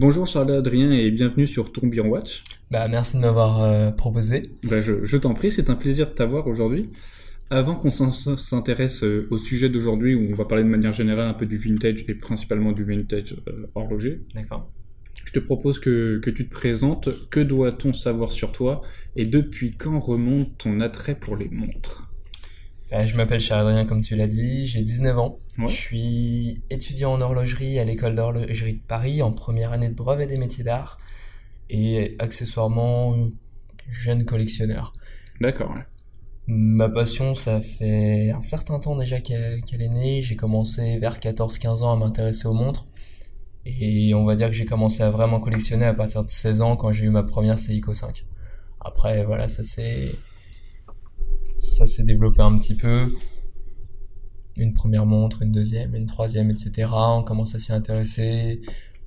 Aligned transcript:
Bonjour 0.00 0.26
Charles 0.26 0.52
Adrien 0.52 0.90
et 0.92 1.10
bienvenue 1.10 1.46
sur 1.46 1.72
Tourbillon 1.72 2.06
Watch. 2.08 2.42
Bah, 2.70 2.88
merci 2.88 3.16
de 3.18 3.20
m'avoir 3.20 3.60
euh, 3.60 3.90
proposé. 3.90 4.40
Bah, 4.62 4.80
je, 4.80 5.04
je 5.04 5.16
t'en 5.18 5.34
prie, 5.34 5.50
c'est 5.50 5.68
un 5.68 5.74
plaisir 5.74 6.06
de 6.08 6.12
t'avoir 6.12 6.46
aujourd'hui. 6.46 6.88
Avant 7.50 7.74
qu'on 7.74 7.90
s'in- 7.90 8.10
s'intéresse 8.38 9.04
euh, 9.04 9.28
au 9.30 9.36
sujet 9.36 9.68
d'aujourd'hui 9.68 10.14
où 10.14 10.26
on 10.30 10.34
va 10.34 10.46
parler 10.46 10.64
de 10.64 10.70
manière 10.70 10.94
générale 10.94 11.28
un 11.28 11.34
peu 11.34 11.44
du 11.44 11.58
vintage 11.58 12.06
et 12.08 12.14
principalement 12.14 12.72
du 12.72 12.82
vintage 12.82 13.36
euh, 13.46 13.66
horloger, 13.74 14.22
D'accord. 14.34 14.70
je 15.26 15.32
te 15.32 15.38
propose 15.38 15.78
que, 15.78 16.16
que 16.16 16.30
tu 16.30 16.48
te 16.48 16.50
présentes. 16.50 17.10
Que 17.28 17.40
doit-on 17.40 17.92
savoir 17.92 18.32
sur 18.32 18.52
toi 18.52 18.80
et 19.16 19.26
depuis 19.26 19.72
quand 19.72 19.98
remonte 20.00 20.56
ton 20.56 20.80
attrait 20.80 21.14
pour 21.14 21.36
les 21.36 21.50
montres? 21.50 22.09
Je 22.92 23.16
m'appelle 23.16 23.40
Charles 23.40 23.68
Adrien, 23.68 23.86
comme 23.86 24.02
tu 24.02 24.16
l'as 24.16 24.26
dit, 24.26 24.66
j'ai 24.66 24.82
19 24.82 25.18
ans. 25.18 25.38
Ouais. 25.58 25.68
Je 25.68 25.74
suis 25.74 26.62
étudiant 26.70 27.12
en 27.12 27.20
horlogerie 27.20 27.78
à 27.78 27.84
l'école 27.84 28.14
d'horlogerie 28.16 28.74
de 28.74 28.82
Paris 28.86 29.22
en 29.22 29.32
première 29.32 29.72
année 29.72 29.88
de 29.88 29.94
brevet 29.94 30.26
des 30.26 30.36
métiers 30.36 30.64
d'art 30.64 30.98
et 31.68 32.16
accessoirement 32.18 33.14
jeune 33.88 34.24
collectionneur. 34.24 34.92
D'accord, 35.40 35.70
ouais. 35.70 35.84
Ma 36.46 36.88
passion, 36.88 37.36
ça 37.36 37.60
fait 37.60 38.32
un 38.32 38.42
certain 38.42 38.80
temps 38.80 38.96
déjà 38.96 39.20
qu'elle 39.20 39.62
est 39.72 39.88
née. 39.88 40.20
J'ai 40.20 40.34
commencé 40.34 40.98
vers 40.98 41.20
14-15 41.20 41.82
ans 41.82 41.92
à 41.92 41.96
m'intéresser 41.96 42.48
aux 42.48 42.54
montres. 42.54 42.86
Et 43.64 44.14
on 44.14 44.24
va 44.24 44.34
dire 44.34 44.48
que 44.48 44.54
j'ai 44.54 44.64
commencé 44.64 45.02
à 45.02 45.10
vraiment 45.10 45.38
collectionner 45.38 45.84
à 45.84 45.94
partir 45.94 46.24
de 46.24 46.30
16 46.30 46.60
ans 46.60 46.76
quand 46.76 46.92
j'ai 46.92 47.04
eu 47.04 47.10
ma 47.10 47.22
première 47.22 47.58
Seiko 47.58 47.94
5. 47.94 48.24
Après, 48.80 49.24
voilà, 49.24 49.48
ça 49.48 49.62
s'est, 49.62 50.12
ça 51.60 51.86
s'est 51.86 52.04
développé 52.04 52.40
un 52.40 52.58
petit 52.58 52.74
peu. 52.74 53.14
Une 54.56 54.72
première 54.72 55.04
montre, 55.04 55.42
une 55.42 55.52
deuxième, 55.52 55.94
une 55.94 56.06
troisième, 56.06 56.50
etc. 56.50 56.88
On 56.90 57.22
commence 57.22 57.54
à 57.54 57.58
s'y 57.58 57.72
intéresser 57.72 58.60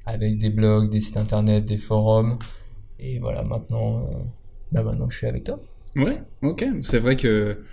avec 0.06 0.38
des 0.38 0.50
blogs, 0.50 0.90
des 0.90 1.02
sites 1.02 1.18
internet, 1.18 1.66
des 1.66 1.78
forums. 1.78 2.38
Et 3.00 3.20
voilà, 3.20 3.44
maintenant, 3.44 4.06
euh, 4.06 4.18
bah 4.72 4.84
maintenant 4.84 5.10
je 5.10 5.18
suis 5.18 5.28
avec 5.28 5.44
toi. 5.46 5.60
Ouais, 5.96 6.22
ok. 6.42 6.66
C'est 6.84 7.00
vrai 7.00 7.16
que 7.16 7.64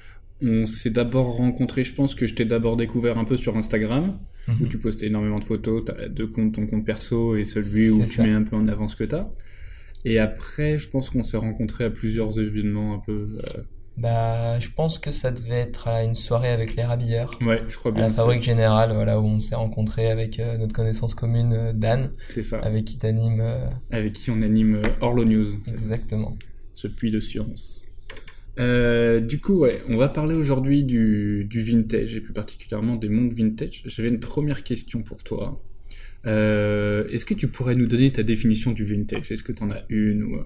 on 0.42 0.64
s'est 0.66 0.90
d'abord 0.90 1.36
rencontrés, 1.36 1.84
je 1.84 1.94
pense 1.94 2.14
que 2.14 2.26
je 2.26 2.34
t'ai 2.34 2.46
d'abord 2.46 2.78
découvert 2.78 3.18
un 3.18 3.24
peu 3.24 3.36
sur 3.36 3.58
Instagram, 3.58 4.18
où 4.60 4.66
tu 4.66 4.78
postais 4.78 5.06
énormément 5.06 5.38
de 5.38 5.44
photos, 5.44 5.84
t'as 5.84 6.08
deux 6.08 6.26
comptes, 6.26 6.54
ton 6.54 6.66
compte 6.66 6.86
perso 6.86 7.36
et 7.36 7.44
celui 7.44 7.90
où 7.90 8.02
tu 8.04 8.22
mets 8.22 8.32
un 8.32 8.42
peu 8.42 8.56
en 8.56 8.66
avant 8.66 8.88
ce 8.88 8.96
que 8.96 9.04
t'as. 9.04 9.28
Et 10.06 10.18
après, 10.18 10.78
je 10.78 10.88
pense 10.88 11.10
qu'on 11.10 11.22
s'est 11.22 11.36
rencontrés 11.36 11.84
à 11.84 11.90
plusieurs 11.90 12.40
événements 12.40 12.94
un 12.94 12.98
peu... 13.00 13.38
euh, 13.56 13.62
Bah, 14.00 14.58
je 14.60 14.68
pense 14.74 14.98
que 14.98 15.12
ça 15.12 15.30
devait 15.30 15.56
être 15.60 15.86
à 15.88 16.02
une 16.04 16.14
soirée 16.14 16.48
avec 16.48 16.74
les 16.74 16.82
rabilleurs, 16.84 17.38
Ouais, 17.42 17.62
je 17.68 17.76
crois 17.76 17.90
à 17.90 17.94
bien. 17.94 18.02
la 18.04 18.08
que 18.08 18.14
Fabrique 18.14 18.42
Générale, 18.42 18.92
voilà, 18.94 19.20
où 19.20 19.24
on 19.24 19.40
s'est 19.40 19.54
rencontrés 19.56 20.10
avec 20.10 20.40
euh, 20.40 20.56
notre 20.56 20.74
connaissance 20.74 21.14
commune 21.14 21.52
euh, 21.52 21.72
Dan, 21.74 22.10
C'est 22.30 22.42
ça. 22.42 22.58
avec 22.60 22.86
qui 22.86 22.96
t'animes 22.96 23.40
euh, 23.42 23.66
Avec 23.90 24.14
qui 24.14 24.30
on 24.30 24.40
anime 24.40 24.80
Orlo 25.02 25.24
News, 25.26 25.48
exactement. 25.68 26.36
ce 26.74 26.88
puits 26.88 27.10
de 27.10 27.20
science. 27.20 27.84
Du 28.56 29.40
coup, 29.40 29.58
ouais, 29.60 29.82
on 29.88 29.96
va 29.96 30.08
parler 30.08 30.34
aujourd'hui 30.34 30.82
du, 30.84 31.46
du 31.48 31.60
vintage, 31.60 32.14
et 32.16 32.20
plus 32.20 32.32
particulièrement 32.32 32.96
des 32.96 33.08
montres 33.08 33.34
vintage. 33.36 33.82
J'avais 33.86 34.08
une 34.08 34.20
première 34.20 34.64
question 34.64 35.02
pour 35.02 35.22
toi. 35.22 35.62
Est-ce 36.24 37.24
que 37.24 37.34
tu 37.34 37.48
pourrais 37.48 37.74
nous 37.74 37.86
donner 37.86 38.12
ta 38.12 38.22
définition 38.22 38.72
du 38.72 38.84
vintage? 38.84 39.30
Est-ce 39.32 39.42
que 39.42 39.52
tu 39.52 39.62
en 39.62 39.70
as 39.70 39.82
une 39.88 40.22
ou... 40.24 40.38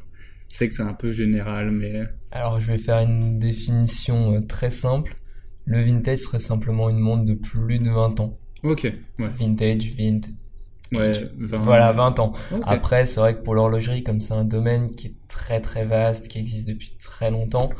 euh, 0.54 0.58
Je 0.58 0.58
sais 0.58 0.68
que 0.68 0.74
c'est 0.74 0.82
un 0.82 0.94
peu 0.94 1.12
général, 1.12 1.70
mais... 1.70 2.02
Alors, 2.30 2.60
je 2.60 2.72
vais 2.72 2.78
faire 2.78 2.98
une 2.98 3.38
définition 3.38 4.36
euh, 4.36 4.40
très 4.40 4.70
simple. 4.70 5.14
Le 5.64 5.82
vintage 5.82 6.18
serait 6.18 6.38
simplement 6.38 6.90
une 6.90 6.98
montre 6.98 7.24
de 7.24 7.34
plus 7.34 7.78
de 7.78 7.90
20 7.90 8.20
ans. 8.20 8.38
Ok, 8.62 8.84
ouais. 8.84 9.28
Vintage, 9.38 9.94
vint. 9.96 10.20
Ouais, 10.92 11.12
20... 11.38 11.58
Voilà, 11.58 11.92
20 11.92 12.18
ans. 12.18 12.32
Après, 12.64 13.06
c'est 13.06 13.20
vrai 13.20 13.34
que 13.36 13.42
pour 13.42 13.54
l'horlogerie, 13.54 14.02
comme 14.02 14.20
c'est 14.20 14.34
un 14.34 14.44
domaine 14.44 14.86
qui 14.86 15.08
est 15.08 15.14
très 15.28 15.60
très 15.60 15.84
vaste, 15.84 16.28
qui 16.28 16.38
existe 16.38 16.68
depuis 16.68 16.92
très 16.98 17.30
longtemps, 17.30 17.70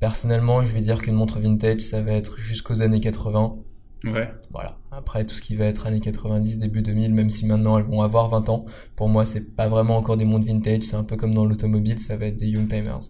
personnellement, 0.00 0.64
je 0.64 0.74
vais 0.74 0.80
dire 0.80 1.00
qu'une 1.00 1.14
montre 1.14 1.40
vintage, 1.40 1.80
ça 1.80 2.02
va 2.02 2.12
être 2.12 2.38
jusqu'aux 2.38 2.82
années 2.82 3.00
80. 3.00 3.56
Ouais, 4.04 4.30
Voilà. 4.50 4.78
Après, 4.90 5.26
tout 5.26 5.34
ce 5.34 5.42
qui 5.42 5.56
va 5.56 5.66
être 5.66 5.86
années 5.86 6.00
90, 6.00 6.58
début 6.58 6.80
2000, 6.82 7.12
même 7.12 7.28
si 7.30 7.44
maintenant 7.46 7.78
elles 7.78 7.84
vont 7.84 8.00
avoir 8.02 8.28
20 8.30 8.48
ans, 8.48 8.64
pour 8.96 9.08
moi, 9.08 9.26
c'est 9.26 9.54
pas 9.54 9.68
vraiment 9.68 9.96
encore 9.98 10.16
des 10.16 10.24
montres 10.24 10.46
vintage, 10.46 10.82
c'est 10.82 10.96
un 10.96 11.04
peu 11.04 11.16
comme 11.16 11.34
dans 11.34 11.44
l'automobile, 11.44 11.98
ça 12.00 12.16
va 12.16 12.26
être 12.26 12.36
des 12.38 12.48
young 12.48 12.68
timers. 12.68 13.00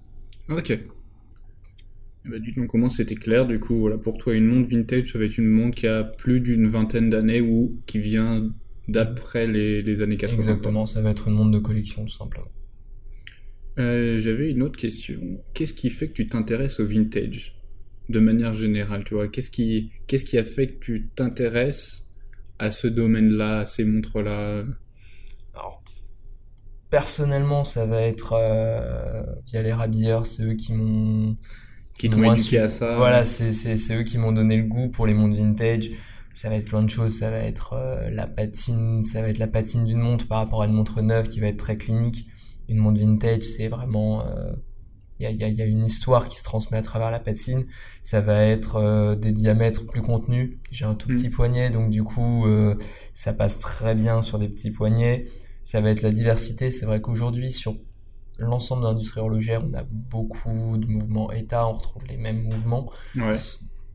ok. 0.48 0.78
Dis 2.24 2.52
donc 2.52 2.66
comment 2.68 2.90
c'était 2.90 3.14
clair, 3.14 3.46
du 3.46 3.58
coup, 3.58 3.76
voilà, 3.76 3.96
pour 3.96 4.18
toi, 4.18 4.34
une 4.34 4.46
montre 4.46 4.68
vintage, 4.68 5.12
ça 5.12 5.18
va 5.18 5.24
être 5.24 5.38
une 5.38 5.48
montre 5.48 5.76
qui 5.76 5.86
a 5.86 6.04
plus 6.04 6.40
d'une 6.40 6.66
vingtaine 6.68 7.08
d'années 7.08 7.40
ou 7.40 7.78
qui 7.86 7.98
vient 7.98 8.50
d'après 8.88 9.46
les, 9.46 9.80
les 9.82 10.02
années 10.02 10.16
80. 10.16 10.36
quoi. 10.36 10.44
Exactement, 10.44 10.86
ça 10.86 11.00
va 11.00 11.10
être 11.10 11.28
une 11.28 11.34
montre 11.34 11.52
de 11.52 11.58
collection, 11.60 12.04
tout 12.04 12.12
simplement. 12.12 12.48
Euh, 13.78 14.18
J'avais 14.18 14.50
une 14.50 14.62
autre 14.62 14.78
question. 14.78 15.18
Qu'est-ce 15.54 15.72
qui 15.72 15.88
fait 15.88 16.08
que 16.08 16.12
tu 16.14 16.26
t'intéresses 16.26 16.80
au 16.80 16.86
vintage? 16.86 17.56
De 18.10 18.20
manière 18.20 18.54
générale, 18.54 19.04
tu 19.04 19.14
vois 19.14 19.28
Qu'est-ce 19.28 19.50
qui, 19.50 19.92
qu'est-ce 20.06 20.24
qui 20.24 20.38
a 20.38 20.44
fait 20.44 20.68
que 20.68 20.78
tu 20.80 21.10
t'intéresses 21.14 22.08
à 22.58 22.70
ce 22.70 22.86
domaine-là, 22.86 23.60
à 23.60 23.64
ces 23.64 23.84
montres-là? 23.84 24.64
Alors, 25.54 25.82
personnellement, 26.90 27.64
ça 27.64 27.86
va 27.86 28.02
être 28.02 28.34
euh, 28.34 29.22
via 29.46 29.62
les 29.62 29.72
rabilleurs, 29.72 30.26
c'est 30.26 30.42
eux 30.42 30.54
qui 30.54 30.72
m'ont 30.74 31.36
qui 31.98 32.08
t'ont 32.08 32.32
éduqué 32.32 32.58
à 32.58 32.68
ça 32.68 32.96
Voilà, 32.96 33.24
c'est 33.24 33.94
eux 33.94 34.02
qui 34.02 34.18
m'ont 34.18 34.32
donné 34.32 34.56
le 34.56 34.64
goût 34.64 34.88
pour 34.88 35.06
les 35.06 35.14
montres 35.14 35.36
vintage. 35.36 35.90
Ça 36.32 36.48
va 36.48 36.56
être 36.56 36.66
plein 36.66 36.82
de 36.82 36.88
choses, 36.88 37.18
ça 37.18 37.30
va 37.30 37.38
être 37.38 37.74
euh, 37.74 38.08
la 38.08 38.26
patine, 38.26 39.04
ça 39.04 39.20
va 39.20 39.28
être 39.28 39.38
la 39.38 39.48
patine 39.48 39.84
d'une 39.84 39.98
montre 39.98 40.26
par 40.26 40.38
rapport 40.38 40.62
à 40.62 40.66
une 40.66 40.72
montre 40.72 41.02
neuve 41.02 41.28
qui 41.28 41.40
va 41.40 41.48
être 41.48 41.58
très 41.58 41.76
clinique. 41.76 42.26
Une 42.68 42.78
montre 42.78 43.00
vintage, 43.00 43.42
c'est 43.42 43.68
vraiment 43.68 44.24
il 45.20 45.24
y 45.24 45.26
a, 45.26 45.30
y, 45.30 45.44
a, 45.44 45.48
y 45.48 45.60
a 45.60 45.66
une 45.66 45.84
histoire 45.84 46.28
qui 46.28 46.38
se 46.38 46.42
transmet 46.42 46.78
à 46.78 46.82
travers 46.82 47.10
la 47.10 47.20
patine. 47.20 47.66
Ça 48.02 48.22
va 48.22 48.42
être 48.42 48.76
euh, 48.76 49.14
des 49.14 49.32
diamètres 49.32 49.86
plus 49.86 50.00
contenus. 50.00 50.56
J'ai 50.70 50.86
un 50.86 50.94
tout 50.94 51.10
Mm. 51.12 51.16
petit 51.16 51.28
poignet, 51.28 51.70
donc 51.70 51.90
du 51.90 52.02
coup, 52.02 52.46
euh, 52.46 52.74
ça 53.12 53.34
passe 53.34 53.58
très 53.58 53.94
bien 53.94 54.22
sur 54.22 54.38
des 54.38 54.48
petits 54.48 54.70
poignets. 54.70 55.26
Ça 55.62 55.82
va 55.82 55.90
être 55.90 56.00
la 56.02 56.10
diversité. 56.10 56.70
C'est 56.70 56.86
vrai 56.86 57.02
qu'aujourd'hui, 57.02 57.52
sur 57.52 57.76
l'ensemble 58.38 58.82
de 58.82 58.88
l'industrie 58.88 59.20
horlogère, 59.20 59.62
on 59.62 59.74
a 59.74 59.82
beaucoup 59.82 60.78
de 60.78 60.86
mouvements 60.86 61.30
état, 61.30 61.68
on 61.68 61.74
retrouve 61.74 62.06
les 62.06 62.16
mêmes 62.16 62.42
mouvements. 62.44 62.90
Ouais. 63.16 63.36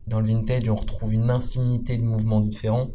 Dans 0.06 0.20
le 0.20 0.26
vintage, 0.26 0.68
on 0.68 0.76
retrouve 0.76 1.12
une 1.12 1.30
infinité 1.30 1.98
de 1.98 2.04
mouvements 2.04 2.40
différents. 2.40 2.92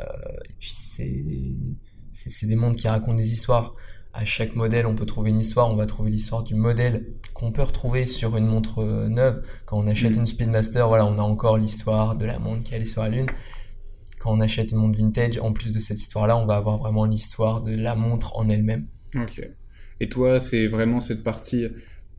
Euh, 0.00 0.04
et 0.48 0.54
puis 0.58 0.72
c'est 0.74 2.46
des 2.46 2.56
montres 2.56 2.76
qui 2.76 2.88
racontent 2.88 3.14
des 3.16 3.32
histoires. 3.32 3.74
À 4.14 4.24
chaque 4.24 4.56
modèle, 4.56 4.86
on 4.86 4.94
peut 4.94 5.06
trouver 5.06 5.30
une 5.30 5.38
histoire. 5.38 5.70
On 5.70 5.76
va 5.76 5.86
trouver 5.86 6.10
l'histoire 6.10 6.42
du 6.42 6.54
modèle 6.54 7.06
qu'on 7.34 7.52
peut 7.52 7.62
retrouver 7.62 8.04
sur 8.06 8.36
une 8.36 8.46
montre 8.46 8.80
euh, 8.80 9.08
neuve. 9.08 9.42
Quand 9.64 9.78
on 9.78 9.86
achète 9.86 10.12
Mhm. 10.14 10.20
une 10.20 10.26
Speedmaster, 10.26 10.88
voilà, 10.88 11.06
on 11.06 11.18
a 11.18 11.22
encore 11.22 11.56
l'histoire 11.58 12.16
de 12.16 12.24
la 12.24 12.38
montre 12.38 12.64
qui 12.64 12.74
allait 12.74 12.84
sur 12.84 13.02
la 13.02 13.10
lune. 13.10 13.26
Quand 14.18 14.32
on 14.32 14.40
achète 14.40 14.72
une 14.72 14.78
montre 14.78 14.98
vintage, 14.98 15.38
en 15.38 15.52
plus 15.52 15.70
de 15.72 15.78
cette 15.78 16.00
histoire-là, 16.00 16.36
on 16.36 16.46
va 16.46 16.56
avoir 16.56 16.78
vraiment 16.78 17.04
l'histoire 17.04 17.62
de 17.62 17.76
la 17.76 17.94
montre 17.94 18.36
en 18.36 18.48
elle-même. 18.48 18.86
Ok. 19.14 19.40
Et 20.00 20.08
toi, 20.08 20.40
c'est 20.40 20.66
vraiment 20.66 21.00
cette 21.00 21.22
partie, 21.22 21.66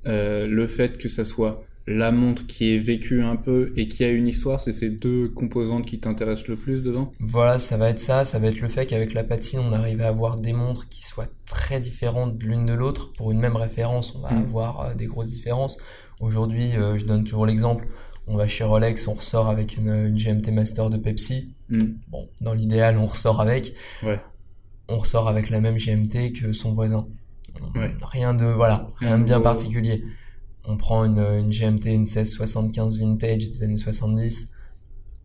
euh, 0.05 0.47
le 0.47 0.67
fait 0.67 0.97
que 0.97 1.09
ça 1.09 1.25
soit 1.25 1.63
la 1.87 2.11
montre 2.11 2.45
qui 2.45 2.75
est 2.75 2.77
vécue 2.77 3.23
un 3.23 3.35
peu 3.35 3.73
et 3.75 3.87
qui 3.87 4.03
a 4.03 4.09
une 4.09 4.27
histoire, 4.27 4.59
c'est 4.59 4.71
ces 4.71 4.89
deux 4.89 5.27
composantes 5.29 5.87
qui 5.87 5.97
t'intéressent 5.97 6.47
le 6.47 6.55
plus 6.55 6.83
dedans? 6.83 7.11
Voilà, 7.19 7.57
ça 7.57 7.77
va 7.77 7.89
être 7.89 7.99
ça, 7.99 8.25
ça 8.25 8.37
va 8.37 8.47
être 8.47 8.61
le 8.61 8.67
fait 8.69 8.85
qu'avec 8.85 9.13
la 9.13 9.23
patine, 9.23 9.59
on 9.59 9.73
arrive 9.73 9.99
à 10.01 10.07
avoir 10.07 10.37
des 10.37 10.53
montres 10.53 10.87
qui 10.87 11.03
soient 11.03 11.27
très 11.69 11.79
différentes 11.79 12.41
l'une 12.41 12.65
de 12.65 12.73
l'autre. 12.73 13.13
Pour 13.13 13.31
une 13.31 13.39
même 13.39 13.55
référence, 13.55 14.15
on 14.15 14.21
va 14.21 14.31
Mm. 14.31 14.37
avoir 14.43 14.81
euh, 14.81 14.93
des 14.95 15.05
grosses 15.05 15.29
différences. 15.29 15.77
Aujourd'hui, 16.19 16.75
euh, 16.75 16.97
je 16.97 17.05
donne 17.05 17.23
toujours 17.23 17.45
l'exemple, 17.45 17.87
on 18.25 18.35
va 18.37 18.47
chez 18.47 18.63
Rolex, 18.63 19.07
on 19.07 19.13
ressort 19.13 19.47
avec 19.49 19.77
une, 19.77 19.89
une 20.07 20.15
GMT 20.15 20.51
Master 20.51 20.89
de 20.89 20.97
Pepsi. 20.97 21.53
Hmm. 21.69 21.89
Bon, 22.07 22.27
dans 22.41 22.55
l'idéal, 22.55 22.97
on 22.97 23.05
ressort 23.05 23.39
avec. 23.39 23.75
Ouais. 24.01 24.19
On 24.87 24.97
ressort 24.97 25.27
avec 25.27 25.51
la 25.51 25.59
même 25.61 25.77
GMT 25.77 26.31
que 26.31 26.53
son 26.53 26.73
voisin. 26.73 27.07
Ouais. 27.75 27.93
Rien 28.01 28.33
de, 28.33 28.45
voilà, 28.45 28.87
rien 28.97 29.19
de 29.19 29.23
bien 29.25 29.39
particulier. 29.39 30.03
On 30.65 30.75
prend 30.75 31.05
une, 31.05 31.19
une 31.19 31.49
GMT, 31.51 31.85
une 31.93 31.99
1675 32.01 32.97
vintage 32.99 33.47
des 33.51 33.61
années 33.63 33.77
70. 33.77 34.51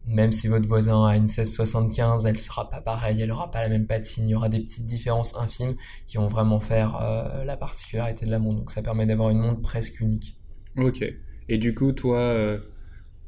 Même 0.07 0.33
si 0.33 0.49
votre 0.49 0.69
voisin 0.69 1.05
a 1.07 1.17
une 1.17 1.23
1675, 1.23 2.27
elle 2.27 2.37
sera 2.37 2.69
pas 2.69 2.83
pareille, 2.83 3.23
elle 3.23 3.31
aura 3.31 3.51
pas 3.51 3.63
la 3.63 3.71
même 3.71 3.87
patine, 3.87 4.27
il 4.29 4.33
y 4.33 4.35
aura 4.35 4.51
des 4.51 4.61
petites 4.61 4.85
différences 4.85 5.35
infimes 5.37 5.75
qui 6.07 6.19
vont 6.19 6.29
vraiment 6.29 6.61
faire 6.61 6.97
euh, 7.03 7.45
la 7.45 7.57
particularité 7.57 8.27
de 8.27 8.31
la 8.31 8.39
montre. 8.39 8.59
Donc 8.59 8.71
ça 8.71 8.83
permet 8.83 9.07
d'avoir 9.07 9.31
une 9.31 9.39
montre 9.39 9.63
presque 9.63 10.01
unique. 10.01 10.37
Ok. 10.77 11.03
Et 11.49 11.59
du 11.59 11.75
coup, 11.75 11.93
toi, 11.93 12.19
euh, 12.19 12.59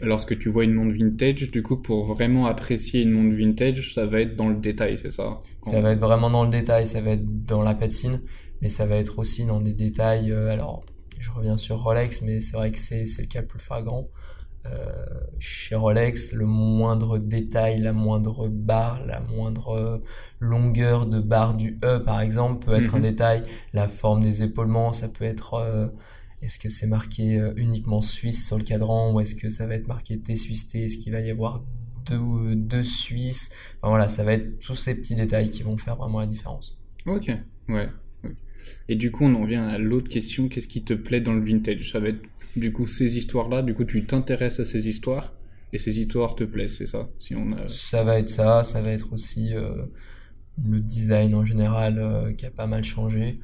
lorsque 0.01 0.39
tu 0.39 0.51
vois 0.51 0.65
une 0.65 0.75
montre 0.75 0.95
vintage, 0.95 1.51
du 1.51 1.63
coup, 1.63 1.79
pour 1.79 2.05
vraiment 2.05 2.47
apprécier 2.47 3.03
une 3.03 3.11
montre 3.11 3.37
vintage, 3.37 3.95
ça 3.95 4.07
va 4.07 4.21
être 4.21 4.35
dans 4.35 4.49
le 4.49 4.57
détail, 4.57 4.99
c'est 4.99 5.11
ça? 5.11 5.39
Ça 5.63 5.81
va 5.81 5.93
être 5.93 6.01
vraiment 6.01 6.31
dans 6.31 6.45
le 6.45 6.51
détail, 6.51 6.87
ça 6.87 7.01
va 7.01 7.13
être 7.13 7.45
dans 7.47 7.63
la 7.63 7.75
patine, 7.75 8.21
mais 8.61 8.69
ça 8.69 8.87
va 8.87 8.97
être 8.97 9.19
aussi 9.19 9.47
dans 9.47 9.61
des 9.61 9.73
détails. 9.73 10.31
euh, 10.31 10.53
alors, 10.53 10.85
je 11.19 11.31
reviens 11.31 11.57
sur 11.57 11.83
Rolex, 11.83 12.21
mais 12.23 12.41
c'est 12.41 12.57
vrai 12.57 12.71
que 12.71 12.79
c'est 12.79 13.07
c'est 13.07 13.23
le 13.23 13.29
cas 13.29 13.41
le 13.41 13.47
plus 13.47 13.59
flagrant. 13.59 14.09
Chez 15.39 15.75
Rolex, 15.75 16.33
le 16.33 16.47
moindre 16.47 17.19
détail, 17.19 17.81
la 17.81 17.93
moindre 17.93 18.49
barre, 18.49 19.05
la 19.07 19.21
moindre 19.21 20.01
longueur 20.41 21.07
de 21.07 21.21
barre 21.21 21.55
du 21.55 21.79
E 21.85 21.99
par 21.99 22.21
exemple 22.21 22.67
peut 22.67 22.75
être 22.75 22.95
un 22.95 22.99
mhm. 22.99 23.05
détail. 23.05 23.43
La 23.73 23.89
forme 23.89 24.23
des 24.23 24.43
épaulements, 24.43 24.93
ça 24.93 25.09
peut 25.09 25.25
être 25.25 25.93
est-ce 26.43 26.59
que 26.59 26.69
c'est 26.69 26.87
marqué 26.87 27.41
uniquement 27.57 28.01
Suisse 28.01 28.47
sur 28.47 28.59
le 28.59 28.65
cadran 28.65 29.13
ou 29.13 29.21
est-ce 29.21 29.35
que 29.35 29.51
ça 29.51 29.67
va 29.67 29.75
être 29.75 29.89
marqué 29.89 30.19
T 30.19 30.37
Suisse 30.37 30.69
T? 30.69 30.85
Est-ce 30.85 30.97
qu'il 30.99 31.13
va 31.13 31.21
y 31.21 31.31
avoir 31.31 31.63
deux, 32.07 32.55
deux 32.55 32.85
Suisses? 32.85 33.51
Enfin, 33.81 33.91
Voilà, 33.91 34.09
ça 34.09 34.25
va 34.25 34.35
être 34.35 34.59
tous 34.61 34.75
ces 34.75 34.95
petits 34.95 35.15
détails 35.15 35.51
qui 35.51 35.63
vont 35.63 35.77
faire 35.77 35.97
vraiment 35.97 36.21
la 36.21 36.27
différence. 36.27 36.83
Ok, 37.07 37.31
ouais. 37.69 37.89
Et 38.89 38.97
du 38.97 39.11
coup, 39.11 39.25
on 39.25 39.35
en 39.35 39.45
vient 39.45 39.67
à 39.67 39.79
l'autre 39.79 40.09
question. 40.09 40.49
Qu'est-ce 40.49 40.69
qui 40.69 40.85
te 40.85 40.95
plaît 40.95 41.21
dans 41.21 41.35
le 41.35 41.41
vintage? 41.41 41.91
Ça 41.91 42.01
va 42.01 42.09
être 42.09 42.23
du 42.57 42.73
coup 42.73 42.87
ces 42.87 43.17
histoires-là. 43.17 43.63
Du 43.63 43.75
coup, 43.75 43.85
tu 43.85 44.05
t'intéresses 44.05 44.61
à 44.61 44.65
ces 44.65 44.89
histoires 44.89 45.35
et 45.73 45.79
ces 45.79 46.01
histoires 46.01 46.35
te 46.35 46.45
plaisent, 46.45 46.79
c'est 46.79 46.87
ça? 46.87 47.09
Si 47.19 47.35
on 47.35 47.53
a... 47.53 47.69
Ça 47.69 48.05
va 48.05 48.19
être 48.19 48.29
ça. 48.29 48.65
Ça 48.65 48.81
va 48.81 48.91
être 48.91 49.13
aussi 49.13 49.55
euh, 49.55 49.87
le 50.65 50.81
design 50.81 51.35
en 51.35 51.45
général 51.45 51.99
euh, 51.99 52.33
qui 52.33 52.47
a 52.47 52.51
pas 52.51 52.67
mal 52.67 52.85
changé. 52.85 53.41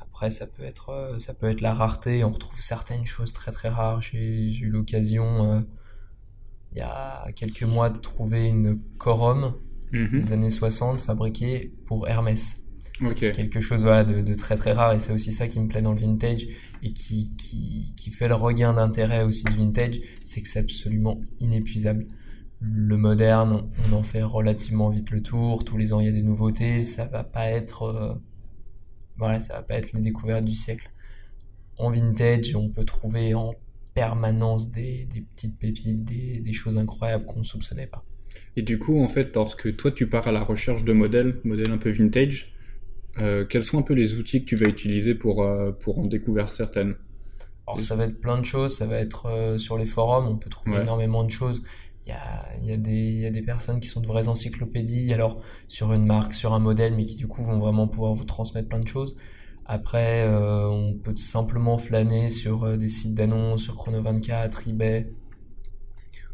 Après, 0.00 0.30
ça 0.30 0.46
peut 0.46 0.64
être 0.64 0.90
euh, 0.90 1.18
ça 1.18 1.34
peut 1.34 1.48
être 1.48 1.60
la 1.60 1.74
rareté. 1.74 2.24
On 2.24 2.30
retrouve 2.30 2.60
certaines 2.60 3.06
choses 3.06 3.32
très 3.32 3.52
très 3.52 3.68
rares. 3.68 4.02
J'ai 4.02 4.52
eu 4.58 4.70
l'occasion 4.70 5.64
il 6.72 6.78
y 6.78 6.82
a 6.82 7.32
quelques 7.34 7.62
mois 7.62 7.88
de 7.88 7.98
trouver 7.98 8.48
une 8.48 8.80
Corum 8.98 9.54
mhm. 9.92 10.20
des 10.20 10.32
années 10.32 10.50
60 10.50 11.00
fabriquée 11.00 11.72
pour 11.86 12.08
Hermès. 12.08 12.65
Quelque 12.98 13.60
chose 13.60 13.82
voilà, 13.82 14.04
de, 14.04 14.22
de, 14.22 14.34
très 14.34 14.56
très 14.56 14.72
rare 14.72 14.94
et 14.94 14.98
c'est 14.98 15.12
aussi 15.12 15.30
ça 15.30 15.48
qui 15.48 15.60
me 15.60 15.68
plaît 15.68 15.82
dans 15.82 15.92
le 15.92 15.98
vintage 15.98 16.46
et 16.82 16.92
qui, 16.92 17.30
qui, 17.36 17.92
qui 17.94 18.10
fait 18.10 18.28
le 18.28 18.34
regain 18.34 18.72
d'intérêt 18.72 19.22
aussi 19.22 19.44
du 19.44 19.52
vintage, 19.52 20.00
c'est 20.24 20.40
que 20.40 20.48
c'est 20.48 20.60
absolument 20.60 21.20
inépuisable. 21.38 22.06
Le 22.60 22.96
moderne, 22.96 23.70
on 23.86 23.92
en 23.92 24.02
fait 24.02 24.22
relativement 24.22 24.88
vite 24.88 25.10
le 25.10 25.22
tour, 25.22 25.64
tous 25.64 25.76
les 25.76 25.92
ans 25.92 26.00
il 26.00 26.06
y 26.06 26.08
a 26.08 26.12
des 26.12 26.22
nouveautés, 26.22 26.84
ça 26.84 27.04
va 27.04 27.22
pas 27.22 27.50
être 27.50 27.82
euh, 27.82 28.14
voilà, 29.18 29.40
ça 29.40 29.54
va 29.54 29.62
pas 29.62 29.74
être 29.74 29.92
les 29.92 30.00
découvertes 30.00 30.44
du 30.44 30.54
siècle. 30.54 30.90
En 31.76 31.90
vintage, 31.90 32.56
on 32.56 32.70
peut 32.70 32.84
trouver 32.84 33.34
en 33.34 33.54
permanence 33.94 34.70
des, 34.70 35.04
des 35.06 35.20
petites 35.20 35.58
pépites, 35.58 36.04
des, 36.04 36.40
des 36.40 36.52
choses 36.54 36.78
incroyables 36.78 37.26
qu'on 37.26 37.40
ne 37.40 37.44
soupçonnait 37.44 37.86
pas. 37.86 38.04
Et 38.56 38.62
du 38.62 38.78
coup, 38.78 39.02
en 39.02 39.08
fait, 39.08 39.34
lorsque 39.34 39.76
toi 39.76 39.90
tu 39.90 40.06
pars 40.08 40.26
à 40.28 40.32
la 40.32 40.42
recherche 40.42 40.84
de 40.84 40.94
modèles, 40.94 41.40
modèles 41.44 41.70
un 41.70 41.78
peu 41.78 41.90
vintage, 41.90 42.55
quels 43.48 43.64
sont 43.64 43.78
un 43.78 43.82
peu 43.82 43.94
les 43.94 44.14
outils 44.14 44.40
que 44.40 44.46
tu 44.46 44.56
vas 44.56 44.66
utiliser 44.66 45.14
pour, 45.14 45.42
euh, 45.42 45.72
pour 45.72 45.98
en 45.98 46.06
découvrir 46.06 46.52
certaines 46.52 46.94
Alors 47.66 47.80
ça 47.80 47.96
va 47.96 48.04
être 48.04 48.20
plein 48.20 48.38
de 48.38 48.44
choses, 48.44 48.76
ça 48.76 48.86
va 48.86 48.96
être 48.98 49.26
euh, 49.26 49.58
sur 49.58 49.78
les 49.78 49.86
forums, 49.86 50.26
on 50.26 50.36
peut 50.36 50.50
trouver 50.50 50.78
énormément 50.78 51.24
de 51.24 51.30
choses. 51.30 51.62
Il 52.04 52.10
y 52.10 52.12
a, 52.12 52.46
il 52.58 52.66
y, 52.66 52.72
a 52.72 52.76
des, 52.76 52.90
il 52.90 53.18
y 53.18 53.26
a 53.26 53.30
des 53.30 53.42
personnes 53.42 53.80
qui 53.80 53.88
sont 53.88 54.00
de 54.00 54.06
vraies 54.06 54.28
encyclopédies, 54.28 55.12
alors 55.12 55.40
sur 55.66 55.92
une 55.92 56.06
marque, 56.06 56.34
sur 56.34 56.54
un 56.54 56.60
modèle, 56.60 56.94
mais 56.94 57.04
qui 57.04 57.16
du 57.16 57.26
coup 57.26 57.42
vont 57.42 57.58
vraiment 57.58 57.88
pouvoir 57.88 58.14
vous 58.14 58.24
transmettre 58.24 58.68
plein 58.68 58.78
de 58.78 58.86
choses. 58.86 59.16
Après, 59.64 60.24
on 60.28 60.94
peut 60.94 61.16
simplement 61.16 61.76
flâner 61.76 62.30
sur 62.30 62.78
des 62.78 62.88
sites 62.88 63.16
d'annonces, 63.16 63.64
sur 63.64 63.74
Chrono24, 63.74 64.68
eBay, 64.68 65.10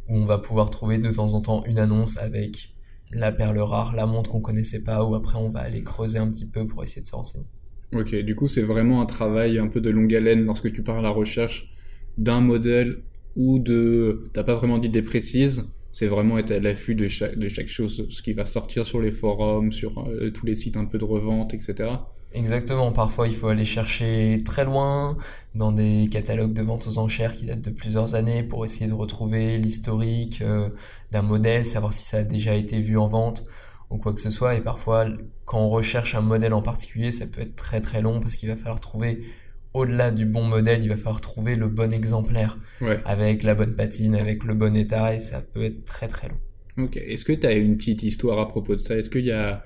où 0.08 0.19
on 0.19 0.26
va 0.26 0.37
pouvoir 0.37 0.69
trouver 0.69 0.99
de 0.99 1.11
temps 1.11 1.32
en 1.32 1.40
temps 1.40 1.64
une 1.64 1.78
annonce 1.78 2.19
avec 2.19 2.71
la 3.12 3.32
perle 3.32 3.59
rare, 3.59 3.94
la 3.94 4.06
montre 4.06 4.31
qu'on 4.31 4.41
connaissait 4.41 4.82
pas, 4.82 5.05
ou 5.05 5.14
après 5.14 5.38
on 5.38 5.49
va 5.49 5.61
aller 5.61 5.82
creuser 5.82 6.19
un 6.19 6.31
petit 6.31 6.47
peu 6.47 6.67
pour 6.67 6.82
essayer 6.82 7.03
de 7.03 7.06
se 7.06 7.17
renseigner. 7.17 7.47
Ok, 7.94 8.14
du 8.14 8.35
coup 8.35 8.49
c'est 8.49 8.62
vraiment 8.62 9.03
un 9.03 9.06
travail 9.06 9.59
un 9.59 9.69
peu 9.69 9.81
de 9.81 9.91
longue 9.91 10.14
haleine 10.14 10.44
lorsque 10.44 10.73
tu 10.73 10.82
pars 10.82 10.99
à 10.99 11.03
la 11.03 11.11
recherche 11.11 11.70
d'un 12.19 12.41
modèle 12.41 13.03
ou 13.37 13.59
de... 13.59 14.25
T'as 14.32 14.44
pas 14.44 14.55
vraiment 14.55 14.79
d'idée 14.79 15.03
précise, 15.03 15.67
c'est 15.93 16.06
vraiment 16.06 16.38
être 16.38 16.50
à 16.50 16.59
l'affût 16.59 16.94
de 16.94 17.06
chaque, 17.09 17.38
de 17.38 17.49
chaque 17.49 17.69
chose, 17.69 18.06
ce 18.09 18.23
qui 18.23 18.32
va 18.32 18.47
sortir 18.47 18.87
sur 18.87 19.00
les 19.00 19.11
forums, 19.11 19.73
sur 19.73 20.06
euh, 20.09 20.31
tous 20.31 20.47
les 20.47 20.55
sites 20.55 20.76
un 20.76 20.87
peu 20.87 20.99
de 20.99 21.05
revente, 21.05 21.53
etc. 21.55 21.91
Exactement, 22.34 22.93
parfois 22.93 23.29
il 23.29 23.34
faut 23.34 23.49
aller 23.49 23.64
chercher 23.64 24.40
très 24.44 24.64
loin 24.64 25.17
dans 25.55 25.70
des 25.70 26.08
catalogues 26.11 26.55
de 26.55 26.62
vente 26.62 26.87
aux 26.87 26.99
enchères 26.99 27.37
qui 27.37 27.46
datent 27.46 27.61
de 27.62 27.70
plusieurs 27.70 28.14
années 28.14 28.43
pour 28.43 28.64
essayer 28.64 28.87
de 28.87 28.94
retrouver 28.94 29.58
l'historique 29.58 30.40
euh, 30.40 30.70
d'un 31.11 31.23
modèle, 31.23 31.64
savoir 31.64 31.93
si 31.93 32.06
ça 32.06 32.19
a 32.19 32.23
déjà 32.23 32.55
été 32.55 32.81
vu 32.81 32.96
en 32.96 33.06
vente 33.06 33.44
ou 33.90 33.99
quoi 33.99 34.14
que 34.14 34.20
ce 34.20 34.31
soit. 34.31 34.55
Et 34.55 34.61
parfois, 34.61 35.06
quand 35.44 35.61
on 35.61 35.69
recherche 35.69 36.14
un 36.14 36.23
modèle 36.23 36.55
en 36.55 36.62
particulier, 36.62 37.11
ça 37.12 37.26
peut 37.26 37.43
être 37.43 37.56
très 37.56 37.81
très 37.81 38.00
long 38.00 38.20
parce 38.20 38.37
qu'il 38.37 38.49
va 38.49 38.56
falloir 38.56 38.81
trouver 38.81 39.25
au-delà 39.75 40.11
du 40.11 40.26
bon 40.26 40.43
modèle, 40.44 40.82
il 40.82 40.88
va 40.88 40.96
falloir 40.96 41.20
trouver 41.20 41.56
le 41.56 41.69
bon 41.69 41.93
exemplaire. 41.93 42.58
Avec 43.05 43.43
la 43.43 43.55
bonne 43.55 43.75
patine, 43.75 44.14
avec 44.14 44.44
le 44.44 44.55
bon 44.55 44.76
état 44.76 45.14
et 45.14 45.20
ça 45.20 45.40
peut 45.40 45.64
être 45.64 45.85
très 45.85 46.08
très 46.08 46.28
long. 46.28 46.85
Ok, 46.85 46.96
est-ce 46.96 47.25
que 47.25 47.32
tu 47.32 47.46
as 47.46 47.52
une 47.52 47.76
petite 47.76 48.02
histoire 48.02 48.40
à 48.40 48.49
propos 48.49 48.75
de 48.75 48.81
ça? 48.81 48.96
Est-ce 48.96 49.11
qu'il 49.11 49.26
y 49.26 49.32
a... 49.32 49.64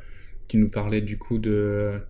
Tu 0.48 0.58
nous 0.58 0.68
parlais 0.68 1.00
du 1.00 1.18
coup 1.18 1.38
de 1.38 2.00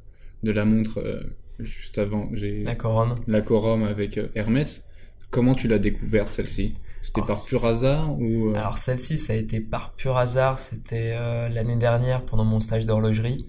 de 0.42 0.52
la 0.52 0.64
montre 0.64 0.98
euh, 1.00 1.20
juste 1.58 1.98
avant. 1.98 2.28
J'ai 2.32 2.62
la 2.62 2.74
Corum. 2.74 3.16
La 3.26 3.40
Corum 3.40 3.84
avec 3.84 4.18
euh, 4.18 4.28
Hermès. 4.34 4.84
Comment 5.30 5.54
tu 5.54 5.68
l'as 5.68 5.78
découverte 5.78 6.32
celle-ci? 6.32 6.74
C'était 7.02 7.22
par 7.22 7.44
pur 7.44 7.64
hasard 7.64 8.18
ou 8.18 8.50
euh? 8.50 8.54
Alors 8.54 8.78
celle-ci, 8.78 9.18
ça 9.18 9.32
a 9.32 9.36
été 9.36 9.60
par 9.60 9.92
pur 9.94 10.16
hasard. 10.16 10.58
C'était 10.58 11.14
l'année 11.48 11.76
dernière 11.76 12.24
pendant 12.24 12.44
mon 12.44 12.60
stage 12.60 12.86
d'horlogerie. 12.86 13.46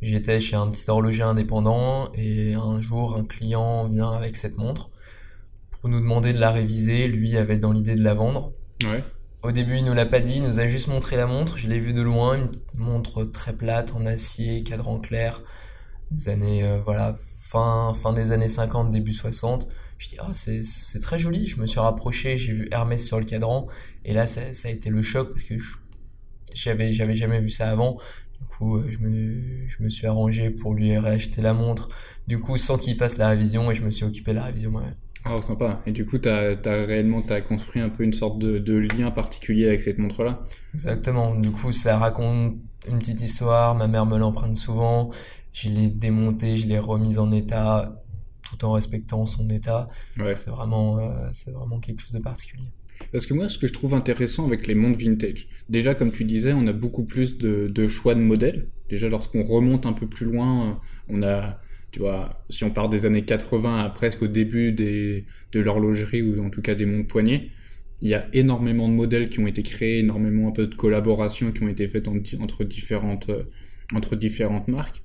J'étais 0.00 0.38
chez 0.40 0.56
un 0.56 0.68
petit 0.68 0.84
horloger 0.88 1.22
indépendant 1.22 2.12
et 2.14 2.54
un 2.54 2.80
jour 2.80 3.16
un 3.16 3.24
client 3.24 3.88
vient 3.88 4.12
avec 4.12 4.36
cette 4.36 4.58
montre 4.58 4.90
pour 5.70 5.88
nous 5.88 6.00
demander 6.00 6.32
de 6.32 6.38
la 6.38 6.50
réviser. 6.50 7.08
Lui 7.08 7.36
avait 7.36 7.58
dans 7.58 7.72
l'idée 7.72 7.94
de 7.94 8.02
la 8.02 8.14
vendre. 8.14 8.52
Ouais. 8.82 9.02
Au 9.44 9.52
début, 9.52 9.76
il 9.76 9.84
nous 9.84 9.92
l'a 9.92 10.06
pas 10.06 10.20
dit, 10.20 10.36
il 10.36 10.42
nous 10.42 10.58
a 10.58 10.66
juste 10.68 10.88
montré 10.88 11.16
la 11.16 11.26
montre. 11.26 11.58
Je 11.58 11.68
l'ai 11.68 11.78
vue 11.78 11.92
de 11.92 12.00
loin, 12.00 12.36
une 12.38 12.50
montre 12.78 13.24
très 13.24 13.52
plate 13.52 13.92
en 13.94 14.06
acier, 14.06 14.62
cadran 14.62 14.98
clair, 14.98 15.42
des 16.10 16.28
années, 16.28 16.64
euh, 16.64 16.80
voilà, 16.84 17.14
fin, 17.20 17.92
fin 17.94 18.12
des 18.12 18.32
années 18.32 18.48
50, 18.48 18.90
début 18.90 19.12
60. 19.12 19.68
Je 19.98 20.08
dis, 20.08 20.16
ah, 20.18 20.34
c'est, 20.34 20.62
c'est 20.62 21.00
très 21.00 21.18
joli. 21.18 21.46
Je 21.46 21.60
me 21.60 21.66
suis 21.66 21.80
rapproché, 21.80 22.36
j'ai 22.36 22.52
vu 22.52 22.68
Hermès 22.70 23.04
sur 23.04 23.18
le 23.18 23.24
cadran. 23.24 23.66
Et 24.04 24.12
là, 24.12 24.26
ça, 24.26 24.52
ça 24.52 24.68
a 24.68 24.70
été 24.70 24.90
le 24.90 25.02
choc 25.02 25.30
parce 25.30 25.44
que 25.44 25.54
j'avais, 26.54 26.92
j'avais 26.92 27.14
jamais 27.14 27.40
vu 27.40 27.50
ça 27.50 27.70
avant. 27.70 27.98
Du 28.40 28.46
coup, 28.46 28.76
euh, 28.76 28.90
je 28.90 28.98
me, 28.98 29.66
je 29.68 29.82
me 29.82 29.88
suis 29.88 30.06
arrangé 30.06 30.50
pour 30.50 30.74
lui 30.74 30.96
réacheter 30.98 31.42
la 31.42 31.54
montre. 31.54 31.88
Du 32.26 32.40
coup, 32.40 32.56
sans 32.56 32.76
qu'il 32.76 32.96
fasse 32.96 33.18
la 33.18 33.28
révision 33.28 33.70
et 33.70 33.74
je 33.74 33.82
me 33.82 33.90
suis 33.90 34.04
occupé 34.04 34.32
de 34.32 34.36
la 34.36 34.44
révision 34.44 34.70
moi-même. 34.70 34.96
Ah, 35.24 35.40
sympa. 35.40 35.80
Et 35.86 35.92
du 35.92 36.04
coup, 36.04 36.18
t'as, 36.18 36.50
as 36.52 36.84
réellement, 36.84 37.22
construit 37.48 37.80
un 37.80 37.88
peu 37.88 38.02
une 38.02 38.12
sorte 38.12 38.38
de, 38.38 38.58
de 38.58 38.76
lien 38.76 39.10
particulier 39.10 39.66
avec 39.68 39.80
cette 39.80 39.98
montre-là? 39.98 40.44
Exactement. 40.74 41.34
Du 41.34 41.50
coup, 41.50 41.72
ça 41.72 41.96
raconte 41.96 42.56
une 42.88 42.98
petite 42.98 43.22
histoire. 43.22 43.74
Ma 43.74 43.86
mère 43.86 44.04
me 44.04 44.18
l'emprunte 44.18 44.56
souvent 44.56 45.10
je 45.54 45.68
l'ai 45.68 45.88
démonté, 45.88 46.58
je 46.58 46.66
l'ai 46.66 46.78
remise 46.78 47.18
en 47.18 47.30
état 47.32 48.02
tout 48.42 48.62
en 48.66 48.72
respectant 48.72 49.24
son 49.24 49.48
état. 49.48 49.86
Ouais. 50.18 50.36
C'est 50.36 50.50
vraiment, 50.50 50.98
euh, 50.98 51.28
c'est 51.32 51.52
vraiment 51.52 51.80
quelque 51.80 52.02
chose 52.02 52.12
de 52.12 52.18
particulier. 52.18 52.66
Parce 53.12 53.26
que 53.26 53.34
moi, 53.34 53.48
ce 53.48 53.58
que 53.58 53.66
je 53.66 53.72
trouve 53.72 53.94
intéressant 53.94 54.46
avec 54.46 54.66
les 54.66 54.74
montres 54.74 54.98
vintage, 54.98 55.48
déjà, 55.68 55.94
comme 55.94 56.12
tu 56.12 56.24
disais, 56.24 56.52
on 56.52 56.66
a 56.66 56.72
beaucoup 56.72 57.04
plus 57.04 57.38
de, 57.38 57.68
de 57.68 57.88
choix 57.88 58.14
de 58.14 58.20
modèles. 58.20 58.68
Déjà, 58.90 59.08
lorsqu'on 59.08 59.42
remonte 59.42 59.86
un 59.86 59.92
peu 59.92 60.06
plus 60.06 60.26
loin, 60.26 60.80
on 61.08 61.22
a, 61.22 61.60
tu 61.92 62.00
vois, 62.00 62.44
si 62.50 62.64
on 62.64 62.70
part 62.70 62.88
des 62.88 63.06
années 63.06 63.24
80 63.24 63.84
à 63.84 63.88
presque 63.90 64.22
au 64.22 64.28
début 64.28 64.72
des, 64.72 65.24
de 65.52 65.60
l'horlogerie 65.60 66.22
ou 66.22 66.44
en 66.44 66.50
tout 66.50 66.62
cas 66.62 66.74
des 66.74 66.86
montres 66.86 67.08
poignées, 67.08 67.50
il 68.02 68.08
y 68.08 68.14
a 68.14 68.26
énormément 68.32 68.88
de 68.88 68.94
modèles 68.94 69.30
qui 69.30 69.38
ont 69.38 69.46
été 69.46 69.62
créés, 69.62 70.00
énormément 70.00 70.48
un 70.48 70.52
peu 70.52 70.66
de 70.66 70.74
collaborations 70.74 71.52
qui 71.52 71.62
ont 71.62 71.68
été 71.68 71.86
faites 71.88 72.08
entre 72.08 72.64
différentes, 72.64 73.30
entre 73.94 74.16
différentes 74.16 74.68
marques. 74.68 75.02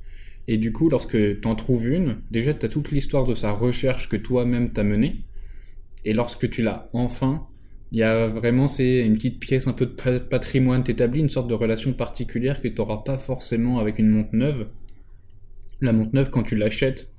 Et 0.51 0.57
du 0.57 0.71
coup, 0.71 0.89
lorsque 0.89 1.11
tu 1.11 1.47
en 1.47 1.53
trouves 1.53 1.87
une, 1.87 2.23
déjà 2.31 2.55
tu 2.55 2.65
as 2.65 2.69
toute 2.69 2.89
l'histoire 2.89 3.23
de 3.23 3.35
sa 3.35 3.51
recherche 3.51 4.09
que 4.09 4.17
toi-même 4.17 4.73
t'as 4.73 4.81
menée. 4.81 5.17
Et 6.05 6.13
lorsque 6.13 6.49
tu 6.49 6.63
l'as 6.63 6.89
enfin, 6.91 7.45
il 7.91 7.99
y 7.99 8.03
a 8.03 8.27
vraiment 8.27 8.67
c'est 8.67 9.05
une 9.05 9.13
petite 9.13 9.39
pièce 9.39 9.67
un 9.67 9.73
peu 9.73 9.85
de 9.85 10.17
patrimoine, 10.17 10.83
t'établis 10.83 11.19
une 11.19 11.29
sorte 11.29 11.47
de 11.47 11.53
relation 11.53 11.93
particulière 11.93 12.63
que 12.63 12.67
tu 12.67 12.73
n'auras 12.73 13.03
pas 13.03 13.19
forcément 13.19 13.77
avec 13.77 13.99
une 13.99 14.09
montre 14.09 14.33
neuve. 14.33 14.69
La 15.81 15.93
montre 15.93 16.15
neuve, 16.15 16.31
quand 16.31 16.41
tu 16.41 16.55
l'achètes, 16.55 17.11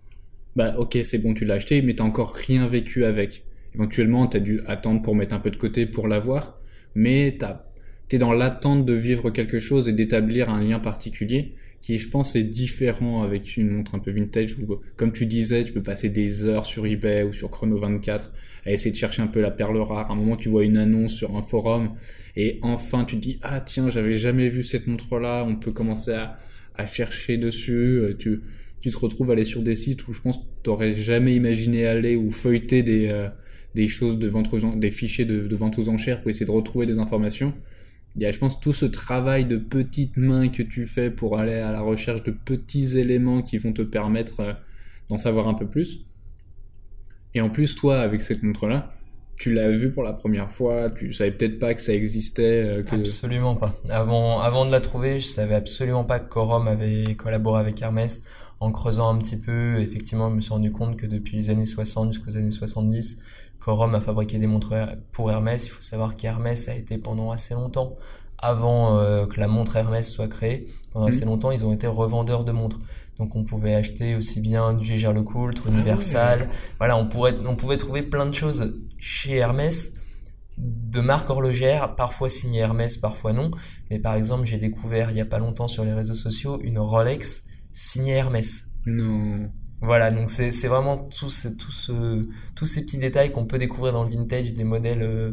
bah 0.57 0.75
ok 0.77 0.99
c'est 1.05 1.19
bon 1.19 1.33
tu 1.33 1.45
l'as 1.45 1.55
acheté, 1.55 1.83
mais 1.83 1.95
t'as 1.95 2.03
encore 2.03 2.35
rien 2.35 2.67
vécu 2.67 3.05
avec. 3.05 3.45
Éventuellement 3.77 4.27
t'as 4.27 4.41
dû 4.41 4.61
attendre 4.67 5.03
pour 5.03 5.15
mettre 5.15 5.37
un 5.37 5.41
peu 5.41 5.53
de 5.53 5.57
côté 5.57 5.87
pour 5.87 6.09
l'avoir, 6.09 6.59
mais 6.97 7.39
t'es 8.09 8.19
dans 8.19 8.33
l'attente 8.33 8.85
de 8.85 8.93
vivre 8.93 9.31
quelque 9.31 9.61
chose 9.61 9.89
et 9.89 9.93
d'établir 9.93 10.51
un 10.51 10.61
lien 10.61 10.81
particulier 10.81 11.55
qui 11.83 11.99
je 11.99 12.09
pense 12.09 12.37
est 12.37 12.43
différent 12.43 13.23
avec 13.23 13.57
une 13.57 13.71
montre 13.71 13.95
un 13.95 13.99
peu 13.99 14.11
vintage 14.11 14.57
où 14.59 14.81
comme 14.97 15.13
tu 15.13 15.27
disais 15.27 15.65
tu 15.65 15.73
peux 15.73 15.83
passer 15.83 16.11
des 16.11 16.47
heures 16.47 16.67
sur 16.67 16.87
eBay 16.87 17.23
ou 17.23 17.33
sur 17.33 17.51
Chrono 17.51 17.79
24 17.79 18.33
à 18.67 18.73
essayer 18.73 18.91
de 18.91 18.97
chercher 18.97 19.23
un 19.23 19.27
peu 19.27 19.41
la 19.41 19.51
perle 19.51 19.79
rare. 19.79 20.11
À 20.11 20.13
un 20.13 20.17
moment 20.17 20.37
tu 20.37 20.49
vois 20.49 20.65
une 20.65 20.77
annonce 20.77 21.15
sur 21.15 21.37
un 21.37 21.43
forum 21.43 21.95
et 22.37 22.59
enfin 22.63 23.05
tu 23.05 23.17
dis 23.17 23.39
ah 23.43 23.61
tiens 23.61 23.89
j'avais 23.89 24.15
jamais 24.15 24.49
vu 24.49 24.63
cette 24.63 24.87
montre 24.87 25.19
là 25.19 25.45
on 25.47 25.57
peut 25.57 25.73
commencer 25.73 26.13
à, 26.13 26.39
à 26.75 26.87
chercher 26.87 27.39
dessus. 27.39 28.01
Euh, 28.01 28.17
tu 28.17 28.43
tu 28.81 28.91
te 28.91 28.99
retrouves 28.99 29.31
à 29.31 29.35
aller 29.35 29.45
sur 29.45 29.63
des 29.63 29.77
sites 29.77 30.07
où 30.09 30.13
je 30.13 30.21
pense 30.21 30.41
t'aurais 30.63 30.95
jamais 30.95 31.35
imaginé 31.35 31.87
aller 31.87 32.17
ou 32.17 32.31
feuilleter 32.31 32.83
des 32.83 33.09
euh, 33.09 33.29
des 33.75 33.89
choses 33.89 34.19
de 34.19 34.29
vente 34.29 34.53
aux, 34.53 34.77
des 34.77 34.91
fichiers 34.91 35.25
de, 35.25 35.47
de, 35.47 35.57
vente 35.57 35.79
aux 35.79 35.89
enchères 35.89 36.21
pour 36.21 36.31
essayer 36.31 36.47
de 36.47 36.51
retrouver 36.51 36.87
des 36.87 36.99
informations. 36.99 37.55
Il 38.17 38.23
y 38.23 38.27
a, 38.27 38.33
je 38.33 38.39
pense, 38.39 38.61
tout 38.61 38.73
ce 38.73 38.87
travail 38.87 39.45
de 39.45 39.57
petites 39.57 40.17
mains 40.17 40.49
que 40.49 40.63
tu 40.63 40.87
fais 40.87 41.11
pour 41.11 41.39
aller 41.39 41.55
à 41.55 41.71
la 41.71 41.81
recherche 41.81 42.23
de 42.23 42.33
petits 42.33 42.99
éléments 42.99 43.43
qui 43.43 43.59
vont 43.59 43.73
te 43.73 43.83
permettre 43.83 44.41
euh, 44.41 44.53
d'en 45.09 45.19
savoir 45.19 45.49
un 45.49 45.55
peu 45.55 45.67
plus. 45.67 46.05
Et 47.35 47.41
en 47.41 47.51
plus, 47.51 47.77
toi, 47.77 48.01
avec 48.01 48.23
cette 48.23 48.43
montre-là, 48.43 48.93
tu 49.37 49.53
l'as 49.53 49.71
vu 49.71 49.91
pour 49.91 50.03
la 50.03 50.13
première 50.13 50.51
fois, 50.51 50.91
tu 50.91 51.13
savais 51.13 51.31
peut-être 51.31 51.59
pas 51.59 51.73
que 51.75 51.81
ça 51.81 51.95
existait. 51.95 52.63
Euh. 52.63 52.85
Absolument 52.91 53.57
pas. 53.57 53.75
Avant, 53.89 54.41
avant 54.41 54.67
de 54.67 54.71
la 54.71 54.81
trouver, 54.81 55.19
je 55.19 55.27
savais 55.27 55.55
absolument 55.55 56.05
pas 56.05 56.21
que 56.21 56.29
Corum 56.29 56.69
avait 56.69 57.15
collaboré 57.15 57.61
avec 57.61 57.81
Hermès. 57.81 58.23
En 58.59 58.73
creusant 58.73 59.09
un 59.09 59.17
petit 59.17 59.39
peu, 59.39 59.79
effectivement, 59.79 60.29
je 60.29 60.35
me 60.35 60.41
suis 60.41 60.53
rendu 60.53 60.71
compte 60.71 60.99
que 60.99 61.07
depuis 61.07 61.37
les 61.37 61.49
années 61.49 61.65
60 61.65 62.13
jusqu'aux 62.13 62.37
années 62.37 62.51
70, 62.51 63.23
Corum 63.61 63.95
a 63.95 64.01
fabriqué 64.01 64.39
des 64.39 64.47
montres 64.47 64.75
pour 65.13 65.31
Hermès. 65.31 65.67
Il 65.67 65.71
faut 65.71 65.83
savoir 65.83 66.17
qu'Hermès 66.17 66.69
a 66.69 66.75
été 66.75 66.99
pendant 66.99 67.31
assez 67.31 67.55
longtemps, 67.55 67.97
avant 68.39 68.99
euh, 68.99 69.27
que 69.27 69.39
la 69.39 69.47
montre 69.47 69.77
Hermès 69.77 70.11
soit 70.11 70.29
créée, 70.29 70.67
pendant 70.93 71.07
assez 71.07 71.25
mmh. 71.25 71.29
longtemps, 71.29 71.51
ils 71.51 71.65
ont 71.65 71.73
été 71.73 71.87
revendeurs 71.87 72.45
de 72.45 72.53
montres. 72.53 72.79
Donc 73.19 73.37
on 73.37 73.45
pouvait 73.45 73.75
acheter 73.75 74.15
aussi 74.15 74.41
bien 74.41 74.73
du 74.73 74.85
Gégère 74.85 75.13
Lecoultre, 75.13 75.65
ah 75.67 75.71
Universal. 75.71 76.49
Voilà, 76.79 76.97
on 76.97 77.07
pourrait, 77.07 77.37
on 77.47 77.55
pouvait 77.55 77.77
trouver 77.77 78.03
plein 78.03 78.25
de 78.25 78.35
choses 78.35 78.81
chez 78.99 79.37
Hermès 79.37 79.93
de 80.61 81.01
marque 81.01 81.31
horlogère, 81.31 81.95
parfois 81.97 82.29
signées 82.29 82.61
Hermès, 82.61 82.97
parfois 82.97 83.33
non. 83.33 83.51
Mais 83.91 83.99
par 83.99 84.15
exemple, 84.15 84.45
j'ai 84.45 84.59
découvert 84.59 85.11
il 85.11 85.17
y 85.17 85.21
a 85.21 85.27
pas 85.27 85.39
longtemps 85.39 85.69
sur 85.69 85.85
les 85.85 85.95
réseaux 85.95 86.15
sociaux 86.15 86.61
une 86.63 86.79
Rolex 86.79 87.45
signée 87.73 88.15
Hermès. 88.15 88.65
Non. 88.87 89.51
Voilà, 89.83 90.11
donc 90.11 90.31
c'est 90.31 90.69
vraiment 90.69 90.97
tous 90.97 91.31
ce, 91.31 91.49
ce, 91.71 92.23
tous 92.55 92.67
ces 92.67 92.83
petits 92.83 92.99
détails 92.99 93.33
qu'on 93.33 93.47
peut 93.47 93.59
découvrir 93.59 93.95
dans 93.95 94.05
le 94.05 94.11
vintage, 94.11 94.53
des 94.53 94.65
modèles 94.65 95.03
euh, 95.03 95.33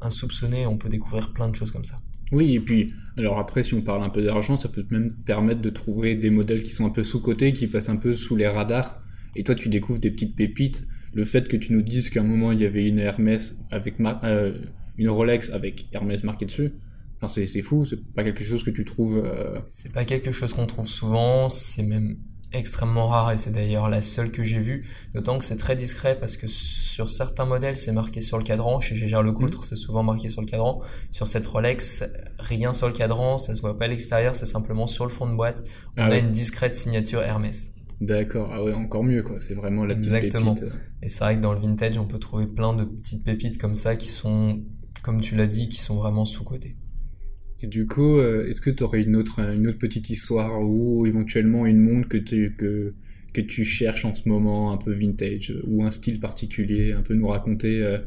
insoupçonnés, 0.00 0.66
on 0.66 0.76
peut 0.76 0.88
découvrir 0.88 1.32
plein 1.32 1.48
de 1.48 1.56
choses 1.56 1.72
comme 1.72 1.84
ça. 1.84 1.96
Oui, 2.30 2.54
et 2.54 2.60
puis, 2.60 2.94
alors 3.18 3.38
après, 3.38 3.62
si 3.62 3.74
on 3.74 3.82
parle 3.82 4.02
un 4.02 4.08
peu 4.08 4.22
d'argent, 4.22 4.56
ça 4.56 4.68
peut 4.68 4.86
même 4.90 5.12
permettre 5.26 5.60
de 5.60 5.70
trouver 5.70 6.14
des 6.14 6.30
modèles 6.30 6.62
qui 6.62 6.70
sont 6.70 6.86
un 6.86 6.90
peu 6.90 7.02
sous-cotés, 7.02 7.52
qui 7.52 7.66
passent 7.66 7.90
un 7.90 7.96
peu 7.96 8.14
sous 8.14 8.36
les 8.36 8.48
radars. 8.48 9.02
Et 9.36 9.42
toi, 9.42 9.54
tu 9.54 9.68
découvres 9.68 10.00
des 10.00 10.10
petites 10.10 10.34
pépites. 10.34 10.86
Le 11.12 11.24
fait 11.24 11.46
que 11.46 11.56
tu 11.56 11.74
nous 11.74 11.82
dises 11.82 12.08
qu'à 12.08 12.20
un 12.20 12.24
moment, 12.24 12.52
il 12.52 12.60
y 12.60 12.64
avait 12.64 12.88
une 12.88 12.98
Hermès 12.98 13.58
avec 13.70 13.96
euh, 14.00 14.54
une 14.96 15.10
Rolex 15.10 15.50
avec 15.50 15.88
Hermès 15.92 16.24
marqué 16.24 16.46
dessus. 16.46 16.72
Enfin, 17.20 17.28
c'est 17.28 17.62
fou, 17.62 17.84
c'est 17.84 18.02
pas 18.14 18.24
quelque 18.24 18.42
chose 18.42 18.64
que 18.64 18.70
tu 18.70 18.84
trouves. 18.84 19.22
Euh... 19.24 19.58
C'est 19.68 19.92
pas 19.92 20.04
quelque 20.04 20.32
chose 20.32 20.54
qu'on 20.54 20.66
trouve 20.66 20.88
souvent, 20.88 21.50
c'est 21.50 21.82
même 21.82 22.16
extrêmement 22.52 23.08
rare 23.08 23.32
et 23.32 23.38
c'est 23.38 23.50
d'ailleurs 23.50 23.88
la 23.88 24.02
seule 24.02 24.30
que 24.30 24.44
j'ai 24.44 24.60
vue. 24.60 24.82
D'autant 25.14 25.38
que 25.38 25.44
c'est 25.44 25.56
très 25.56 25.76
discret 25.76 26.18
parce 26.18 26.36
que 26.36 26.46
sur 26.46 27.08
certains 27.08 27.44
modèles 27.44 27.76
c'est 27.76 27.92
marqué 27.92 28.20
sur 28.20 28.38
le 28.38 28.44
cadran. 28.44 28.80
Chez 28.80 28.96
Gégère 28.96 29.22
Lecoultre 29.22 29.60
mm. 29.60 29.64
c'est 29.64 29.76
souvent 29.76 30.02
marqué 30.02 30.28
sur 30.28 30.40
le 30.40 30.46
cadran. 30.46 30.80
Sur 31.10 31.28
cette 31.28 31.46
Rolex, 31.46 32.04
rien 32.38 32.72
sur 32.72 32.86
le 32.86 32.92
cadran, 32.92 33.38
ça 33.38 33.54
se 33.54 33.60
voit 33.60 33.78
pas 33.78 33.86
à 33.86 33.88
l'extérieur, 33.88 34.34
c'est 34.34 34.46
simplement 34.46 34.86
sur 34.86 35.04
le 35.04 35.10
fond 35.10 35.26
de 35.26 35.34
boîte. 35.34 35.64
On 35.96 36.02
ah 36.02 36.06
a 36.06 36.18
une 36.18 36.32
discrète 36.32 36.74
signature 36.74 37.22
Hermès. 37.22 37.72
D'accord, 38.00 38.50
ah 38.52 38.62
ouais, 38.62 38.72
encore 38.72 39.04
mieux 39.04 39.22
quoi, 39.22 39.38
c'est 39.38 39.54
vraiment 39.54 39.84
la 39.84 39.94
petite 39.94 40.12
Exactement. 40.12 40.54
Et 41.02 41.08
c'est 41.08 41.20
vrai 41.20 41.36
que 41.36 41.40
dans 41.40 41.52
le 41.52 41.60
vintage 41.60 41.98
on 41.98 42.06
peut 42.06 42.18
trouver 42.18 42.46
plein 42.46 42.74
de 42.74 42.84
petites 42.84 43.24
pépites 43.24 43.58
comme 43.58 43.76
ça 43.76 43.94
qui 43.94 44.08
sont, 44.08 44.60
comme 45.02 45.20
tu 45.20 45.36
l'as 45.36 45.46
dit, 45.46 45.68
qui 45.68 45.80
sont 45.80 45.94
vraiment 45.94 46.24
sous-cotées. 46.24 46.70
Et 47.62 47.66
du 47.66 47.86
coup, 47.86 48.18
euh, 48.18 48.48
est-ce 48.48 48.60
que 48.60 48.70
tu 48.70 48.82
aurais 48.82 49.02
une 49.02 49.16
autre, 49.16 49.40
une 49.40 49.68
autre 49.68 49.78
petite 49.78 50.10
histoire 50.10 50.60
ou 50.60 51.06
éventuellement 51.06 51.64
une 51.64 51.78
montre 51.78 52.08
que 52.08 52.16
tu, 52.16 52.54
que, 52.58 52.92
que 53.32 53.40
tu 53.40 53.64
cherches 53.64 54.04
en 54.04 54.14
ce 54.14 54.28
moment, 54.28 54.72
un 54.72 54.76
peu 54.76 54.92
vintage, 54.92 55.54
ou 55.66 55.84
un 55.84 55.90
style 55.90 56.18
particulier, 56.18 56.92
un 56.92 57.02
peu 57.02 57.14
nous 57.14 57.28
raconter 57.28 57.82
euh, 57.82 57.98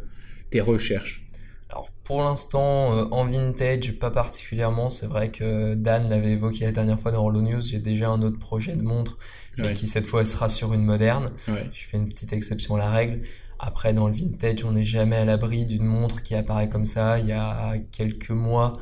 tes 0.50 0.62
recherches? 0.62 1.26
Alors 1.70 1.90
pour 2.04 2.22
l'instant, 2.22 2.98
euh, 2.98 3.06
en 3.12 3.26
vintage, 3.26 3.98
pas 3.98 4.12
particulièrement. 4.12 4.90
C'est 4.90 5.08
vrai 5.08 5.32
que 5.32 5.74
Dan 5.74 6.10
l'avait 6.10 6.34
évoqué 6.34 6.66
la 6.66 6.72
dernière 6.72 7.00
fois 7.00 7.12
dans 7.12 7.22
Rollo 7.24 7.42
News. 7.42 7.62
J'ai 7.62 7.80
déjà 7.80 8.10
un 8.10 8.22
autre 8.22 8.38
projet 8.38 8.76
de 8.76 8.84
montre, 8.84 9.18
mais 9.58 9.74
qui 9.74 9.88
cette 9.88 10.06
fois 10.06 10.26
sera 10.26 10.50
sur 10.50 10.74
une 10.74 10.84
moderne. 10.84 11.32
Je 11.48 11.86
fais 11.86 11.98
une 11.98 12.10
petite 12.10 12.34
exception 12.34 12.76
à 12.76 12.80
la 12.80 12.90
règle. 12.90 13.22
Après, 13.58 13.94
dans 13.94 14.08
le 14.08 14.14
vintage, 14.14 14.64
on 14.66 14.74
n'est 14.74 14.86
jamais 14.86 15.16
à 15.16 15.26
l'abri 15.26 15.66
d'une 15.66 15.86
montre 15.86 16.22
qui 16.22 16.36
apparaît 16.36 16.70
comme 16.70 16.86
ça. 16.86 17.20
Il 17.20 17.28
y 17.28 17.32
a 17.32 17.76
quelques 17.92 18.32
mois, 18.32 18.74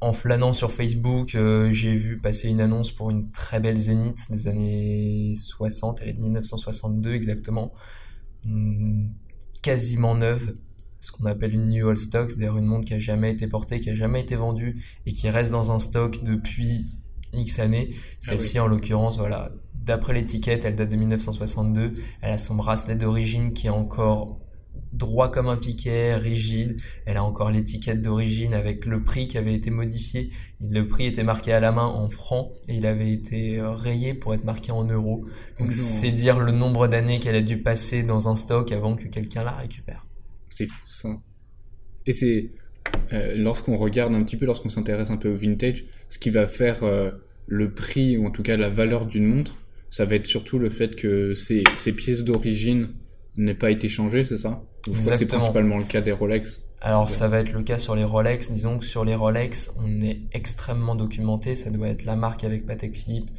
en 0.00 0.12
flânant 0.12 0.52
sur 0.52 0.70
Facebook, 0.70 1.34
euh, 1.34 1.72
j'ai 1.72 1.96
vu 1.96 2.18
passer 2.18 2.48
une 2.48 2.60
annonce 2.60 2.92
pour 2.92 3.10
une 3.10 3.30
très 3.30 3.58
belle 3.58 3.76
Zénith 3.76 4.30
des 4.30 4.46
années 4.46 5.34
60, 5.34 5.98
elle 6.02 6.10
est 6.10 6.12
de 6.12 6.20
1962 6.20 7.14
exactement, 7.14 7.72
hmm, 8.44 9.08
quasiment 9.60 10.14
neuve, 10.14 10.56
ce 11.00 11.10
qu'on 11.10 11.24
appelle 11.26 11.54
une 11.54 11.68
New 11.68 11.88
All 11.88 11.96
Stock, 11.96 12.30
c'est-à-dire 12.30 12.56
une 12.56 12.66
montre 12.66 12.86
qui 12.86 12.94
a 12.94 13.00
jamais 13.00 13.32
été 13.32 13.48
portée, 13.48 13.80
qui 13.80 13.90
a 13.90 13.94
jamais 13.94 14.20
été 14.20 14.36
vendue 14.36 14.82
et 15.06 15.12
qui 15.12 15.28
reste 15.30 15.50
dans 15.50 15.72
un 15.72 15.78
stock 15.78 16.22
depuis 16.22 16.88
X 17.32 17.58
années. 17.58 17.90
Ah 17.92 17.96
Celle-ci, 18.20 18.58
en 18.58 18.66
l'occurrence, 18.66 19.18
voilà, 19.18 19.52
d'après 19.74 20.14
l'étiquette, 20.14 20.64
elle 20.64 20.76
date 20.76 20.90
de 20.90 20.96
1962. 20.96 21.94
Elle 22.20 22.32
a 22.32 22.38
son 22.38 22.54
bracelet 22.54 22.96
d'origine 22.96 23.52
qui 23.52 23.66
est 23.66 23.70
encore 23.70 24.40
droit 24.92 25.30
comme 25.30 25.48
un 25.48 25.56
piquet, 25.56 26.14
rigide. 26.16 26.80
Elle 27.06 27.16
a 27.16 27.24
encore 27.24 27.50
l'étiquette 27.50 28.00
d'origine 28.00 28.54
avec 28.54 28.86
le 28.86 29.02
prix 29.02 29.28
qui 29.28 29.38
avait 29.38 29.54
été 29.54 29.70
modifié. 29.70 30.30
Le 30.60 30.86
prix 30.86 31.06
était 31.06 31.24
marqué 31.24 31.52
à 31.52 31.60
la 31.60 31.72
main 31.72 31.86
en 31.86 32.08
francs 32.10 32.52
et 32.68 32.74
il 32.76 32.86
avait 32.86 33.10
été 33.10 33.60
rayé 33.60 34.14
pour 34.14 34.34
être 34.34 34.44
marqué 34.44 34.72
en 34.72 34.84
euros. 34.84 35.24
Donc 35.58 35.72
c'est 35.72 36.10
dire 36.10 36.38
le 36.38 36.52
nombre 36.52 36.88
d'années 36.88 37.20
qu'elle 37.20 37.36
a 37.36 37.42
dû 37.42 37.62
passer 37.62 38.02
dans 38.02 38.28
un 38.28 38.36
stock 38.36 38.72
avant 38.72 38.96
que 38.96 39.06
quelqu'un 39.08 39.44
la 39.44 39.52
récupère. 39.52 40.02
C'est 40.48 40.66
fou 40.66 40.84
ça. 40.88 41.08
Et 42.06 42.12
c'est 42.12 42.50
euh, 43.12 43.34
lorsqu'on 43.36 43.76
regarde 43.76 44.14
un 44.14 44.22
petit 44.22 44.36
peu, 44.36 44.46
lorsqu'on 44.46 44.68
s'intéresse 44.68 45.10
un 45.10 45.16
peu 45.16 45.30
au 45.30 45.36
vintage, 45.36 45.84
ce 46.08 46.18
qui 46.18 46.30
va 46.30 46.46
faire 46.46 46.82
euh, 46.82 47.10
le 47.46 47.72
prix 47.72 48.16
ou 48.16 48.26
en 48.26 48.30
tout 48.30 48.42
cas 48.42 48.56
la 48.56 48.68
valeur 48.68 49.06
d'une 49.06 49.26
montre, 49.26 49.58
ça 49.88 50.04
va 50.04 50.16
être 50.16 50.26
surtout 50.26 50.58
le 50.58 50.68
fait 50.68 50.96
que 50.96 51.34
ces, 51.34 51.62
ces 51.76 51.92
pièces 51.92 52.24
d'origine 52.24 52.90
n'aient 53.38 53.54
pas 53.54 53.70
été 53.70 53.88
changées, 53.88 54.24
c'est 54.24 54.36
ça? 54.36 54.62
C'est 54.92 55.26
principalement 55.26 55.78
le 55.78 55.84
cas 55.84 56.00
des 56.00 56.12
Rolex. 56.12 56.62
Alors 56.80 57.10
ça 57.10 57.28
va 57.28 57.40
être 57.40 57.52
le 57.52 57.62
cas 57.62 57.78
sur 57.78 57.96
les 57.96 58.04
Rolex. 58.04 58.50
Disons 58.50 58.78
que 58.78 58.84
sur 58.84 59.04
les 59.04 59.14
Rolex, 59.14 59.72
on 59.84 60.00
est 60.00 60.20
extrêmement 60.32 60.94
documenté. 60.94 61.56
Ça 61.56 61.70
doit 61.70 61.88
être 61.88 62.04
la 62.04 62.16
marque 62.16 62.44
avec 62.44 62.66
Patek 62.66 62.94
Philippe 62.94 63.30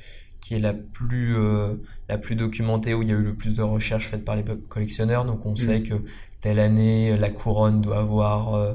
qui 0.41 0.55
est 0.55 0.59
la 0.59 0.73
plus 0.73 1.37
euh, 1.37 1.75
la 2.07 2.17
plus 2.17 2.35
documentée 2.35 2.93
où 2.93 3.01
il 3.01 3.09
y 3.09 3.11
a 3.11 3.15
eu 3.15 3.23
le 3.23 3.35
plus 3.35 3.53
de 3.53 3.61
recherches 3.61 4.07
faites 4.07 4.25
par 4.25 4.35
les 4.35 4.43
collectionneurs. 4.43 5.25
Donc 5.25 5.45
on 5.45 5.55
sait 5.55 5.79
mm. 5.79 5.83
que 5.83 5.93
telle 6.41 6.59
année 6.59 7.17
la 7.17 7.29
couronne 7.29 7.81
doit 7.81 7.99
avoir 7.99 8.55
euh, 8.55 8.73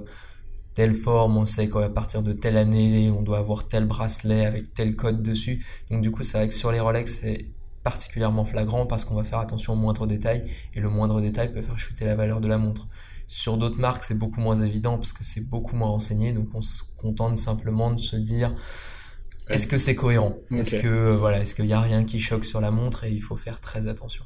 telle 0.74 0.94
forme. 0.94 1.36
On 1.36 1.46
sait 1.46 1.68
qu'à 1.68 1.88
partir 1.88 2.22
de 2.22 2.32
telle 2.32 2.56
année 2.56 3.10
on 3.10 3.22
doit 3.22 3.38
avoir 3.38 3.68
tel 3.68 3.86
bracelet 3.86 4.46
avec 4.46 4.74
tel 4.74 4.96
code 4.96 5.22
dessus. 5.22 5.62
Donc 5.90 6.02
du 6.02 6.10
coup 6.10 6.22
c'est 6.22 6.38
vrai 6.38 6.48
que 6.48 6.54
sur 6.54 6.72
les 6.72 6.80
Rolex 6.80 7.18
c'est 7.20 7.46
particulièrement 7.84 8.44
flagrant 8.44 8.86
parce 8.86 9.04
qu'on 9.04 9.14
va 9.14 9.22
faire 9.22 9.38
attention 9.38 9.74
aux 9.74 9.76
moindres 9.76 10.06
détails 10.06 10.42
et 10.74 10.80
le 10.80 10.88
moindre 10.88 11.20
détail 11.20 11.52
peut 11.52 11.62
faire 11.62 11.78
chuter 11.78 12.06
la 12.06 12.16
valeur 12.16 12.40
de 12.40 12.48
la 12.48 12.58
montre. 12.58 12.86
Sur 13.28 13.56
d'autres 13.56 13.78
marques, 13.78 14.04
c'est 14.04 14.18
beaucoup 14.18 14.40
moins 14.40 14.60
évident 14.60 14.96
parce 14.98 15.12
que 15.12 15.22
c'est 15.22 15.40
beaucoup 15.48 15.76
moins 15.76 15.88
renseigné, 15.88 16.32
donc 16.32 16.48
on 16.54 16.62
se 16.62 16.82
contente 16.96 17.38
simplement 17.38 17.92
de 17.92 18.00
se 18.00 18.16
dire 18.16 18.52
est-ce 19.48 19.66
que 19.66 19.78
c'est 19.78 19.94
cohérent? 19.94 20.34
Est-ce 20.50 20.76
que 20.76 21.14
voilà, 21.14 21.40
est-ce 21.40 21.54
qu'il 21.54 21.66
n'y 21.66 21.74
a 21.74 21.80
rien 21.80 22.04
qui 22.04 22.18
choque 22.18 22.44
sur 22.46 22.60
la 22.60 22.70
montre 22.70 23.04
et 23.04 23.12
il 23.12 23.22
faut 23.22 23.36
faire 23.36 23.60
très 23.60 23.86
attention? 23.86 24.24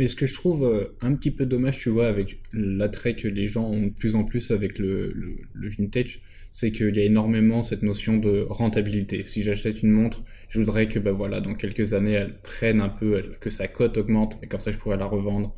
Mais 0.00 0.06
ce 0.06 0.16
que 0.16 0.26
je 0.26 0.32
trouve 0.32 0.64
euh, 0.64 0.96
un 1.02 1.14
petit 1.14 1.30
peu 1.30 1.44
dommage, 1.44 1.78
tu 1.78 1.90
vois, 1.90 2.06
avec 2.06 2.40
l'attrait 2.54 3.16
que 3.16 3.28
les 3.28 3.46
gens 3.46 3.68
ont 3.68 3.88
de 3.88 3.92
plus 3.92 4.14
en 4.14 4.24
plus 4.24 4.50
avec 4.50 4.78
le, 4.78 5.14
vintage, 5.54 6.22
c'est 6.50 6.72
qu'il 6.72 6.96
y 6.96 7.00
a 7.00 7.04
énormément 7.04 7.62
cette 7.62 7.82
notion 7.82 8.16
de 8.16 8.46
rentabilité. 8.48 9.24
Si 9.24 9.42
j'achète 9.42 9.82
une 9.82 9.90
montre, 9.90 10.24
je 10.48 10.58
voudrais 10.58 10.88
que 10.88 10.98
bah 10.98 11.12
voilà, 11.12 11.42
dans 11.42 11.54
quelques 11.54 11.92
années, 11.92 12.12
elle 12.12 12.38
prenne 12.40 12.80
un 12.80 12.88
peu, 12.88 13.20
que 13.42 13.50
sa 13.50 13.68
cote 13.68 13.98
augmente, 13.98 14.38
et 14.42 14.46
comme 14.46 14.60
ça 14.60 14.72
je 14.72 14.78
pourrais 14.78 14.96
la 14.96 15.04
revendre 15.04 15.54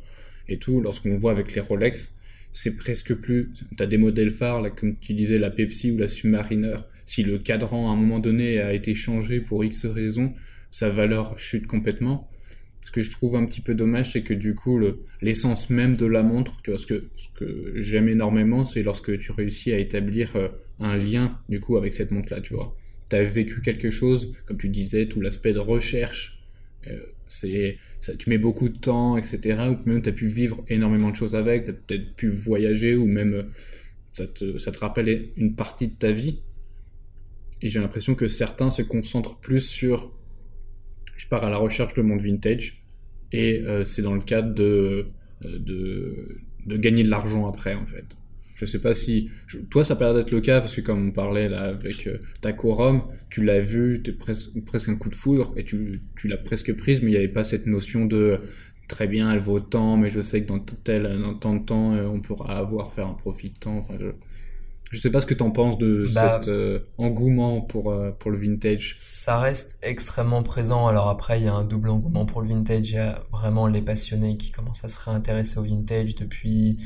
et 0.49 0.57
tout. 0.57 0.81
Lorsqu'on 0.81 1.15
voit 1.15 1.31
avec 1.31 1.55
les 1.55 1.61
Rolex, 1.61 2.13
c'est 2.51 2.75
presque 2.75 3.13
plus. 3.13 3.53
T'as 3.77 3.85
des 3.85 3.97
modèles 3.97 4.29
phares, 4.29 4.75
comme 4.75 4.97
tu 4.99 5.13
disais, 5.13 5.39
la 5.39 5.51
Pepsi 5.51 5.91
ou 5.91 5.97
la 5.97 6.09
Submariner. 6.09 6.75
Si 7.05 7.23
le 7.23 7.37
cadran 7.37 7.89
à 7.89 7.93
un 7.93 7.95
moment 7.95 8.19
donné 8.19 8.59
a 8.59 8.73
été 8.73 8.93
changé 8.93 9.39
pour 9.39 9.63
X 9.63 9.85
raison, 9.85 10.33
sa 10.69 10.89
valeur 10.89 11.39
chute 11.39 11.65
complètement. 11.65 12.29
Ce 12.85 12.91
que 12.91 13.01
je 13.01 13.09
trouve 13.09 13.35
un 13.35 13.45
petit 13.45 13.61
peu 13.61 13.75
dommage, 13.75 14.11
c'est 14.11 14.23
que 14.23 14.33
du 14.33 14.55
coup, 14.55 14.79
l'essence 15.21 15.69
même 15.69 15.95
de 15.95 16.05
la 16.05 16.23
montre, 16.23 16.61
tu 16.63 16.71
vois, 16.71 16.79
ce 16.79 16.85
que, 16.85 17.73
j'aime 17.75 18.07
énormément, 18.07 18.65
c'est 18.65 18.83
lorsque 18.83 19.17
tu 19.17 19.31
réussis 19.31 19.71
à 19.71 19.77
établir 19.77 20.35
euh, 20.35 20.49
un 20.79 20.97
lien, 20.97 21.39
du 21.49 21.59
coup, 21.59 21.77
avec 21.77 21.93
cette 21.93 22.11
montre-là, 22.11 22.41
tu 22.41 22.53
vois. 22.53 22.75
Tu 23.09 23.15
as 23.15 23.23
vécu 23.23 23.61
quelque 23.61 23.89
chose, 23.89 24.35
comme 24.45 24.57
tu 24.57 24.69
disais, 24.69 25.07
tout 25.07 25.21
l'aspect 25.21 25.53
de 25.53 25.59
recherche, 25.59 26.43
euh, 26.87 26.99
c'est, 27.27 27.77
tu 28.19 28.29
mets 28.29 28.37
beaucoup 28.37 28.69
de 28.69 28.77
temps, 28.77 29.17
etc., 29.17 29.59
ou 29.69 29.89
même 29.89 30.01
tu 30.01 30.09
as 30.09 30.13
pu 30.13 30.27
vivre 30.27 30.63
énormément 30.67 31.09
de 31.09 31.15
choses 31.15 31.35
avec, 31.35 31.65
tu 31.65 31.71
as 31.71 31.73
peut-être 31.73 32.15
pu 32.15 32.27
voyager, 32.27 32.95
ou 32.95 33.05
même 33.05 33.33
euh, 33.33 33.43
ça 34.11 34.27
te, 34.27 34.57
ça 34.57 34.71
te 34.71 34.79
rappelle 34.79 35.29
une 35.37 35.55
partie 35.55 35.87
de 35.87 35.95
ta 35.95 36.11
vie. 36.11 36.41
Et 37.61 37.69
j'ai 37.69 37.79
l'impression 37.79 38.13
que 38.13 38.27
certains 38.27 38.69
se 38.69 38.81
concentrent 38.81 39.39
plus 39.39 39.61
sur 39.61 40.11
je 41.15 41.27
pars 41.27 41.43
à 41.43 41.49
la 41.49 41.57
recherche 41.57 41.93
de 41.93 42.01
mon 42.01 42.17
vintage 42.17 42.83
et 43.31 43.61
euh, 43.65 43.85
c'est 43.85 44.01
dans 44.01 44.13
le 44.13 44.21
cadre 44.21 44.53
de, 44.53 45.07
de, 45.41 46.39
de 46.65 46.77
gagner 46.77 47.03
de 47.03 47.09
l'argent 47.09 47.47
après 47.47 47.73
en 47.73 47.85
fait. 47.85 48.05
Je 48.55 48.65
sais 48.65 48.79
pas 48.79 48.93
si 48.93 49.29
toi 49.69 49.83
ça 49.83 49.95
paraît 49.95 50.13
d'être 50.13 50.31
le 50.31 50.39
cas 50.39 50.61
parce 50.61 50.75
que 50.75 50.81
comme 50.81 51.07
on 51.07 51.11
parlait 51.11 51.49
là 51.49 51.63
avec 51.63 52.07
euh, 52.07 52.19
ta 52.41 52.53
quorum, 52.53 53.03
tu 53.29 53.43
l'as 53.43 53.59
vu, 53.59 54.01
t'es 54.03 54.11
presque 54.11 54.51
presque 54.65 54.89
un 54.89 54.95
coup 54.95 55.09
de 55.09 55.15
foudre 55.15 55.53
et 55.57 55.63
tu 55.63 56.01
tu 56.15 56.27
l'as 56.27 56.37
presque 56.37 56.73
prise, 56.75 57.01
mais 57.01 57.09
il 57.09 57.11
n'y 57.11 57.17
avait 57.17 57.27
pas 57.27 57.43
cette 57.43 57.65
notion 57.65 58.05
de 58.05 58.39
très 58.87 59.07
bien, 59.07 59.31
elle 59.31 59.39
vaut 59.39 59.59
tant, 59.59 59.97
mais 59.97 60.09
je 60.09 60.21
sais 60.21 60.43
que 60.43 60.47
dans 60.47 60.59
tel 60.59 61.03
dans 61.19 61.33
tant 61.33 61.55
de 61.55 61.65
temps 61.65 61.93
euh, 61.93 62.05
on 62.05 62.21
pourra 62.21 62.57
avoir 62.57 62.93
faire 62.93 63.07
un 63.07 63.15
profit 63.15 63.49
de 63.49 63.57
temps. 63.57 63.81
Je 64.93 64.99
sais 64.99 65.09
pas 65.09 65.21
ce 65.21 65.25
que 65.25 65.33
tu 65.33 65.41
en 65.41 65.49
penses 65.49 65.79
de 65.79 66.05
Bah, 66.13 66.39
cet 66.39 66.49
euh, 66.49 66.77
engouement 66.99 67.61
pour 67.61 67.91
euh, 67.91 68.11
pour 68.11 68.29
le 68.29 68.37
vintage. 68.37 68.93
Ça 68.95 69.39
reste 69.39 69.75
extrêmement 69.81 70.43
présent. 70.43 70.85
Alors 70.85 71.09
après, 71.09 71.41
il 71.41 71.45
y 71.45 71.47
a 71.47 71.53
un 71.53 71.63
double 71.63 71.89
engouement 71.89 72.27
pour 72.27 72.43
le 72.43 72.49
vintage. 72.49 72.91
Il 72.91 72.95
y 72.95 72.99
a 72.99 73.23
vraiment 73.31 73.65
les 73.65 73.81
passionnés 73.81 74.37
qui 74.37 74.51
commencent 74.51 74.85
à 74.85 74.89
se 74.89 74.99
réintéresser 74.99 75.57
au 75.57 75.63
vintage 75.63 76.13
depuis 76.13 76.79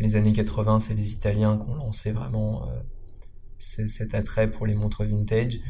les 0.00 0.16
années 0.16 0.32
80. 0.32 0.80
C'est 0.80 0.94
les 0.94 1.12
Italiens 1.12 1.56
qui 1.56 1.70
ont 1.70 1.76
lancé 1.76 2.10
vraiment 2.10 2.64
euh, 2.64 2.80
cet 3.58 4.14
attrait 4.14 4.50
pour 4.50 4.66
les 4.66 4.74
montres 4.74 5.04
vintage. 5.04 5.60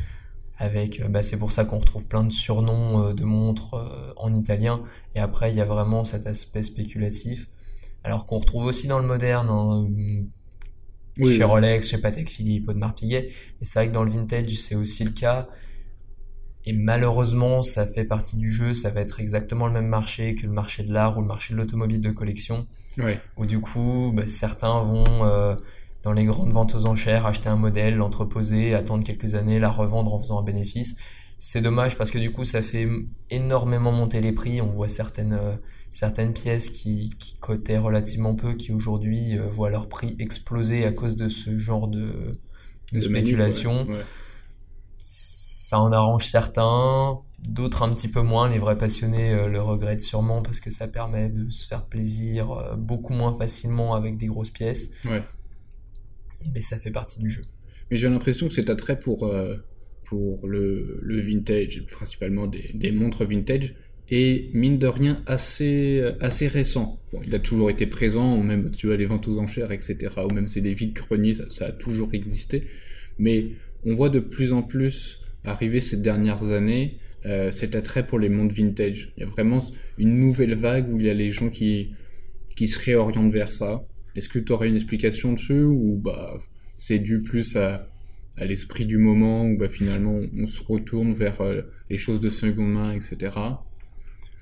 Avec, 0.56 1.06
bah, 1.08 1.22
c'est 1.22 1.36
pour 1.36 1.52
ça 1.52 1.66
qu'on 1.66 1.78
retrouve 1.78 2.06
plein 2.06 2.24
de 2.24 2.32
surnoms 2.32 3.12
de 3.12 3.24
montres 3.24 4.14
en 4.16 4.32
italien. 4.32 4.82
Et 5.14 5.20
après, 5.20 5.52
il 5.52 5.56
y 5.56 5.60
a 5.60 5.66
vraiment 5.66 6.04
cet 6.04 6.26
aspect 6.26 6.62
spéculatif. 6.62 7.48
Alors 8.02 8.26
qu'on 8.26 8.38
retrouve 8.38 8.64
aussi 8.64 8.88
dans 8.88 8.98
le 8.98 9.06
moderne, 9.06 9.48
hein, 9.50 9.86
Oui, 11.18 11.32
chez 11.32 11.44
oui. 11.44 11.50
Rolex, 11.50 11.88
chez 11.88 11.98
Patek 11.98 12.28
Philippe, 12.28 12.68
Audemars 12.68 12.94
Piguet. 12.94 13.28
Et 13.60 13.64
c'est 13.64 13.78
vrai 13.78 13.88
que 13.88 13.92
dans 13.92 14.04
le 14.04 14.10
vintage, 14.10 14.50
c'est 14.54 14.74
aussi 14.74 15.04
le 15.04 15.10
cas. 15.10 15.48
Et 16.64 16.72
malheureusement, 16.72 17.62
ça 17.62 17.86
fait 17.86 18.04
partie 18.04 18.36
du 18.36 18.50
jeu. 18.50 18.74
Ça 18.74 18.90
va 18.90 19.00
être 19.00 19.20
exactement 19.20 19.66
le 19.66 19.72
même 19.72 19.86
marché 19.86 20.34
que 20.34 20.46
le 20.46 20.52
marché 20.52 20.82
de 20.82 20.92
l'art 20.92 21.16
ou 21.16 21.22
le 21.22 21.26
marché 21.26 21.54
de 21.54 21.58
l'automobile 21.58 22.00
de 22.00 22.10
collection. 22.10 22.66
Ouais. 22.98 23.18
Où 23.36 23.46
du 23.46 23.60
coup, 23.60 24.12
bah, 24.14 24.26
certains 24.26 24.82
vont 24.82 25.24
euh, 25.24 25.56
dans 26.02 26.12
les 26.12 26.24
grandes 26.24 26.52
ventes 26.52 26.74
aux 26.74 26.86
enchères 26.86 27.26
acheter 27.26 27.48
un 27.48 27.56
modèle, 27.56 27.96
l'entreposer, 27.96 28.74
attendre 28.74 29.04
quelques 29.04 29.34
années, 29.34 29.58
la 29.58 29.70
revendre 29.70 30.12
en 30.12 30.18
faisant 30.18 30.38
un 30.40 30.42
bénéfice. 30.42 30.94
C'est 31.38 31.60
dommage 31.60 31.96
parce 31.96 32.10
que 32.10 32.18
du 32.18 32.32
coup, 32.32 32.44
ça 32.44 32.62
fait 32.62 32.88
énormément 33.30 33.92
monter 33.92 34.20
les 34.20 34.32
prix. 34.32 34.60
On 34.60 34.70
voit 34.70 34.88
certaines 34.88 35.32
euh, 35.32 35.56
certaines 35.90 36.32
pièces 36.32 36.70
qui, 36.70 37.10
qui 37.18 37.36
cotaient 37.36 37.78
relativement 37.78 38.34
peu, 38.34 38.54
qui 38.54 38.72
aujourd'hui 38.72 39.36
euh, 39.36 39.46
voient 39.46 39.70
leur 39.70 39.88
prix 39.88 40.16
exploser 40.18 40.84
à 40.84 40.92
cause 40.92 41.16
de 41.16 41.28
ce 41.28 41.58
genre 41.58 41.88
de, 41.88 42.32
de, 42.92 43.00
spéculation. 43.00 43.86
ouais. 43.86 43.94
Ouais. 43.94 44.04
Ça 45.02 45.78
en 45.80 45.92
arrange 45.92 46.24
certains, 46.24 47.18
d'autres 47.46 47.82
un 47.82 47.90
petit 47.92 48.08
peu 48.08 48.22
moins. 48.22 48.48
Les 48.48 48.58
vrais 48.58 48.78
passionnés 48.78 49.34
euh, 49.34 49.48
le 49.48 49.60
regrettent 49.60 50.00
sûrement 50.00 50.40
parce 50.40 50.60
que 50.60 50.70
ça 50.70 50.88
permet 50.88 51.28
de 51.28 51.50
se 51.50 51.66
faire 51.66 51.84
plaisir 51.84 52.52
euh, 52.52 52.74
beaucoup 52.74 53.12
moins 53.12 53.36
facilement 53.36 53.94
avec 53.94 54.16
des 54.16 54.28
grosses 54.28 54.48
pièces. 54.48 54.90
Ouais. 55.04 55.22
Mais 56.54 56.62
ça 56.62 56.78
fait 56.78 56.90
partie 56.90 57.18
du 57.18 57.30
jeu. 57.30 57.42
Mais 57.90 57.98
j'ai 57.98 58.08
l'impression 58.08 58.48
que 58.48 58.54
cet 58.54 58.70
attrait 58.70 58.98
pour, 58.98 59.30
pour 60.04 60.46
le, 60.46 61.00
le 61.02 61.20
vintage, 61.20 61.84
principalement 61.90 62.46
des, 62.46 62.64
des 62.74 62.92
montres 62.92 63.24
vintage, 63.24 63.74
est 64.10 64.54
mine 64.54 64.78
de 64.78 64.86
rien 64.86 65.22
assez, 65.26 66.00
euh, 66.00 66.12
assez 66.20 66.46
récent. 66.46 66.98
Bon, 67.12 67.20
il 67.26 67.34
a 67.34 67.38
toujours 67.38 67.70
été 67.70 67.86
présent, 67.86 68.42
même 68.42 68.70
tu 68.70 68.86
vois 68.86 68.96
les 68.96 69.06
ventes 69.06 69.28
aux 69.28 69.38
enchères, 69.38 69.72
etc. 69.72 69.96
Ou 70.24 70.30
même 70.30 70.48
c'est 70.48 70.60
des 70.60 70.74
vides 70.74 70.94
greniers, 70.94 71.34
ça, 71.34 71.44
ça 71.50 71.66
a 71.66 71.72
toujours 71.72 72.10
existé. 72.12 72.64
Mais 73.18 73.52
on 73.84 73.94
voit 73.94 74.08
de 74.08 74.20
plus 74.20 74.52
en 74.52 74.62
plus 74.62 75.20
arriver 75.44 75.80
ces 75.80 75.96
dernières 75.96 76.50
années 76.52 76.98
euh, 77.26 77.50
cet 77.50 77.74
attrait 77.74 78.06
pour 78.06 78.18
les 78.18 78.28
montres 78.28 78.54
vintage. 78.54 79.12
Il 79.16 79.20
y 79.20 79.22
a 79.24 79.26
vraiment 79.26 79.60
une 79.98 80.14
nouvelle 80.14 80.54
vague 80.54 80.92
où 80.92 81.00
il 81.00 81.06
y 81.06 81.10
a 81.10 81.14
les 81.14 81.30
gens 81.30 81.48
qui, 81.48 81.90
qui 82.56 82.68
se 82.68 82.78
réorientent 82.78 83.32
vers 83.32 83.50
ça. 83.50 83.84
Est-ce 84.14 84.28
que 84.28 84.38
tu 84.38 84.52
aurais 84.52 84.68
une 84.68 84.76
explication 84.76 85.32
dessus 85.32 85.64
ou 85.64 86.00
bah 86.02 86.38
c'est 86.76 87.00
dû 87.00 87.20
plus 87.20 87.56
à, 87.56 87.88
à 88.36 88.44
l'esprit 88.44 88.86
du 88.86 88.98
moment 88.98 89.46
où 89.46 89.58
bah, 89.58 89.68
finalement 89.68 90.20
on 90.32 90.46
se 90.46 90.62
retourne 90.64 91.12
vers 91.12 91.40
euh, 91.40 91.62
les 91.90 91.96
choses 91.96 92.20
de 92.20 92.30
seconde 92.30 92.72
main, 92.72 92.92
etc. 92.92 93.36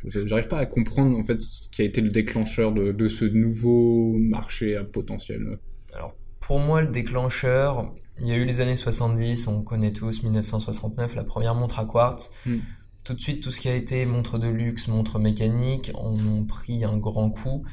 J'arrive 0.04 0.48
pas 0.48 0.58
à 0.58 0.66
comprendre 0.66 1.16
en 1.18 1.22
fait 1.22 1.40
ce 1.40 1.68
qui 1.70 1.82
a 1.82 1.84
été 1.84 2.00
le 2.00 2.10
déclencheur 2.10 2.72
de, 2.72 2.92
de 2.92 3.08
ce 3.08 3.24
nouveau 3.24 4.12
marché 4.18 4.76
à 4.76 4.84
potentiel. 4.84 5.58
Alors, 5.94 6.14
pour 6.40 6.60
moi, 6.60 6.82
le 6.82 6.88
déclencheur, 6.88 7.94
il 8.20 8.26
y 8.26 8.32
a 8.32 8.36
eu 8.36 8.44
les 8.44 8.60
années 8.60 8.76
70, 8.76 9.48
on 9.48 9.62
connaît 9.62 9.92
tous 9.92 10.22
1969, 10.22 11.14
la 11.16 11.24
première 11.24 11.54
montre 11.54 11.78
à 11.78 11.86
quartz. 11.86 12.30
Mm. 12.46 12.56
Tout 13.04 13.14
de 13.14 13.20
suite, 13.20 13.42
tout 13.42 13.50
ce 13.50 13.60
qui 13.60 13.68
a 13.68 13.74
été 13.74 14.04
montre 14.04 14.38
de 14.38 14.48
luxe, 14.48 14.88
montre 14.88 15.18
mécanique, 15.18 15.92
ont 15.94 16.44
pris 16.44 16.84
un 16.84 16.96
grand 16.96 17.30
coup. 17.30 17.64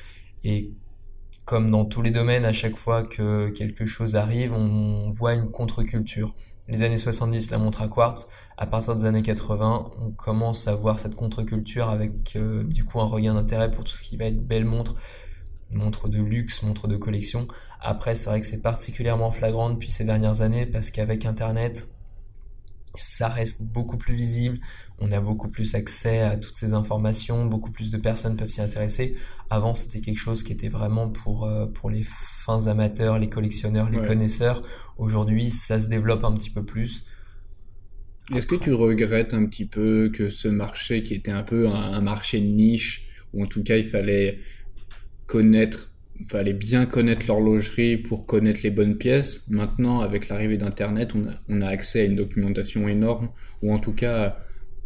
Et 0.43 0.73
comme 1.45 1.69
dans 1.69 1.85
tous 1.85 2.01
les 2.01 2.11
domaines, 2.11 2.45
à 2.45 2.53
chaque 2.53 2.75
fois 2.75 3.03
que 3.03 3.49
quelque 3.49 3.85
chose 3.85 4.15
arrive, 4.15 4.53
on 4.53 5.09
voit 5.09 5.33
une 5.33 5.51
contre-culture. 5.51 6.33
Les 6.69 6.83
années 6.83 6.97
70, 6.97 7.51
la 7.51 7.57
montre 7.57 7.81
à 7.81 7.89
quartz. 7.89 8.29
À 8.57 8.65
partir 8.65 8.95
des 8.95 9.05
années 9.05 9.21
80, 9.21 9.91
on 9.99 10.11
commence 10.11 10.67
à 10.67 10.75
voir 10.75 10.99
cette 10.99 11.15
contre-culture 11.15 11.89
avec 11.89 12.35
euh, 12.35 12.63
du 12.63 12.85
coup 12.85 13.01
un 13.01 13.05
regain 13.05 13.33
d'intérêt 13.33 13.69
pour 13.71 13.83
tout 13.83 13.93
ce 13.93 14.01
qui 14.01 14.15
va 14.15 14.25
être 14.25 14.45
belle 14.45 14.65
montre, 14.65 14.95
montre 15.71 16.07
de 16.07 16.21
luxe, 16.21 16.63
montre 16.63 16.87
de 16.87 16.95
collection. 16.95 17.47
Après, 17.81 18.15
c'est 18.15 18.29
vrai 18.29 18.39
que 18.39 18.47
c'est 18.47 18.61
particulièrement 18.61 19.31
flagrant 19.31 19.69
depuis 19.69 19.91
ces 19.91 20.05
dernières 20.05 20.39
années 20.41 20.65
parce 20.65 20.91
qu'avec 20.91 21.25
Internet, 21.25 21.87
ça 22.95 23.27
reste 23.27 23.63
beaucoup 23.63 23.97
plus 23.97 24.13
visible. 24.15 24.59
On 24.99 25.11
a 25.11 25.19
beaucoup 25.19 25.49
plus 25.49 25.75
accès 25.75 26.19
à 26.21 26.37
toutes 26.37 26.55
ces 26.57 26.73
informations, 26.73 27.45
beaucoup 27.45 27.71
plus 27.71 27.89
de 27.91 27.97
personnes 27.97 28.35
peuvent 28.35 28.49
s'y 28.49 28.61
intéresser. 28.61 29.11
Avant, 29.49 29.75
c'était 29.75 30.01
quelque 30.01 30.17
chose 30.19 30.43
qui 30.43 30.53
était 30.53 30.69
vraiment 30.69 31.09
pour 31.09 31.45
euh, 31.45 31.65
pour 31.67 31.89
les 31.89 32.03
fins 32.05 32.67
amateurs, 32.67 33.19
les 33.19 33.29
collectionneurs, 33.29 33.89
les 33.89 33.99
Ouais. 33.99 34.07
connaisseurs. 34.07 34.61
Aujourd'hui, 34.97 35.49
ça 35.49 35.79
se 35.79 35.87
développe 35.87 36.23
un 36.23 36.33
petit 36.33 36.49
peu 36.51 36.63
plus. 36.65 37.05
Est-ce 38.33 38.47
que 38.47 38.55
tu 38.55 38.73
regrettes 38.73 39.33
un 39.33 39.45
petit 39.45 39.65
peu 39.65 40.09
que 40.13 40.29
ce 40.29 40.47
marché 40.47 41.03
qui 41.03 41.13
était 41.13 41.31
un 41.31 41.43
peu 41.43 41.67
un, 41.67 41.73
un 41.93 42.01
marché 42.01 42.39
de 42.39 42.45
niche, 42.47 43.05
ou 43.33 43.43
en 43.43 43.47
tout 43.47 43.63
cas 43.63 43.77
il 43.77 43.83
fallait 43.83 44.39
connaître, 45.27 45.92
fallait 46.25 46.53
bien 46.53 46.85
connaître 46.85 47.25
l'horlogerie 47.27 47.97
pour 47.97 48.25
connaître 48.25 48.61
les 48.63 48.71
bonnes 48.71 48.97
pièces. 48.97 49.43
Maintenant, 49.49 49.99
avec 49.99 50.29
l'arrivée 50.29 50.57
d'Internet, 50.57 51.13
on 51.49 51.61
a, 51.61 51.67
accès 51.67 52.01
à 52.01 52.03
une 52.05 52.15
documentation 52.15 52.87
énorme, 52.87 53.29
ou 53.61 53.73
en 53.73 53.79
tout 53.79 53.93
cas 53.93 54.37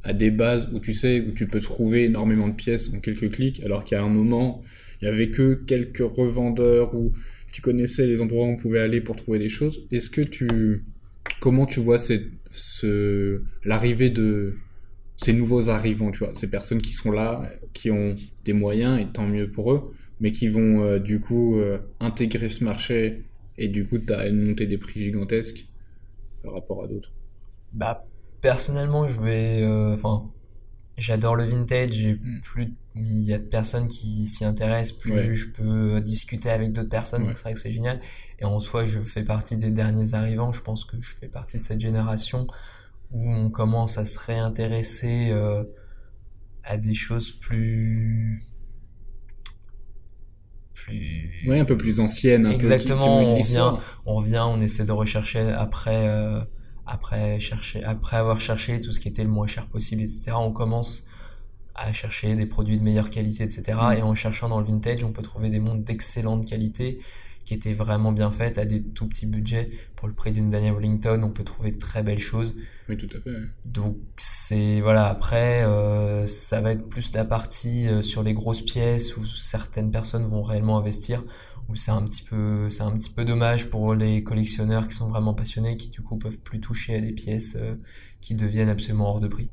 à, 0.03 0.13
des 0.13 0.31
bases 0.31 0.69
où 0.73 0.79
tu 0.79 0.93
sais, 0.93 1.21
où 1.21 1.31
tu 1.31 1.47
peux 1.47 1.59
trouver 1.59 2.05
énormément 2.05 2.47
de 2.47 2.55
pièces 2.55 2.91
en 2.93 2.99
quelques 2.99 3.31
clics, 3.31 3.61
alors 3.63 3.83
qu'à 3.83 4.01
un 4.01 4.09
moment, 4.09 4.63
il 5.01 5.05
y 5.05 5.07
avait 5.07 5.29
que 5.29 5.53
quelques 5.53 5.99
revendeurs 5.99 6.95
où 6.95 7.11
tu 7.51 7.61
connaissais 7.61 8.07
les 8.07 8.21
endroits 8.21 8.45
où 8.45 8.49
on 8.49 8.55
pouvait 8.55 8.79
aller 8.79 9.01
pour 9.01 9.15
trouver 9.15 9.39
des 9.39 9.49
choses. 9.49 9.85
Est-ce 9.91 10.09
que 10.09 10.21
tu, 10.21 10.85
comment 11.39 11.65
tu 11.65 11.79
vois 11.79 11.97
l'arrivée 13.65 14.09
de 14.09 14.55
ces 15.17 15.33
nouveaux 15.33 15.69
arrivants, 15.69 16.11
tu 16.11 16.19
vois, 16.19 16.33
ces 16.35 16.49
personnes 16.49 16.81
qui 16.81 16.93
sont 16.93 17.11
là, 17.11 17.51
qui 17.73 17.89
ont 17.91 18.15
des 18.45 18.53
moyens, 18.53 19.01
et 19.01 19.07
tant 19.11 19.27
mieux 19.27 19.49
pour 19.49 19.73
eux, 19.73 19.93
mais 20.19 20.31
qui 20.31 20.47
vont 20.47 20.81
euh, 20.83 20.99
du 20.99 21.19
coup 21.19 21.57
euh, 21.59 21.79
intégrer 21.99 22.49
ce 22.49 22.63
marché, 22.63 23.23
et 23.57 23.67
du 23.67 23.85
coup, 23.85 23.97
tu 23.99 24.13
as 24.13 24.27
une 24.27 24.41
montée 24.41 24.65
des 24.67 24.77
prix 24.77 24.99
gigantesques 24.99 25.65
par 26.43 26.53
rapport 26.53 26.83
à 26.83 26.87
d'autres. 26.87 27.11
Bah, 27.73 28.05
personnellement, 28.41 29.07
je 29.07 29.19
vais, 29.21 29.61
euh, 29.63 29.93
enfin, 29.93 30.29
j'adore 30.97 31.35
le 31.35 31.43
vintage 31.45 31.99
et 32.01 32.13
Mm. 32.15 32.41
plus 32.41 32.73
il 32.99 33.19
y 33.27 33.33
a 33.33 33.37
de 33.37 33.43
personnes 33.43 33.87
qui 33.87 34.27
s'y 34.27 34.43
intéressent, 34.43 34.97
plus 34.97 35.11
Ouais. 35.13 35.33
je 35.33 35.45
peux 35.51 36.01
discuter 36.01 36.49
avec 36.49 36.71
d'autres 36.71 36.89
personnes, 36.89 37.21
Ouais. 37.23 37.27
donc 37.29 37.37
c'est 37.37 37.43
vrai 37.43 37.53
que 37.53 37.59
c'est 37.59 37.71
génial. 37.71 37.99
Et 38.39 38.45
en 38.45 38.59
soi, 38.59 38.85
je 38.85 38.99
fais 38.99 39.23
partie 39.23 39.55
des 39.57 39.69
derniers 39.69 40.13
arrivants, 40.15 40.51
je 40.51 40.61
pense 40.61 40.83
que 40.85 40.99
je 40.99 41.13
fais 41.15 41.27
partie 41.27 41.59
de 41.59 41.63
cette 41.63 41.79
génération 41.79 42.47
où 43.11 43.31
on 43.31 43.49
commence 43.51 43.97
à 43.99 44.05
se 44.05 44.17
réintéresser 44.19 45.31
à 46.63 46.77
des 46.77 46.93
choses 46.95 47.31
plus 47.31 48.39
plus 50.87 51.47
Ouais, 51.47 51.59
un 51.59 51.65
peu 51.65 51.77
plus 51.77 51.99
ancienne, 51.99 52.45
un 52.45 52.51
Exactement, 52.51 53.35
peu 53.35 53.41
qui, 53.41 53.49
qui 53.49 53.57
on 54.05 54.15
revient, 54.15 54.43
on 54.47 54.59
essaie 54.61 54.85
de 54.85 54.91
rechercher 54.91 55.39
après, 55.39 56.07
euh, 56.07 56.41
après 56.85 57.39
chercher, 57.39 57.83
après 57.83 58.17
avoir 58.17 58.39
cherché 58.39 58.81
tout 58.81 58.91
ce 58.91 58.99
qui 58.99 59.07
était 59.07 59.23
le 59.23 59.29
moins 59.29 59.47
cher 59.47 59.67
possible, 59.67 60.01
etc. 60.01 60.31
On 60.35 60.51
commence 60.51 61.05
à 61.75 61.93
chercher 61.93 62.35
des 62.35 62.45
produits 62.45 62.77
de 62.77 62.83
meilleure 62.83 63.11
qualité, 63.11 63.43
etc. 63.43 63.77
Mm. 63.79 63.93
Et 63.93 64.01
en 64.01 64.15
cherchant 64.15 64.49
dans 64.49 64.59
le 64.59 64.65
vintage, 64.65 65.03
on 65.03 65.11
peut 65.11 65.21
trouver 65.21 65.49
des 65.49 65.59
montres 65.59 65.83
d'excellente 65.83 66.45
qualité 66.45 66.99
qui 67.47 67.53
étaient 67.53 67.73
vraiment 67.73 68.11
bien 68.11 68.29
faites 68.29 68.57
à 68.57 68.65
des 68.65 68.83
tout 68.83 69.07
petits 69.07 69.25
budgets. 69.25 69.69
Pour 69.95 70.09
le 70.09 70.13
prix 70.13 70.33
d'une 70.33 70.49
Daniel 70.49 70.73
Wellington, 70.73 71.21
on 71.23 71.29
peut 71.29 71.45
trouver 71.45 71.71
de 71.71 71.77
très 71.77 72.03
belles 72.03 72.19
choses. 72.19 72.57
Oui, 72.89 72.97
tout 72.97 73.07
à 73.15 73.21
fait. 73.21 73.31
Donc 73.65 73.95
c'est 74.17 74.81
voilà 74.81 75.07
après 75.07 75.63
euh, 75.63 76.25
ça 76.25 76.59
va 76.59 76.73
être 76.73 76.89
plus 76.89 77.13
la 77.13 77.23
partie 77.23 77.87
euh, 77.87 78.01
sur 78.01 78.21
les 78.21 78.33
grosses 78.33 78.63
pièces 78.63 79.15
où 79.15 79.25
certaines 79.25 79.91
personnes 79.91 80.25
vont 80.25 80.43
réellement 80.43 80.77
investir 80.77 81.23
où 81.69 81.75
c'est 81.75 81.91
un 81.91 82.03
petit 82.03 82.23
peu 82.23 82.69
c'est 82.69 82.83
un 82.83 82.91
petit 82.91 83.11
peu 83.11 83.23
dommage 83.23 83.69
pour 83.69 83.95
les 83.95 84.23
collectionneurs 84.23 84.85
qui 84.85 84.93
sont 84.93 85.07
vraiment 85.07 85.33
passionnés 85.33 85.77
qui 85.77 85.89
du 85.89 86.01
coup 86.01 86.17
peuvent 86.17 86.39
plus 86.39 86.59
toucher 86.59 86.95
à 86.95 86.99
des 86.99 87.13
pièces 87.13 87.55
euh, 87.55 87.75
qui 88.19 88.35
deviennent 88.35 88.69
absolument 88.69 89.07
hors 89.09 89.21
de 89.21 89.29
prix. 89.29 89.49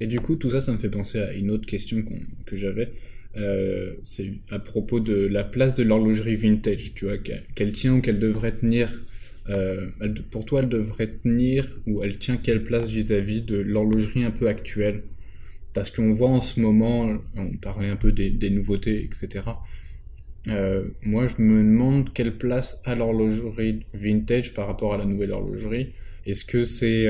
Et 0.00 0.06
du 0.06 0.20
coup, 0.20 0.34
tout 0.34 0.50
ça, 0.50 0.60
ça 0.60 0.72
me 0.72 0.78
fait 0.78 0.90
penser 0.90 1.20
à 1.20 1.32
une 1.32 1.50
autre 1.50 1.64
question 1.64 2.02
que 2.44 2.56
j'avais. 2.56 2.90
Euh, 3.36 3.94
c'est 4.02 4.30
à 4.50 4.58
propos 4.58 5.00
de 5.00 5.14
la 5.14 5.44
place 5.44 5.74
de 5.74 5.82
l'horlogerie 5.82 6.36
vintage, 6.36 6.94
tu 6.94 7.06
vois, 7.06 7.18
qu'elle 7.18 7.72
tient 7.72 7.94
ou 7.94 8.00
qu'elle 8.00 8.18
devrait 8.18 8.52
tenir. 8.52 9.04
Euh, 9.48 9.88
pour 10.30 10.44
toi, 10.44 10.60
elle 10.60 10.68
devrait 10.68 11.08
tenir 11.22 11.66
ou 11.86 12.02
elle 12.02 12.18
tient 12.18 12.36
quelle 12.36 12.62
place 12.62 12.90
vis-à-vis 12.90 13.42
de 13.42 13.56
l'horlogerie 13.56 14.24
un 14.24 14.30
peu 14.30 14.48
actuelle? 14.48 15.02
Parce 15.72 15.90
qu'on 15.90 16.12
voit 16.12 16.28
en 16.28 16.40
ce 16.40 16.60
moment, 16.60 17.16
on 17.36 17.56
parlait 17.56 17.88
un 17.88 17.96
peu 17.96 18.12
des, 18.12 18.50
nouveautés, 18.50 19.02
etc. 19.02 19.46
Euh, 20.48 20.84
moi, 21.02 21.26
je 21.26 21.40
me 21.40 21.58
demande 21.58 22.12
quelle 22.12 22.36
place 22.36 22.82
a 22.84 22.94
l'horlogerie 22.94 23.80
vintage 23.94 24.52
par 24.52 24.66
rapport 24.66 24.92
à 24.92 24.98
la 24.98 25.06
nouvelle 25.06 25.32
horlogerie. 25.32 25.94
Est-ce 26.26 26.44
que 26.44 26.64
c'est, 26.64 27.08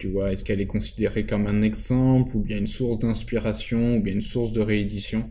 tu 0.00 0.08
vois, 0.08 0.32
est-ce 0.32 0.44
qu'elle 0.44 0.62
est 0.62 0.66
considérée 0.66 1.26
comme 1.26 1.46
un 1.46 1.60
exemple, 1.60 2.34
ou 2.34 2.40
bien 2.40 2.56
une 2.56 2.66
source 2.66 2.98
d'inspiration, 2.98 3.96
ou 3.96 4.00
bien 4.00 4.14
une 4.14 4.22
source 4.22 4.52
de 4.52 4.60
réédition? 4.60 5.30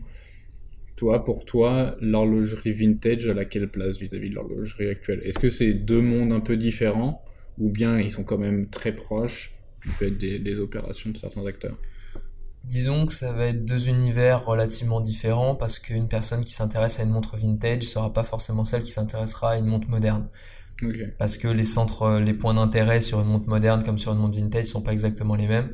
Toi, 0.94 1.24
pour 1.24 1.44
toi, 1.44 1.96
l'horlogerie 2.00 2.72
vintage 2.72 3.28
a 3.28 3.44
quelle 3.44 3.68
place 3.68 3.98
vis-à-vis 3.98 4.30
de 4.30 4.36
l'horlogerie 4.36 4.88
actuelle? 4.88 5.20
Est-ce 5.24 5.40
que 5.40 5.50
c'est 5.50 5.74
deux 5.74 6.00
mondes 6.00 6.32
un 6.32 6.40
peu 6.40 6.56
différents, 6.56 7.24
ou 7.58 7.68
bien 7.68 7.98
ils 7.98 8.12
sont 8.12 8.22
quand 8.22 8.38
même 8.38 8.70
très 8.70 8.94
proches 8.94 9.52
du 9.82 9.88
fait 9.88 10.12
des, 10.12 10.60
opérations 10.60 11.10
de 11.10 11.16
certains 11.16 11.44
acteurs? 11.46 11.76
Disons 12.64 13.06
que 13.06 13.12
ça 13.12 13.32
va 13.32 13.46
être 13.46 13.64
deux 13.64 13.88
univers 13.88 14.44
relativement 14.44 15.00
différents 15.00 15.56
parce 15.56 15.80
qu'une 15.80 16.06
personne 16.06 16.44
qui 16.44 16.52
s'intéresse 16.52 17.00
à 17.00 17.02
une 17.02 17.10
montre 17.10 17.36
vintage 17.36 17.82
sera 17.82 18.12
pas 18.12 18.22
forcément 18.22 18.64
celle 18.64 18.82
qui 18.82 18.92
s'intéressera 18.92 19.52
à 19.52 19.58
une 19.58 19.66
montre 19.66 19.88
moderne. 19.88 20.28
Parce 21.18 21.36
que 21.36 21.48
les 21.48 21.64
centres, 21.64 22.18
les 22.18 22.34
points 22.34 22.54
d'intérêt 22.54 23.00
sur 23.00 23.20
une 23.20 23.28
montre 23.28 23.48
moderne 23.48 23.82
comme 23.84 23.98
sur 23.98 24.12
une 24.12 24.18
montre 24.18 24.38
vintage 24.38 24.66
sont 24.66 24.82
pas 24.82 24.92
exactement 24.92 25.34
les 25.34 25.46
mêmes. 25.46 25.70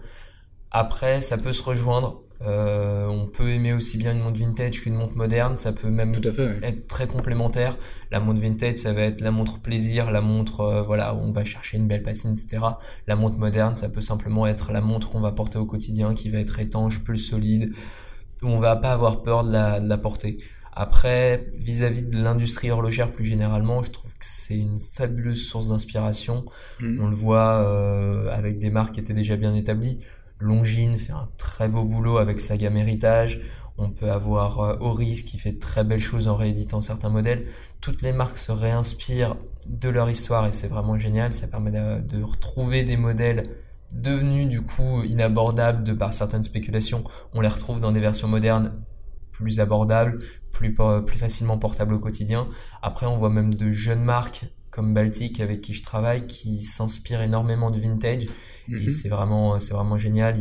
Après, 0.70 1.20
ça 1.20 1.38
peut 1.38 1.52
se 1.52 1.62
rejoindre. 1.62 2.22
Euh, 2.42 3.06
on 3.06 3.26
peut 3.26 3.48
aimer 3.48 3.72
aussi 3.72 3.96
bien 3.96 4.12
une 4.12 4.20
montre 4.20 4.38
vintage 4.38 4.82
qu'une 4.82 4.94
montre 4.94 5.16
moderne. 5.16 5.56
Ça 5.56 5.72
peut 5.72 5.88
même 5.88 6.14
être 6.62 6.86
très 6.86 7.06
complémentaire. 7.06 7.78
La 8.10 8.20
montre 8.20 8.40
vintage, 8.40 8.76
ça 8.76 8.92
va 8.92 9.02
être 9.02 9.20
la 9.20 9.30
montre 9.30 9.60
plaisir, 9.60 10.10
la 10.10 10.20
montre 10.20 10.60
euh, 10.60 10.82
voilà 10.82 11.14
où 11.14 11.18
on 11.18 11.32
va 11.32 11.44
chercher 11.44 11.78
une 11.78 11.86
belle 11.86 12.02
patine, 12.02 12.32
etc. 12.32 12.62
La 13.06 13.16
montre 13.16 13.38
moderne, 13.38 13.76
ça 13.76 13.88
peut 13.88 14.02
simplement 14.02 14.46
être 14.46 14.72
la 14.72 14.80
montre 14.80 15.10
qu'on 15.10 15.20
va 15.20 15.32
porter 15.32 15.58
au 15.58 15.66
quotidien, 15.66 16.14
qui 16.14 16.28
va 16.28 16.38
être 16.38 16.58
étanche, 16.58 17.02
plus 17.02 17.18
solide. 17.18 17.72
Où 18.42 18.48
on 18.48 18.58
va 18.58 18.76
pas 18.76 18.92
avoir 18.92 19.22
peur 19.22 19.44
de 19.44 19.52
la, 19.52 19.80
de 19.80 19.88
la 19.88 19.96
porter. 19.96 20.36
Après, 20.78 21.46
vis-à-vis 21.54 22.02
de 22.02 22.18
l'industrie 22.18 22.70
horlogère 22.70 23.10
plus 23.10 23.24
généralement, 23.24 23.82
je 23.82 23.90
trouve 23.90 24.12
que 24.12 24.26
c'est 24.26 24.58
une 24.58 24.78
fabuleuse 24.78 25.42
source 25.42 25.68
d'inspiration. 25.68 26.44
Mm. 26.80 27.02
On 27.02 27.08
le 27.08 27.16
voit 27.16 27.62
euh, 27.62 28.28
avec 28.30 28.58
des 28.58 28.68
marques 28.68 28.94
qui 28.94 29.00
étaient 29.00 29.14
déjà 29.14 29.36
bien 29.36 29.54
établies. 29.54 30.00
Longines 30.38 30.98
fait 30.98 31.14
un 31.14 31.30
très 31.38 31.68
beau 31.68 31.84
boulot 31.84 32.18
avec 32.18 32.42
sa 32.42 32.58
gamme 32.58 32.76
héritage. 32.76 33.40
On 33.78 33.88
peut 33.88 34.10
avoir 34.10 34.60
euh, 34.60 34.76
Oris 34.80 35.22
qui 35.22 35.38
fait 35.38 35.52
de 35.52 35.58
très 35.58 35.82
belles 35.82 35.98
choses 35.98 36.28
en 36.28 36.36
rééditant 36.36 36.82
certains 36.82 37.08
modèles. 37.08 37.46
Toutes 37.80 38.02
les 38.02 38.12
marques 38.12 38.36
se 38.36 38.52
réinspirent 38.52 39.36
de 39.66 39.88
leur 39.88 40.10
histoire 40.10 40.46
et 40.46 40.52
c'est 40.52 40.68
vraiment 40.68 40.98
génial. 40.98 41.32
Ça 41.32 41.46
permet 41.46 41.70
de, 41.70 42.22
retrouver 42.22 42.84
des 42.84 42.98
modèles 42.98 43.44
devenus 43.94 44.46
du 44.46 44.60
coup 44.60 45.02
inabordables 45.04 45.84
de 45.84 45.94
par 45.94 46.12
certaines 46.12 46.42
spéculations. 46.42 47.02
On 47.32 47.40
les 47.40 47.48
retrouve 47.48 47.80
dans 47.80 47.92
des 47.92 48.00
versions 48.00 48.28
modernes 48.28 48.72
plus 49.36 49.60
abordables, 49.60 50.18
plus, 50.50 50.74
plus 50.74 51.18
facilement 51.18 51.58
portables 51.58 51.94
au 51.94 51.98
quotidien. 51.98 52.48
Après, 52.82 53.06
on 53.06 53.18
voit 53.18 53.30
même 53.30 53.52
de 53.52 53.72
jeunes 53.72 54.02
marques 54.02 54.46
comme 54.70 54.92
Baltic 54.92 55.40
avec 55.40 55.62
qui 55.62 55.72
je 55.72 55.82
travaille 55.82 56.26
qui 56.26 56.62
s'inspirent 56.62 57.22
énormément 57.22 57.70
du 57.70 57.80
vintage 57.80 58.24
et 58.68 58.74
mhm. 58.74 58.90
c'est 58.90 59.08
vraiment, 59.08 59.58
c'est 59.58 59.72
vraiment 59.72 59.96
génial. 59.96 60.40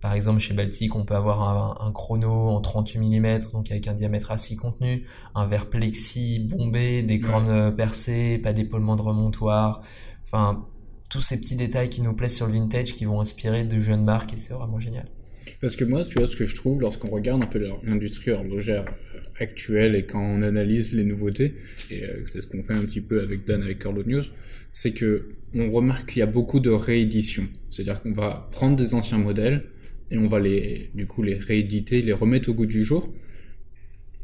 par 0.00 0.14
exemple, 0.14 0.38
chez 0.38 0.54
Baltic, 0.54 0.96
on 0.96 1.04
peut 1.04 1.14
avoir 1.14 1.82
un, 1.82 1.92
chrono 1.92 2.48
en 2.48 2.60
38 2.60 2.98
mm, 2.98 3.38
donc 3.52 3.70
avec 3.70 3.86
un 3.86 3.94
diamètre 3.94 4.30
assez 4.30 4.56
contenu, 4.56 5.06
un 5.34 5.46
verre 5.46 5.68
plexi 5.68 6.38
bombé, 6.38 7.02
des 7.02 7.20
cornes 7.20 7.48
euh, 7.48 7.70
percées, 7.70 8.38
pas 8.38 8.52
d'épaulement 8.52 8.96
de 8.96 9.02
remontoir. 9.02 9.82
Enfin, 10.24 10.66
tous 11.10 11.20
ces 11.20 11.38
petits 11.38 11.56
détails 11.56 11.90
qui 11.90 12.00
nous 12.00 12.14
plaisent 12.14 12.36
sur 12.36 12.46
le 12.46 12.52
vintage 12.52 12.94
qui 12.94 13.04
vont 13.04 13.20
inspirer 13.20 13.64
de 13.64 13.78
jeunes 13.80 14.04
marques 14.04 14.32
et 14.32 14.36
c'est 14.38 14.54
vraiment 14.54 14.80
génial. 14.80 15.08
Parce 15.62 15.76
que 15.76 15.84
moi, 15.84 16.04
tu 16.04 16.18
vois, 16.18 16.26
ce 16.26 16.34
que 16.34 16.44
je 16.44 16.56
trouve 16.56 16.80
lorsqu'on 16.80 17.08
regarde 17.08 17.40
un 17.40 17.46
peu 17.46 17.64
l'industrie 17.84 18.32
horlogère 18.32 18.84
euh, 19.14 19.18
actuelle 19.38 19.94
et 19.94 20.04
quand 20.04 20.20
on 20.20 20.42
analyse 20.42 20.92
les 20.92 21.04
nouveautés, 21.04 21.54
et 21.88 22.02
euh, 22.02 22.24
c'est 22.26 22.40
ce 22.40 22.48
qu'on 22.48 22.64
fait 22.64 22.74
un 22.74 22.80
petit 22.80 23.00
peu 23.00 23.22
avec 23.22 23.46
Dan 23.46 23.62
avec 23.62 23.78
Carlo 23.78 24.02
News, 24.04 24.24
c'est 24.72 24.90
que 24.90 25.28
on 25.54 25.70
remarque 25.70 26.08
qu'il 26.08 26.18
y 26.18 26.22
a 26.22 26.26
beaucoup 26.26 26.58
de 26.58 26.70
rééditions. 26.70 27.46
C'est-à-dire 27.70 28.02
qu'on 28.02 28.10
va 28.10 28.48
prendre 28.50 28.74
des 28.74 28.96
anciens 28.96 29.18
modèles 29.18 29.66
et 30.10 30.18
on 30.18 30.26
va 30.26 30.40
les, 30.40 30.90
du 30.94 31.06
coup, 31.06 31.22
les 31.22 31.34
rééditer, 31.34 32.02
les 32.02 32.12
remettre 32.12 32.48
au 32.48 32.54
goût 32.54 32.66
du 32.66 32.82
jour. 32.82 33.14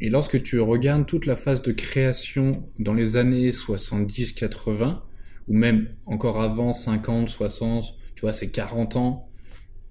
Et 0.01 0.11
lorsque 0.11 0.42
tu 0.42 0.59
regardes 0.59 1.07
toute 1.07 1.24
la 1.24 1.37
phase 1.37 1.62
de 1.62 1.70
création 1.70 2.68
dans 2.81 2.94
les 2.94 3.16
années 3.16 3.51
70-80, 3.51 5.03
ou 5.46 5.55
même 5.55 5.87
encore 6.05 6.42
avant 6.42 6.72
50, 6.72 7.29
60, 7.29 7.94
tu 8.16 8.22
vois, 8.22 8.33
c'est 8.33 8.51
40 8.51 8.96
ans, 8.96 9.28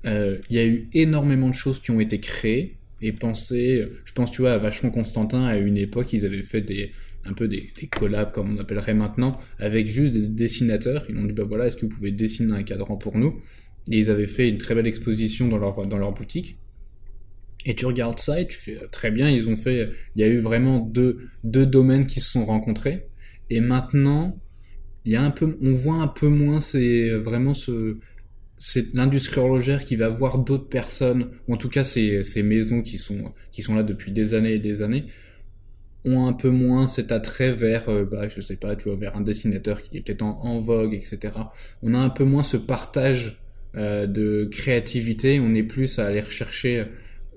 il 0.06 0.42
y 0.50 0.60
a 0.60 0.66
eu 0.66 0.90
énormément 0.94 1.50
de 1.50 1.56
choses 1.56 1.80
qui 1.80 1.92
ont 1.92 2.00
été 2.00 2.20
créées 2.20 2.78
et 3.02 3.12
pensées. 3.12 3.86
Je 4.06 4.14
pense, 4.14 4.32
tu 4.32 4.42
vois, 4.42 4.54
à 4.54 4.58
Vachement 4.58 4.90
Constantin, 4.90 5.44
à 5.44 5.58
une 5.58 5.78
époque, 5.78 6.14
ils 6.14 6.26
avaient 6.26 6.42
fait 6.42 6.62
des, 6.62 6.92
un 7.26 7.34
peu 7.34 7.48
des, 7.48 7.72
des, 7.80 7.88
collabs, 7.88 8.32
comme 8.32 8.56
on 8.56 8.58
appellerait 8.58 8.94
maintenant, 8.94 9.38
avec 9.60 9.88
juste 9.90 10.14
des 10.14 10.28
dessinateurs. 10.28 11.06
Ils 11.10 11.18
ont 11.18 11.26
dit, 11.26 11.34
bah 11.34 11.44
voilà, 11.44 11.68
est-ce 11.68 11.76
que 11.76 11.86
vous 11.86 11.94
pouvez 11.94 12.12
dessiner 12.12 12.54
un 12.54 12.64
cadran 12.64 12.98
pour 12.98 13.18
nous? 13.18 13.40
Et 13.92 14.00
ils 14.00 14.10
avaient 14.10 14.28
fait 14.28 14.50
une 14.50 14.58
très 14.58 14.76
belle 14.76 14.88
exposition 14.88 15.48
dans 15.48 15.58
leur, 15.58 15.86
dans 15.88 15.98
leur 15.98 16.14
boutique. 16.14 16.60
Et 17.66 17.76
tu 17.76 17.86
regardes 17.86 18.20
ça 18.20 18.40
et 18.40 18.48
tu 18.48 18.58
fais 18.58 18.78
euh, 18.78 18.88
très 18.90 19.12
bien, 19.12 19.30
ils 19.30 19.50
ont 19.50 19.58
fait, 19.58 19.90
il 20.16 20.22
y 20.22 20.24
a 20.24 20.28
eu 20.28 20.40
vraiment 20.40 20.80
deux, 20.80 21.30
deux 21.44 21.66
domaines 21.66 22.08
qui 22.08 22.22
se 22.22 22.32
sont 22.32 22.46
rencontrés. 22.46 23.08
Et 23.50 23.60
maintenant, 23.60 24.40
il 25.04 25.12
y 25.12 25.16
a 25.16 25.22
un 25.22 25.32
peu, 25.32 25.58
on 25.62 25.72
voit 25.72 25.96
un 25.96 26.08
peu 26.08 26.28
moins 26.28 26.60
c'est 26.60 27.10
vraiment 27.10 27.54
ce, 27.54 27.98
c'est 28.60 28.94
l'industrie 28.94 29.40
horlogère 29.40 29.86
qui 29.86 29.96
va 29.96 30.10
voir 30.10 30.40
d'autres 30.40 30.68
personnes, 30.68 31.30
ou 31.48 31.54
en 31.54 31.58
tout 31.58 31.70
cas 31.70 31.84
ces, 31.84 32.24
ces 32.24 32.44
maisons 32.44 32.82
qui 32.82 32.98
sont, 32.98 33.34
qui 33.52 33.62
sont 33.62 33.76
là 33.76 33.84
depuis 33.84 34.12
des 34.12 34.34
années 34.34 34.54
et 34.54 34.60
des 34.60 34.82
années, 34.82 35.06
ont 36.06 36.26
un 36.28 36.34
peu 36.34 36.50
moins 36.50 36.88
cet 36.88 37.12
attrait 37.12 37.52
vers, 37.52 37.90
euh, 37.90 38.06
bah, 38.06 38.28
je 38.28 38.42
sais 38.42 38.56
pas, 38.56 38.76
tu 38.76 38.90
vois, 38.90 38.98
vers 38.98 39.16
un 39.16 39.22
dessinateur 39.22 39.82
qui 39.82 39.98
est 39.98 40.02
peut-être 40.02 40.24
en, 40.24 40.60
vogue, 40.60 40.94
etc. 40.94 41.20
On 41.84 41.94
a 41.94 42.00
un 42.00 42.10
peu 42.10 42.24
moins 42.24 42.44
ce 42.44 42.58
partage 42.58 43.42
euh, 43.76 44.08
de 44.08 44.48
créativité, 44.52 45.40
on 45.40 45.54
est 45.54 45.64
plus 45.64 46.00
à 46.00 46.06
aller 46.06 46.22
rechercher, 46.22 46.86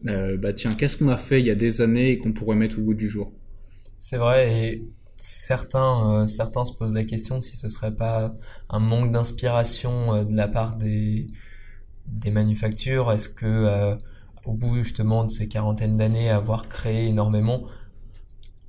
euh, 0.06 0.36
bah 0.36 0.52
tiens, 0.52 0.74
qu'est-ce 0.74 0.96
qu'on 0.96 1.08
a 1.08 1.16
fait 1.16 1.40
il 1.40 1.46
y 1.46 1.50
a 1.50 1.54
des 1.54 1.80
années 1.80 2.12
et 2.12 2.18
qu'on 2.18 2.32
pourrait 2.32 2.56
mettre 2.56 2.78
au 2.78 2.82
bout 2.82 2.94
du 2.94 3.08
jour? 3.08 3.32
C'est 3.98 4.16
vrai, 4.16 4.80
certains, 5.22 6.26
certains 6.26 6.64
se 6.64 6.72
posent 6.72 6.94
la 6.94 7.04
question 7.04 7.40
si 7.40 7.56
ce 7.56 7.68
serait 7.68 7.94
pas 7.94 8.34
un 8.68 8.80
manque 8.80 9.12
d'inspiration 9.12 10.24
de 10.24 10.34
la 10.34 10.48
part 10.48 10.76
des, 10.76 11.26
des 12.06 12.30
manufactures. 12.30 13.12
Est-ce 13.12 13.28
que 13.28 13.96
au 14.44 14.52
bout 14.54 14.76
justement 14.76 15.24
de 15.24 15.30
ces 15.30 15.48
quarantaines 15.48 15.96
d'années, 15.96 16.30
avoir 16.30 16.68
créé 16.68 17.06
énormément, 17.08 17.64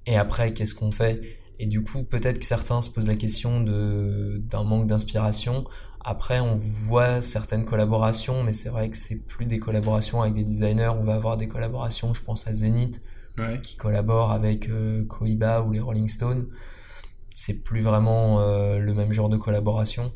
et 0.06 0.18
après, 0.18 0.54
qu'est-ce 0.54 0.74
qu'on 0.74 0.92
fait? 0.92 1.22
Et 1.60 1.68
du 1.68 1.84
coup, 1.84 2.04
peut-être 2.04 2.40
que 2.40 2.46
certains 2.46 2.82
se 2.82 2.90
posent 2.90 3.08
la 3.08 3.16
question 3.16 3.62
d'un 3.62 4.64
manque 4.64 4.88
d'inspiration. 4.88 5.66
Après, 6.04 6.40
on 6.40 6.56
voit 6.56 7.22
certaines 7.22 7.66
collaborations, 7.66 8.44
mais 8.44 8.54
c'est 8.54 8.70
vrai 8.70 8.90
que 8.90 8.98
c'est 8.98 9.18
plus 9.18 9.46
des 9.46 9.60
collaborations 9.60 10.22
avec 10.24 10.34
des 10.34 10.44
designers. 10.44 10.92
On 11.00 11.04
va 11.04 11.14
avoir 11.14 11.38
des 11.38 11.48
collaborations, 11.48 12.16
je 12.16 12.24
pense 12.24 12.48
à 12.48 12.56
Zenith, 12.56 13.02
qui 13.62 13.78
collabore 13.78 14.32
avec 14.32 14.70
euh, 14.70 15.06
Koiba 15.06 15.62
ou 15.62 15.72
les 15.72 15.80
Rolling 15.80 16.08
Stones. 16.08 16.48
C'est 17.34 17.56
plus 17.56 17.82
vraiment 17.82 18.42
euh, 18.42 18.80
le 18.80 18.94
même 18.94 19.12
genre 19.12 19.30
de 19.30 19.38
collaboration. 19.38 20.12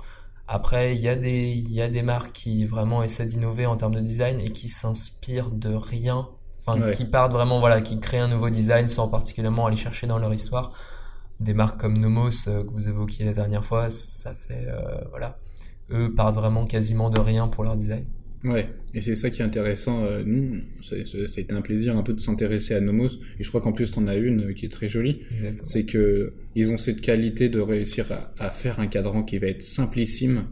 Après, 0.48 0.96
il 0.96 1.02
y 1.02 1.10
a 1.10 1.16
des 1.16 1.48
il 1.48 1.72
y 1.72 1.82
a 1.82 1.90
des 1.90 2.04
marques 2.04 2.34
qui 2.34 2.66
vraiment 2.66 3.02
essaient 3.04 3.26
d'innover 3.26 3.66
en 3.66 3.78
termes 3.78 3.96
de 3.96 4.02
design 4.02 4.40
et 4.40 4.50
qui 4.50 4.70
s'inspirent 4.70 5.52
de 5.52 5.74
rien 5.74 6.28
Enfin, 6.68 6.92
qui 6.92 7.06
partent 7.06 7.34
vraiment, 7.34 7.60
voilà, 7.60 7.82
qui 7.82 8.00
créent 8.00 8.20
un 8.20 8.28
nouveau 8.28 8.50
design 8.50 8.90
sans 8.90 9.08
particulièrement 9.08 9.68
aller 9.68 9.78
chercher 9.78 10.08
dans 10.08 10.18
leur 10.18 10.34
histoire. 10.34 10.72
Des 11.40 11.54
marques 11.54 11.80
comme 11.80 11.98
Nomos 11.98 12.48
euh, 12.48 12.64
que 12.64 12.72
vous 12.72 12.88
évoquiez 12.88 13.26
la 13.26 13.34
dernière 13.34 13.64
fois, 13.64 13.92
ça 13.92 14.34
fait, 14.34 14.68
euh, 14.68 15.04
voilà, 15.12 15.38
eux 15.92 16.14
partent 16.14 16.36
vraiment 16.36 16.66
quasiment 16.66 17.10
de 17.10 17.20
rien 17.20 17.48
pour 17.48 17.64
leur 17.64 17.76
design. 17.76 18.08
Ouais, 18.46 18.70
et 18.94 19.02
c'est 19.02 19.16
ça 19.16 19.30
qui 19.30 19.42
est 19.42 19.46
intéressant. 19.46 20.06
Euh, 20.06 20.24
nous, 20.26 20.62
ça, 20.82 20.96
a 20.96 21.40
été 21.40 21.54
un 21.54 21.62
plaisir 21.62 21.98
un 21.98 22.04
peu 22.04 22.14
de 22.14 22.20
s'intéresser 22.20 22.74
à 22.74 22.80
Nomos, 22.80 23.10
et 23.40 23.44
je 23.44 23.50
crois 23.50 23.60
qu'en 23.60 23.74
plus 23.74 23.92
t'en 23.92 24.08
as 24.08 24.16
une 24.16 24.54
qui 24.54 24.66
est 24.66 24.70
très 24.70 24.88
jolie. 24.88 25.22
C'est 25.64 25.86
que 25.86 26.34
ils 26.56 26.72
ont 26.72 26.78
cette 26.78 27.02
qualité 27.02 27.50
de 27.50 27.60
réussir 27.60 28.12
à, 28.12 28.34
à, 28.38 28.50
faire 28.50 28.80
un 28.80 28.88
cadran 28.88 29.24
qui 29.24 29.38
va 29.40 29.48
être 29.48 29.62
simplissime, 29.62 30.46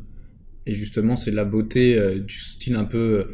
et 0.66 0.74
justement 0.74 1.16
c'est 1.16 1.32
la 1.32 1.46
beauté 1.46 2.20
du 2.20 2.38
style 2.38 2.76
un 2.76 2.86
peu 2.86 3.28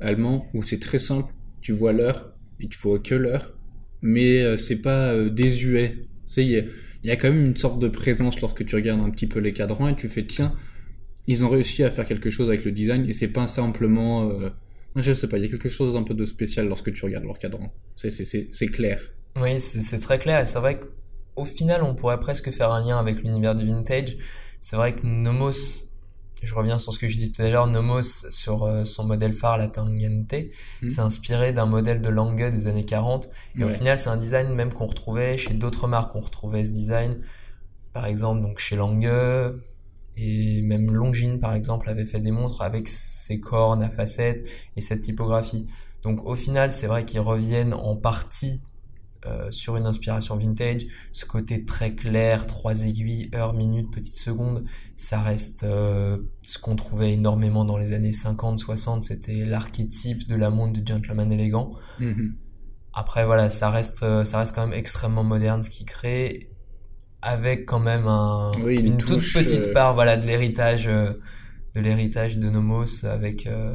allemand 0.00 0.46
où 0.54 0.62
c'est 0.62 0.80
très 0.80 0.98
simple, 0.98 1.32
tu 1.60 1.72
vois 1.72 1.92
l'heure 1.92 2.32
et 2.60 2.68
tu 2.68 2.78
vois 2.78 2.98
que 2.98 3.14
l'heure, 3.14 3.54
mais 4.02 4.42
euh, 4.42 4.56
c'est 4.56 4.76
pas 4.76 5.12
euh, 5.12 5.30
désuet. 5.30 6.00
il 6.36 6.68
y, 7.04 7.10
a 7.10 7.16
quand 7.16 7.28
même 7.28 7.46
une 7.46 7.56
sorte 7.56 7.78
de 7.78 7.88
présence 7.88 8.40
lorsque 8.40 8.64
tu 8.64 8.74
regardes 8.74 9.00
un 9.00 9.10
petit 9.10 9.26
peu 9.26 9.40
les 9.40 9.52
cadrans 9.52 9.88
et 9.88 9.96
tu 9.96 10.08
fais 10.08 10.24
tiens, 10.24 10.54
ils 11.28 11.44
ont 11.44 11.48
réussi 11.48 11.84
à 11.84 11.90
faire 11.90 12.06
quelque 12.06 12.30
chose 12.30 12.48
avec 12.48 12.64
le 12.64 12.72
design 12.72 13.04
et 13.08 13.12
c'est 13.12 13.28
pas 13.28 13.46
simplement 13.46 14.30
euh, 14.30 14.48
Je 14.96 15.12
sais 15.12 15.28
pas, 15.28 15.36
il 15.36 15.44
y 15.44 15.46
a 15.46 15.50
quelque 15.50 15.68
chose 15.68 15.94
un 15.94 16.02
peu 16.02 16.14
de 16.14 16.24
spécial 16.24 16.66
lorsque 16.66 16.90
tu 16.92 17.04
regardes 17.04 17.24
leur 17.24 17.38
cadran. 17.38 17.70
C'est 17.94 18.66
clair. 18.68 19.00
Oui, 19.36 19.60
c'est 19.60 20.00
très 20.00 20.18
clair. 20.18 20.40
Et 20.40 20.46
c'est 20.46 20.58
vrai 20.58 20.80
qu'au 20.80 21.44
final, 21.44 21.82
on 21.82 21.94
pourrait 21.94 22.18
presque 22.18 22.50
faire 22.50 22.72
un 22.72 22.80
lien 22.80 22.98
avec 22.98 23.22
l'univers 23.22 23.54
du 23.54 23.66
vintage. 23.66 24.16
C'est 24.62 24.76
vrai 24.76 24.94
que 24.94 25.06
Nomos, 25.06 25.52
je 26.42 26.54
reviens 26.54 26.78
sur 26.78 26.94
ce 26.94 26.98
que 26.98 27.08
j'ai 27.08 27.18
dit 27.20 27.30
tout 27.30 27.42
à 27.42 27.50
l'heure, 27.50 27.66
Nomos, 27.66 28.30
sur 28.30 28.64
euh, 28.64 28.84
son 28.84 29.04
modèle 29.04 29.34
phare, 29.34 29.58
la 29.58 29.68
Tangente, 29.68 30.32
hmm. 30.82 30.88
c'est 30.88 31.00
inspiré 31.00 31.52
d'un 31.52 31.66
modèle 31.66 32.00
de 32.00 32.08
Lange 32.08 32.50
des 32.50 32.66
années 32.68 32.86
40. 32.86 33.28
Et 33.56 33.64
au 33.64 33.70
final, 33.70 33.98
c'est 33.98 34.08
un 34.08 34.16
design 34.16 34.54
même 34.54 34.72
qu'on 34.72 34.86
retrouvait 34.86 35.36
chez 35.36 35.52
d'autres 35.52 35.88
marques. 35.88 36.16
On 36.16 36.20
retrouvait 36.20 36.64
ce 36.64 36.72
design, 36.72 37.20
par 37.92 38.06
exemple, 38.06 38.40
donc 38.40 38.58
chez 38.58 38.76
Lange, 38.76 39.06
et 40.18 40.62
même 40.62 40.90
Longines, 40.90 41.38
par 41.38 41.54
exemple, 41.54 41.88
avait 41.88 42.04
fait 42.04 42.20
des 42.20 42.30
montres 42.30 42.62
avec 42.62 42.88
ses 42.88 43.40
cornes 43.40 43.82
à 43.82 43.90
facettes 43.90 44.46
et 44.76 44.80
cette 44.80 45.00
typographie. 45.00 45.64
Donc 46.02 46.24
au 46.24 46.36
final, 46.36 46.72
c'est 46.72 46.86
vrai 46.86 47.04
qu'ils 47.04 47.20
reviennent 47.20 47.74
en 47.74 47.96
partie 47.96 48.60
euh, 49.26 49.50
sur 49.50 49.76
une 49.76 49.86
inspiration 49.86 50.36
vintage. 50.36 50.86
Ce 51.12 51.24
côté 51.24 51.64
très 51.64 51.94
clair, 51.94 52.46
trois 52.46 52.82
aiguilles, 52.82 53.28
heure, 53.34 53.52
minute, 53.52 53.90
petite 53.90 54.16
seconde, 54.16 54.64
ça 54.96 55.20
reste 55.20 55.64
euh, 55.64 56.18
ce 56.42 56.58
qu'on 56.58 56.76
trouvait 56.76 57.12
énormément 57.12 57.64
dans 57.64 57.78
les 57.78 57.92
années 57.92 58.12
50, 58.12 58.60
60. 58.60 59.02
C'était 59.02 59.44
l'archétype 59.44 60.28
de 60.28 60.36
la 60.36 60.50
montre 60.50 60.72
du 60.72 60.82
gentleman 60.86 61.32
élégant. 61.32 61.74
Mm-hmm. 62.00 62.32
Après 62.92 63.24
voilà, 63.26 63.50
ça 63.50 63.70
reste, 63.70 64.02
euh, 64.02 64.24
ça 64.24 64.38
reste 64.38 64.54
quand 64.54 64.66
même 64.66 64.78
extrêmement 64.78 65.24
moderne 65.24 65.62
ce 65.62 65.70
qui 65.70 65.84
crée 65.84 66.50
avec 67.22 67.66
quand 67.66 67.80
même 67.80 68.06
un, 68.06 68.52
une, 68.68 68.96
toute 68.96 69.20
petite 69.20 69.66
euh, 69.66 69.72
part 69.72 69.94
voilà 69.94 70.16
de 70.16 70.26
l'héritage 70.26 70.86
euh, 70.86 71.12
de 71.74 71.80
l'héritage 71.80 72.38
de 72.38 72.48
Nomos 72.48 73.04
avec 73.04 73.46
euh, 73.46 73.74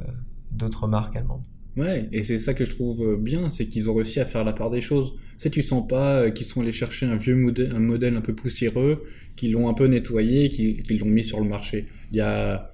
d'autres 0.53 0.87
marques 0.87 1.15
allemandes. 1.15 1.43
Ouais, 1.75 2.07
et 2.11 2.21
c'est 2.21 2.37
ça 2.37 2.53
que 2.53 2.65
je 2.65 2.69
trouve 2.69 3.17
bien, 3.17 3.49
c'est 3.49 3.67
qu'ils 3.67 3.89
ont 3.89 3.95
réussi 3.95 4.19
à 4.19 4.25
faire 4.25 4.43
la 4.43 4.53
part 4.53 4.69
des 4.69 4.81
choses. 4.81 5.15
Tu 5.15 5.39
sais, 5.39 5.49
tu 5.49 5.63
sens 5.63 5.87
pas 5.87 6.29
qu'ils 6.29 6.45
sont 6.45 6.61
allés 6.61 6.71
chercher 6.71 7.07
un 7.07 7.15
vieux 7.15 7.35
modèle, 7.35 7.73
un 7.75 7.79
modèle 7.79 8.15
un 8.15 8.21
peu 8.21 8.35
poussiéreux, 8.35 9.03
qu'ils 9.35 9.53
l'ont 9.53 9.67
un 9.67 9.73
peu 9.73 9.87
nettoyé, 9.87 10.49
qu'ils 10.49 10.99
l'ont 10.99 11.07
mis 11.07 11.23
sur 11.23 11.39
le 11.39 11.49
marché. 11.49 11.85
Il 12.11 12.17
y 12.17 12.21
a, 12.21 12.71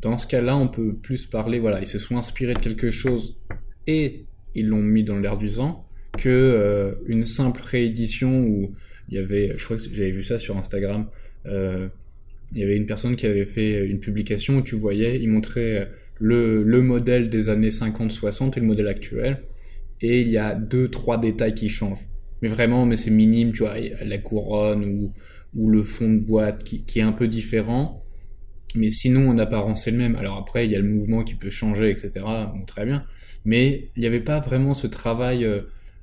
dans 0.00 0.18
ce 0.18 0.28
cas-là, 0.28 0.56
on 0.56 0.68
peut 0.68 0.94
plus 0.94 1.26
parler, 1.26 1.58
voilà, 1.58 1.80
ils 1.80 1.88
se 1.88 1.98
sont 1.98 2.16
inspirés 2.16 2.54
de 2.54 2.60
quelque 2.60 2.90
chose 2.90 3.40
et 3.88 4.26
ils 4.54 4.68
l'ont 4.68 4.82
mis 4.82 5.02
dans 5.02 5.18
l'air 5.18 5.36
du 5.36 5.50
temps 5.50 5.88
que 6.16 6.96
une 7.06 7.24
simple 7.24 7.60
réédition 7.64 8.44
où 8.44 8.72
il 9.08 9.14
y 9.14 9.18
avait, 9.18 9.54
je 9.56 9.64
crois 9.64 9.76
que 9.76 9.82
j'avais 9.82 10.10
vu 10.10 10.22
ça 10.22 10.38
sur 10.38 10.56
Instagram, 10.56 11.06
euh, 11.46 11.88
il 12.52 12.58
y 12.58 12.62
avait 12.62 12.76
une 12.76 12.86
personne 12.86 13.16
qui 13.16 13.26
avait 13.26 13.44
fait 13.44 13.86
une 13.86 13.98
publication 13.98 14.56
où 14.56 14.62
tu 14.62 14.76
voyais, 14.76 15.20
il 15.20 15.28
montrait 15.28 15.90
le, 16.18 16.62
le 16.62 16.82
modèle 16.82 17.28
des 17.28 17.48
années 17.48 17.70
50-60 17.70 18.56
et 18.56 18.60
le 18.60 18.66
modèle 18.66 18.88
actuel, 18.88 19.42
et 20.00 20.20
il 20.20 20.28
y 20.28 20.38
a 20.38 20.54
deux, 20.54 20.88
trois 20.88 21.18
détails 21.18 21.54
qui 21.54 21.68
changent. 21.68 22.08
Mais 22.42 22.48
vraiment, 22.48 22.84
mais 22.86 22.96
c'est 22.96 23.10
minime, 23.10 23.52
tu 23.52 23.60
vois, 23.60 23.74
la 24.04 24.18
couronne 24.18 24.84
ou, 24.84 25.12
ou 25.54 25.70
le 25.70 25.82
fond 25.82 26.12
de 26.12 26.18
boîte 26.18 26.64
qui, 26.64 26.98
est 26.98 27.02
un 27.02 27.12
peu 27.12 27.28
différent. 27.28 28.04
Mais 28.74 28.90
sinon, 28.90 29.30
en 29.30 29.38
apparence, 29.38 29.84
c'est 29.84 29.90
le 29.90 29.96
même. 29.96 30.16
Alors 30.16 30.36
après, 30.36 30.66
il 30.66 30.72
y 30.72 30.76
a 30.76 30.78
le 30.78 30.88
mouvement 30.88 31.22
qui 31.22 31.34
peut 31.34 31.50
changer, 31.50 31.90
etc. 31.90 32.24
Très 32.66 32.84
bien. 32.84 33.04
Mais 33.44 33.90
il 33.96 34.00
n'y 34.00 34.06
avait 34.06 34.20
pas 34.20 34.40
vraiment 34.40 34.74
ce 34.74 34.86
travail. 34.86 35.44
Euh, 35.44 35.62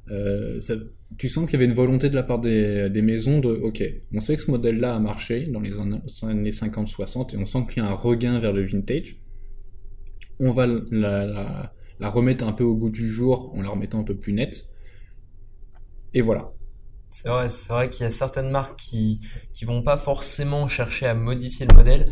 euh, 0.10 0.60
ça, 0.60 0.74
tu 1.18 1.30
sens 1.30 1.46
qu'il 1.46 1.54
y 1.54 1.56
avait 1.56 1.66
une 1.66 1.76
volonté 1.76 2.10
de 2.10 2.16
la 2.16 2.24
part 2.24 2.40
des, 2.40 2.90
des 2.90 3.02
maisons 3.02 3.40
de, 3.40 3.50
ok, 3.50 3.84
on 4.14 4.20
sait 4.20 4.36
que 4.36 4.42
ce 4.42 4.52
modèle-là 4.52 4.96
a 4.96 5.00
marché 5.00 5.48
dans 5.48 5.60
les 5.60 5.80
années 5.80 6.52
50-60 6.52 7.34
et 7.34 7.38
on 7.38 7.46
sent 7.46 7.66
qu'il 7.70 7.84
y 7.84 7.86
a 7.86 7.90
un 7.90 7.94
regain 7.94 8.40
vers 8.40 8.54
le 8.54 8.64
vintage. 8.64 9.18
On 10.40 10.52
va 10.52 10.68
la, 10.68 11.26
la, 11.26 11.74
la, 12.00 12.10
remettre 12.10 12.46
un 12.48 12.54
peu 12.54 12.64
au 12.64 12.76
goût 12.76 12.90
du 12.90 13.10
jour 13.10 13.52
en 13.56 13.62
la 13.62 13.70
remettant 13.70 14.00
un 14.00 14.04
peu 14.04 14.18
plus 14.18 14.34
nette. 14.34 14.68
Et 16.14 16.22
voilà. 16.22 16.52
C'est 17.10 17.30
vrai, 17.30 17.50
c'est 17.50 17.72
vrai 17.72 17.90
qu'il 17.90 18.04
y 18.04 18.08
a 18.08 18.10
certaines 18.10 18.50
marques 18.50 18.80
qui, 18.80 19.20
qui 19.54 19.66
vont 19.66 19.84
pas 19.84 19.98
forcément 19.98 20.68
chercher 20.68 21.06
à 21.06 21.14
modifier 21.14 21.68
le 21.68 21.76
modèle. 21.76 22.12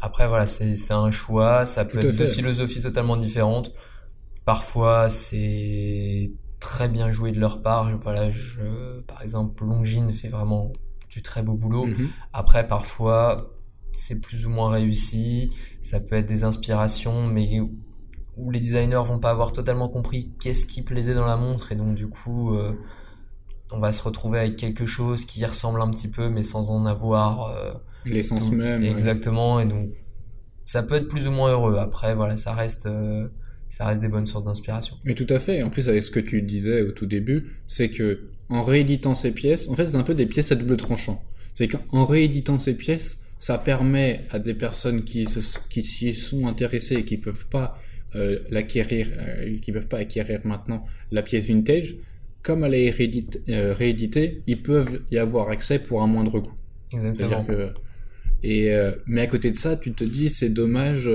Après, 0.00 0.28
voilà, 0.28 0.46
c'est, 0.46 0.76
c'est 0.76 0.92
un 0.92 1.10
choix, 1.10 1.64
ça 1.64 1.84
peut 1.86 1.98
être 1.98 2.16
deux 2.16 2.28
philosophies 2.28 2.82
totalement 2.82 3.16
différentes. 3.16 3.72
Parfois, 4.44 5.08
c'est 5.08 6.30
très 6.60 6.88
bien 6.88 7.10
joué 7.12 7.32
de 7.32 7.40
leur 7.40 7.62
part. 7.62 7.90
Voilà, 8.00 8.30
je, 8.30 9.00
par 9.02 9.22
exemple, 9.22 9.64
Longines 9.64 10.12
fait 10.12 10.28
vraiment 10.28 10.72
du 11.10 11.22
très 11.22 11.42
beau 11.42 11.54
boulot. 11.54 11.86
Mhm. 11.86 12.08
Après, 12.32 12.66
parfois, 12.66 13.50
c'est 13.92 14.20
plus 14.20 14.46
ou 14.46 14.50
moins 14.50 14.70
réussi. 14.70 15.50
Ça 15.82 16.00
peut 16.00 16.16
être 16.16 16.26
des 16.26 16.44
inspirations, 16.44 17.26
mais 17.26 17.60
où 18.36 18.50
les 18.50 18.60
designers 18.60 19.02
vont 19.04 19.18
pas 19.18 19.30
avoir 19.30 19.52
totalement 19.52 19.88
compris 19.88 20.32
qu'est-ce 20.40 20.66
qui 20.66 20.82
plaisait 20.82 21.14
dans 21.14 21.26
la 21.26 21.36
montre 21.36 21.72
et 21.72 21.76
donc 21.76 21.94
du 21.94 22.06
coup 22.06 22.54
euh, 22.54 22.74
on 23.72 23.78
va 23.78 23.92
se 23.92 24.02
retrouver 24.02 24.38
avec 24.40 24.56
quelque 24.56 24.86
chose 24.86 25.24
qui 25.24 25.44
ressemble 25.44 25.80
un 25.80 25.90
petit 25.90 26.08
peu 26.08 26.28
mais 26.28 26.42
sans 26.42 26.70
en 26.70 26.84
avoir 26.86 27.48
euh, 27.48 27.72
l'essence 28.04 28.50
même 28.50 28.82
exactement 28.82 29.58
et 29.58 29.66
donc 29.66 29.88
ça 30.64 30.82
peut 30.82 30.96
être 30.96 31.08
plus 31.08 31.26
ou 31.28 31.32
moins 31.32 31.50
heureux 31.50 31.78
après 31.78 32.14
voilà 32.14 32.36
ça 32.36 32.52
reste 32.52 32.86
euh, 32.86 33.28
ça 33.68 33.86
reste 33.86 34.00
des 34.00 34.08
bonnes 34.08 34.26
sources 34.26 34.44
d'inspiration. 34.44 34.96
Mais 35.04 35.14
tout 35.14 35.26
à 35.28 35.38
fait. 35.38 35.62
En 35.62 35.70
plus, 35.70 35.88
avec 35.88 36.02
ce 36.02 36.10
que 36.10 36.20
tu 36.20 36.42
disais 36.42 36.82
au 36.82 36.92
tout 36.92 37.06
début, 37.06 37.46
c'est 37.66 37.90
que 37.90 38.24
en 38.48 38.64
rééditant 38.64 39.14
ces 39.14 39.32
pièces, 39.32 39.68
en 39.68 39.74
fait, 39.74 39.86
c'est 39.86 39.96
un 39.96 40.02
peu 40.02 40.14
des 40.14 40.26
pièces 40.26 40.52
à 40.52 40.54
double 40.54 40.76
tranchant. 40.76 41.22
C'est 41.54 41.68
qu'en 41.68 42.04
rééditant 42.04 42.58
ces 42.58 42.74
pièces, 42.74 43.18
ça 43.38 43.58
permet 43.58 44.22
à 44.30 44.38
des 44.38 44.54
personnes 44.54 45.04
qui 45.04 45.26
se, 45.26 45.40
qui 45.68 45.82
s'y 45.82 46.14
sont 46.14 46.46
intéressées 46.46 46.96
et 46.96 47.04
qui 47.04 47.16
peuvent 47.16 47.46
pas 47.46 47.78
euh, 48.14 48.38
l'acquérir, 48.50 49.10
euh, 49.18 49.58
qui 49.60 49.72
peuvent 49.72 49.88
pas 49.88 49.98
acquérir 49.98 50.40
maintenant 50.44 50.84
la 51.10 51.22
pièce 51.22 51.48
vintage, 51.48 51.96
comme 52.42 52.64
elle 52.64 52.74
est 52.74 52.90
réédite, 52.90 53.42
euh, 53.48 53.74
rééditée, 53.74 54.42
ils 54.46 54.62
peuvent 54.62 55.02
y 55.10 55.18
avoir 55.18 55.50
accès 55.50 55.78
pour 55.78 56.02
un 56.02 56.06
moindre 56.06 56.40
coût. 56.40 56.54
Exactement. 56.92 57.44
Que, 57.44 57.70
et 58.42 58.70
mais 59.06 59.22
à 59.22 59.26
côté 59.26 59.50
de 59.50 59.56
ça, 59.56 59.76
tu 59.76 59.92
te 59.92 60.04
dis 60.04 60.28
c'est 60.28 60.50
dommage 60.50 61.10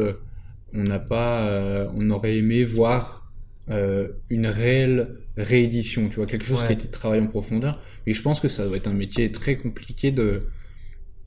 on 0.73 0.83
n'a 0.83 0.99
pas, 0.99 1.47
euh, 1.47 1.87
on 1.95 2.09
aurait 2.09 2.37
aimé 2.37 2.63
voir 2.63 3.31
euh, 3.69 4.09
une 4.29 4.47
réelle 4.47 5.17
réédition, 5.37 6.09
tu 6.09 6.17
vois, 6.17 6.25
quelque 6.25 6.45
chose 6.45 6.61
qui 6.61 6.69
a 6.69 6.71
été 6.71 6.89
travaillé 6.89 7.21
en 7.21 7.27
profondeur. 7.27 7.81
Et 8.05 8.13
je 8.13 8.21
pense 8.21 8.39
que 8.39 8.47
ça 8.47 8.65
doit 8.65 8.77
être 8.77 8.87
un 8.87 8.93
métier 8.93 9.31
très 9.31 9.55
compliqué 9.55 10.11
de 10.11 10.47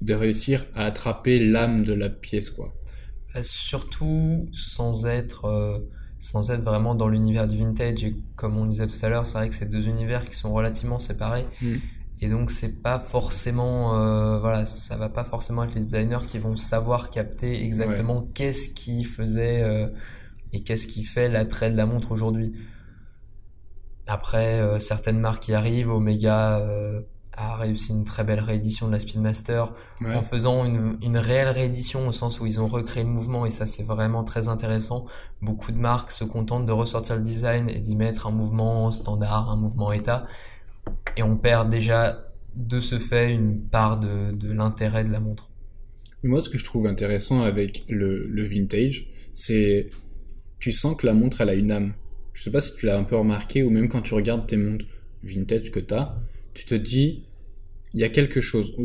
de 0.01 0.13
réussir 0.13 0.67
à 0.75 0.85
attraper 0.85 1.39
l'âme 1.39 1.83
de 1.85 1.95
la 1.95 2.11
pièce, 2.11 2.51
quoi. 2.51 2.75
Euh, 3.37 3.41
surtout 3.43 4.49
sans 4.53 5.07
être 5.07 5.83
sans 6.19 6.51
être 6.51 6.63
vraiment 6.63 6.95
dans 6.95 7.09
l'univers 7.09 7.47
du 7.47 7.59
vintage 7.59 8.03
et 8.03 8.17
comme 8.35 8.57
on 8.57 8.65
disait 8.65 8.87
tout 8.87 8.97
à 9.03 9.11
l'heure, 9.11 9.27
c'est 9.27 9.37
vrai 9.39 9.49
que 9.51 9.55
c'est 9.55 9.69
deux 9.69 9.89
univers 9.89 10.27
qui 10.27 10.35
sont 10.35 10.53
relativement 10.53 10.99
séparés. 10.99 11.47
Mm. 11.61 11.77
Et 12.21 12.29
donc 12.29 12.51
c'est 12.51 12.83
pas 12.83 12.99
forcément, 13.01 13.99
euh, 13.99 14.39
voilà, 14.39 14.67
ça 14.67 14.97
va 14.97 15.09
pas 15.09 15.25
forcément 15.25 15.65
être 15.65 15.75
les 15.75 15.81
designers 15.81 16.25
qui 16.27 16.39
vont 16.39 16.57
savoir 16.57 17.11
capter 17.11 17.65
exactement 17.65 18.23
qu'est-ce 18.35 18.69
qui 18.69 19.05
faisait 19.05 19.63
euh, 19.63 19.89
et 20.53 20.63
qu'est-ce 20.63 20.87
qui 20.87 21.05
fait 21.05 21.29
l'attrait 21.29 21.71
de 21.71 21.77
la 21.77 21.87
montre 21.87 22.13
aujourd'hui. 22.13 22.53
Après, 24.07 24.61
euh, 24.61 24.79
certaines 24.79 25.19
marques 25.19 25.45
qui 25.45 25.55
arrivent, 25.55 25.91
Omega 25.91 26.59
euh, 26.59 27.01
a 27.37 27.57
réussi 27.57 27.93
une 27.93 28.05
très 28.05 28.23
belle 28.23 28.41
réédition 28.41 28.87
de 28.87 28.93
la 28.93 29.01
Speedmaster. 29.01 29.73
En 30.05 30.23
faisant 30.23 30.65
une, 30.65 30.99
une 31.03 31.17
réelle 31.17 31.49
réédition 31.49 32.07
au 32.07 32.13
sens 32.13 32.39
où 32.39 32.47
ils 32.47 32.61
ont 32.61 32.69
recréé 32.69 33.03
le 33.03 33.09
mouvement 33.09 33.47
et 33.47 33.51
ça 33.51 33.67
c'est 33.67 33.83
vraiment 33.83 34.23
très 34.23 34.49
intéressant. 34.49 35.07
Beaucoup 35.41 35.73
de 35.73 35.79
marques 35.79 36.11
se 36.11 36.25
contentent 36.25 36.67
de 36.67 36.73
ressortir 36.73 37.17
le 37.17 37.23
design 37.23 37.69
et 37.71 37.81
d'y 37.81 37.97
mettre 37.97 38.27
un 38.27 38.31
mouvement 38.31 38.93
standard, 38.93 39.51
un 39.51 39.57
mouvement 39.57 39.93
état 39.93 40.25
et 41.17 41.23
on 41.23 41.37
perd 41.37 41.71
déjà 41.71 42.33
de 42.57 42.81
ce 42.81 42.99
fait 42.99 43.33
une 43.33 43.63
part 43.63 44.01
de, 44.01 44.53
l'intérêt 44.53 45.05
de 45.05 45.11
la 45.11 45.21
montre. 45.21 45.51
Moi, 46.23 46.41
ce 46.41 46.49
que 46.49 46.59
je 46.59 46.65
trouve 46.65 46.87
intéressant 46.87 47.43
avec 47.43 47.85
le, 47.89 48.27
le 48.27 48.43
vintage, 48.45 49.09
c'est 49.33 49.89
tu 50.59 50.73
sens 50.73 50.97
que 50.97 51.07
la 51.07 51.13
montre 51.13 51.41
elle 51.41 51.51
a 51.51 51.55
une 51.55 51.71
âme. 51.71 51.95
Je 52.33 52.43
sais 52.43 52.51
pas 52.51 52.61
si 52.61 52.75
tu 52.75 52.87
l'as 52.87 52.97
un 52.97 53.05
peu 53.05 53.17
remarqué 53.17 53.63
ou 53.63 53.71
même 53.71 53.89
quand 53.89 54.01
tu 54.01 54.15
regardes 54.15 54.47
tes 54.47 54.57
montres 54.57 54.87
vintage 55.23 55.71
que 55.71 55.81
tu 55.81 55.95
as, 55.95 56.17
tu 56.55 56.65
te 56.65 56.75
dis 56.75 57.25
il 57.93 58.01
y 58.01 58.05
a 58.05 58.09
quelque 58.09 58.41
chose. 58.41 58.77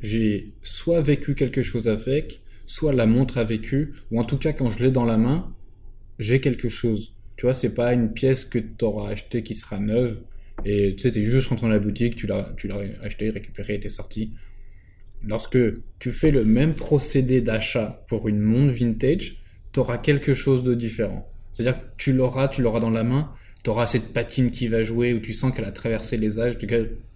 J'ai 0.00 0.52
soit 0.62 1.00
vécu 1.00 1.34
quelque 1.34 1.62
chose 1.62 1.88
avec, 1.88 2.40
soit 2.66 2.92
la 2.92 3.06
montre 3.06 3.38
a 3.38 3.44
vécu, 3.44 3.94
ou 4.10 4.20
en 4.20 4.24
tout 4.24 4.38
cas 4.38 4.52
quand 4.52 4.70
je 4.70 4.82
l'ai 4.82 4.90
dans 4.90 5.04
la 5.04 5.16
main, 5.16 5.54
j'ai 6.18 6.40
quelque 6.40 6.68
chose. 6.68 7.14
Tu 7.36 7.46
vois, 7.46 7.54
c'est 7.54 7.74
pas 7.74 7.92
une 7.92 8.12
pièce 8.12 8.44
que 8.44 8.58
tu 8.58 8.84
auras 8.84 9.10
achetée 9.10 9.42
qui 9.42 9.54
sera 9.54 9.78
neuve 9.78 10.20
et 10.64 10.94
tu 10.96 11.02
sais, 11.02 11.10
t'es 11.10 11.22
juste 11.22 11.48
rentré 11.48 11.66
dans 11.66 11.72
la 11.72 11.78
boutique, 11.78 12.16
tu 12.16 12.26
l'as, 12.26 12.52
tu 12.56 12.70
acheté, 13.02 13.30
récupéré 13.30 13.80
t'es 13.80 13.88
sorti. 13.88 14.32
Lorsque 15.26 15.58
tu 15.98 16.12
fais 16.12 16.30
le 16.30 16.44
même 16.44 16.74
procédé 16.74 17.40
d'achat 17.40 18.04
pour 18.08 18.28
une 18.28 18.40
montre 18.40 18.72
vintage, 18.72 19.36
t'auras 19.72 19.98
quelque 19.98 20.34
chose 20.34 20.62
de 20.62 20.74
différent. 20.74 21.28
C'est-à-dire 21.52 21.80
que 21.80 21.86
tu 21.96 22.12
l'auras, 22.12 22.48
tu 22.48 22.62
l'auras 22.62 22.80
dans 22.80 22.90
la 22.90 23.04
main, 23.04 23.32
t'auras 23.62 23.86
cette 23.86 24.12
patine 24.12 24.50
qui 24.50 24.68
va 24.68 24.82
jouer 24.82 25.14
où 25.14 25.20
tu 25.20 25.32
sens 25.32 25.52
qu'elle 25.52 25.64
a 25.64 25.72
traversé 25.72 26.16
les 26.16 26.38
âges, 26.38 26.58
tu, 26.58 26.66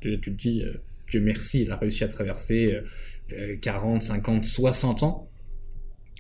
tu 0.01 0.21
te 0.21 0.31
dis, 0.31 0.63
euh, 0.63 0.75
Dieu 1.11 1.21
merci, 1.21 1.63
elle 1.63 1.73
a 1.73 1.77
réussi 1.77 2.05
à 2.05 2.09
traverser 2.09 2.81
euh, 3.33 3.57
40, 3.61 4.03
50, 4.03 4.45
60 4.45 5.03
ans, 5.03 5.29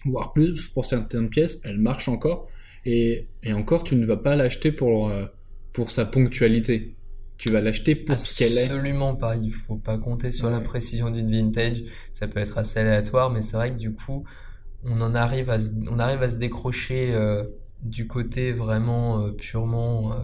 voire 0.05 0.33
plus 0.33 0.69
pour 0.69 0.85
certaines 0.85 1.31
pièces, 1.31 1.61
elle 1.65 1.79
marche 1.79 2.09
encore. 2.09 2.49
Et, 2.85 3.27
et 3.43 3.53
encore, 3.53 3.85
tu 3.85 3.97
ne 3.97 4.07
vas 4.07 4.17
pas 4.17 4.37
l'acheter 4.37 4.73
pour, 4.73 5.11
euh, 5.11 5.27
pour 5.73 5.91
sa 5.91 6.05
ponctualité. 6.05 6.95
Tu 7.39 7.51
vas 7.51 7.61
l'acheter 7.61 7.95
pour 7.95 8.21
ce 8.21 8.37
qu'elle 8.37 8.59
est. 8.59 8.65
Absolument 8.65 9.15
pas. 9.15 9.37
Il 9.37 9.53
faut 9.53 9.77
pas 9.77 9.97
compter 9.97 10.33
sur 10.33 10.51
la 10.51 10.61
précision 10.61 11.09
d'une 11.09 11.31
vintage. 11.31 11.85
Ça 12.13 12.27
peut 12.27 12.41
être 12.41 12.59
assez 12.59 12.81
aléatoire, 12.81 13.31
mais 13.31 13.43
c'est 13.43 13.57
vrai 13.57 13.71
que 13.71 13.79
du 13.79 13.93
coup, 13.93 14.25
on 14.85 15.01
en 15.01 15.15
arrive 15.15 15.49
à 15.49 15.61
se, 15.61 15.71
on 15.89 16.01
arrive 16.01 16.23
à 16.23 16.31
se 16.31 16.35
décrocher 16.35 17.15
euh, 17.15 17.45
du 17.83 18.09
côté 18.09 18.53
vraiment 18.53 19.21
euh, 19.21 19.31
purement 19.31 20.13
euh, 20.13 20.17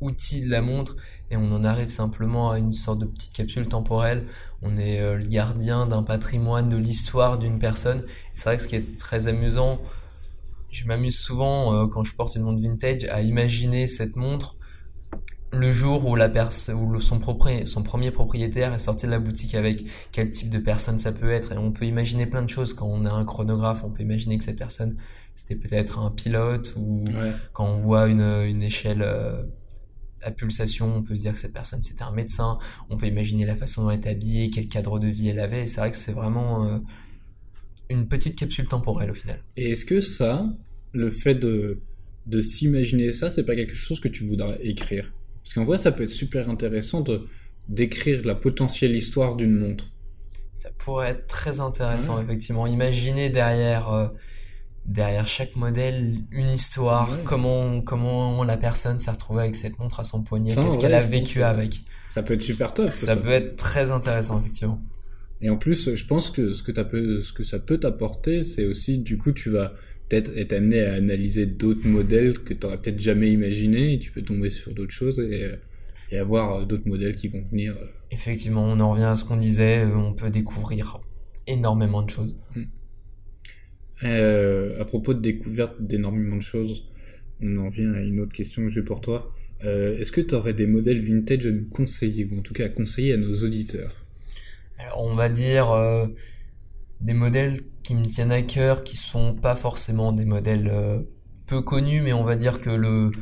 outil 0.00 0.42
de 0.42 0.50
la 0.50 0.62
montre 0.62 0.96
et 1.32 1.36
on 1.36 1.50
en 1.52 1.64
arrive 1.64 1.88
simplement 1.88 2.52
à 2.52 2.60
une 2.60 2.72
sorte 2.72 3.00
de 3.00 3.06
petite 3.06 3.32
capsule 3.32 3.66
temporelle. 3.66 4.22
On 4.62 4.76
est 4.76 5.16
le 5.16 5.24
gardien 5.24 5.86
d'un 5.86 6.04
patrimoine, 6.04 6.68
de 6.68 6.76
l'histoire 6.76 7.38
d'une 7.38 7.58
personne. 7.58 8.04
C'est 8.34 8.44
vrai 8.44 8.56
que 8.56 8.62
ce 8.62 8.68
qui 8.68 8.76
est 8.76 8.98
très 8.98 9.26
amusant, 9.26 9.80
je 10.70 10.86
m'amuse 10.86 11.18
souvent 11.18 11.88
quand 11.88 12.04
je 12.04 12.14
porte 12.14 12.36
une 12.36 12.42
montre 12.42 12.62
vintage 12.62 13.04
à 13.04 13.22
imaginer 13.22 13.88
cette 13.88 14.16
montre 14.16 14.56
le 15.52 15.72
jour 15.72 16.06
où 16.06 16.16
la 16.16 16.28
où 16.74 17.00
son, 17.00 17.20
son 17.66 17.82
premier 17.82 18.10
propriétaire 18.10 18.74
est 18.74 18.78
sorti 18.78 19.06
de 19.06 19.10
la 19.10 19.18
boutique 19.18 19.54
avec 19.54 19.84
quel 20.12 20.30
type 20.30 20.50
de 20.50 20.58
personne 20.58 20.98
ça 20.98 21.12
peut 21.12 21.30
être. 21.30 21.52
Et 21.52 21.58
on 21.58 21.72
peut 21.72 21.86
imaginer 21.86 22.26
plein 22.26 22.42
de 22.42 22.50
choses. 22.50 22.74
Quand 22.74 22.86
on 22.86 23.04
a 23.04 23.10
un 23.10 23.24
chronographe 23.24 23.84
on 23.84 23.90
peut 23.90 24.02
imaginer 24.02 24.38
que 24.38 24.44
cette 24.44 24.58
personne 24.58 24.96
c'était 25.34 25.56
peut-être 25.56 25.98
un 25.98 26.10
pilote 26.10 26.74
ou 26.76 27.04
quand 27.52 27.66
on 27.66 27.78
voit 27.78 28.08
une, 28.08 28.22
une 28.22 28.62
échelle 28.62 29.02
euh, 29.02 29.42
à 30.22 30.30
pulsation 30.30 30.96
on 30.96 31.02
peut 31.02 31.14
se 31.14 31.20
dire 31.20 31.32
que 31.32 31.38
cette 31.38 31.52
personne 31.52 31.82
c'était 31.82 32.02
un 32.02 32.12
médecin. 32.12 32.58
On 32.90 32.96
peut 32.96 33.06
imaginer 33.06 33.46
la 33.46 33.56
façon 33.56 33.84
dont 33.84 33.90
elle 33.90 33.98
était 33.98 34.10
habillée 34.10 34.50
quel 34.50 34.68
cadre 34.68 34.98
de 34.98 35.06
vie 35.06 35.28
elle 35.28 35.40
avait. 35.40 35.62
Et 35.62 35.66
c'est 35.66 35.80
vrai 35.80 35.90
que 35.90 35.96
c'est 35.96 36.12
vraiment 36.12 36.66
euh, 36.66 36.78
une 37.88 38.08
petite 38.08 38.36
capsule 38.36 38.66
temporelle 38.66 39.10
au 39.10 39.14
final. 39.14 39.40
Et 39.56 39.70
est-ce 39.70 39.84
que 39.84 40.00
ça 40.00 40.46
le 40.92 41.10
fait 41.10 41.34
de 41.34 41.80
de 42.26 42.40
s'imaginer 42.40 43.12
ça 43.12 43.30
c'est 43.30 43.44
pas 43.44 43.54
quelque 43.54 43.76
chose 43.76 44.00
que 44.00 44.08
tu 44.08 44.24
voudrais 44.24 44.58
écrire? 44.66 45.12
Parce 45.46 45.54
qu'en 45.54 45.64
vrai, 45.64 45.78
ça 45.78 45.92
peut 45.92 46.02
être 46.02 46.10
super 46.10 46.50
intéressant 46.50 47.02
de 47.02 47.22
d'écrire 47.68 48.24
la 48.24 48.34
potentielle 48.34 48.96
histoire 48.96 49.36
d'une 49.36 49.56
montre. 49.56 49.84
Ça 50.56 50.70
pourrait 50.76 51.10
être 51.10 51.28
très 51.28 51.60
intéressant, 51.60 52.20
effectivement. 52.20 52.66
Imaginez 52.66 53.28
derrière, 53.28 53.92
euh, 53.92 54.08
derrière 54.86 55.28
chaque 55.28 55.54
modèle 55.54 56.16
une 56.32 56.50
histoire, 56.50 57.18
comment, 57.24 57.80
comment 57.80 58.42
la 58.42 58.56
personne 58.56 58.98
s'est 58.98 59.10
retrouvée 59.12 59.42
avec 59.42 59.54
cette 59.54 59.78
montre 59.78 60.00
à 60.00 60.04
son 60.04 60.24
poignet, 60.24 60.52
qu'est-ce 60.52 60.78
qu'elle 60.78 60.94
a 60.94 61.06
vécu 61.06 61.44
avec. 61.44 61.80
Ça 62.08 62.24
peut 62.24 62.34
être 62.34 62.42
super 62.42 62.74
top. 62.74 62.90
Ça, 62.90 63.14
peut 63.14 63.30
être 63.30 63.54
très 63.54 63.92
intéressant, 63.92 64.40
effectivement. 64.40 64.82
Et 65.40 65.48
en 65.48 65.56
plus, 65.56 65.94
je 65.94 66.06
pense 66.06 66.30
que 66.30 66.54
ce 66.54 66.64
que, 66.64 67.20
ce 67.20 67.32
que 67.32 67.44
ça 67.44 67.60
peut 67.60 67.78
t'apporter, 67.78 68.42
c'est 68.42 68.64
aussi, 68.64 68.98
du 68.98 69.16
coup, 69.16 69.30
tu 69.30 69.50
vas 69.50 69.74
peut-être 70.08 70.36
être 70.36 70.52
amené 70.52 70.80
à 70.80 70.94
analyser 70.94 71.46
d'autres 71.46 71.86
modèles 71.86 72.38
que 72.40 72.54
tu 72.54 72.60
n'aurais 72.62 72.80
peut-être 72.80 73.00
jamais 73.00 73.30
imaginé 73.30 73.94
et 73.94 73.98
tu 73.98 74.12
peux 74.12 74.22
tomber 74.22 74.50
sur 74.50 74.72
d'autres 74.74 74.94
choses 74.94 75.18
et, 75.18 75.50
et 76.10 76.18
avoir 76.18 76.66
d'autres 76.66 76.88
modèles 76.88 77.16
qui 77.16 77.28
vont 77.28 77.44
venir. 77.50 77.76
Euh. 77.80 77.86
Effectivement, 78.10 78.64
on 78.64 78.78
en 78.80 78.92
revient 78.92 79.04
à 79.04 79.16
ce 79.16 79.24
qu'on 79.24 79.36
disait, 79.36 79.84
euh, 79.84 79.96
on 79.96 80.14
peut 80.14 80.30
découvrir 80.30 81.00
énormément 81.46 82.02
de 82.02 82.10
choses. 82.10 82.36
Hmm. 82.54 82.64
Euh, 84.04 84.80
à 84.80 84.84
propos 84.84 85.14
de 85.14 85.20
découverte 85.20 85.80
d'énormément 85.80 86.36
de 86.36 86.42
choses, 86.42 86.84
on 87.40 87.56
en 87.58 87.68
vient 87.68 87.92
à 87.92 88.00
une 88.00 88.20
autre 88.20 88.32
question 88.32 88.62
que 88.62 88.68
j'ai 88.68 88.82
pour 88.82 89.00
toi. 89.00 89.32
Euh, 89.64 89.96
Est-ce 89.98 90.12
que 90.12 90.20
tu 90.20 90.34
aurais 90.34 90.52
des 90.52 90.66
modèles 90.66 91.02
vintage 91.02 91.46
à 91.46 91.50
nous 91.50 91.64
conseiller, 91.64 92.28
ou 92.30 92.38
en 92.38 92.42
tout 92.42 92.52
cas 92.52 92.66
à 92.66 92.68
conseiller 92.68 93.14
à 93.14 93.16
nos 93.16 93.34
auditeurs? 93.42 94.04
Alors, 94.78 95.02
on 95.02 95.14
va 95.14 95.30
dire 95.30 95.70
euh, 95.70 96.06
des 97.00 97.14
modèles 97.14 97.60
qui 97.82 97.94
me 97.94 98.06
tiennent 98.06 98.32
à 98.32 98.42
cœur, 98.42 98.84
qui 98.84 98.96
sont 98.96 99.34
pas 99.34 99.56
forcément 99.56 100.12
des 100.12 100.24
modèles 100.24 100.68
euh, 100.68 101.02
peu 101.46 101.60
connus, 101.60 102.02
mais 102.02 102.12
on 102.12 102.24
va 102.24 102.36
dire 102.36 102.60
que 102.60 102.70
le, 102.70 103.12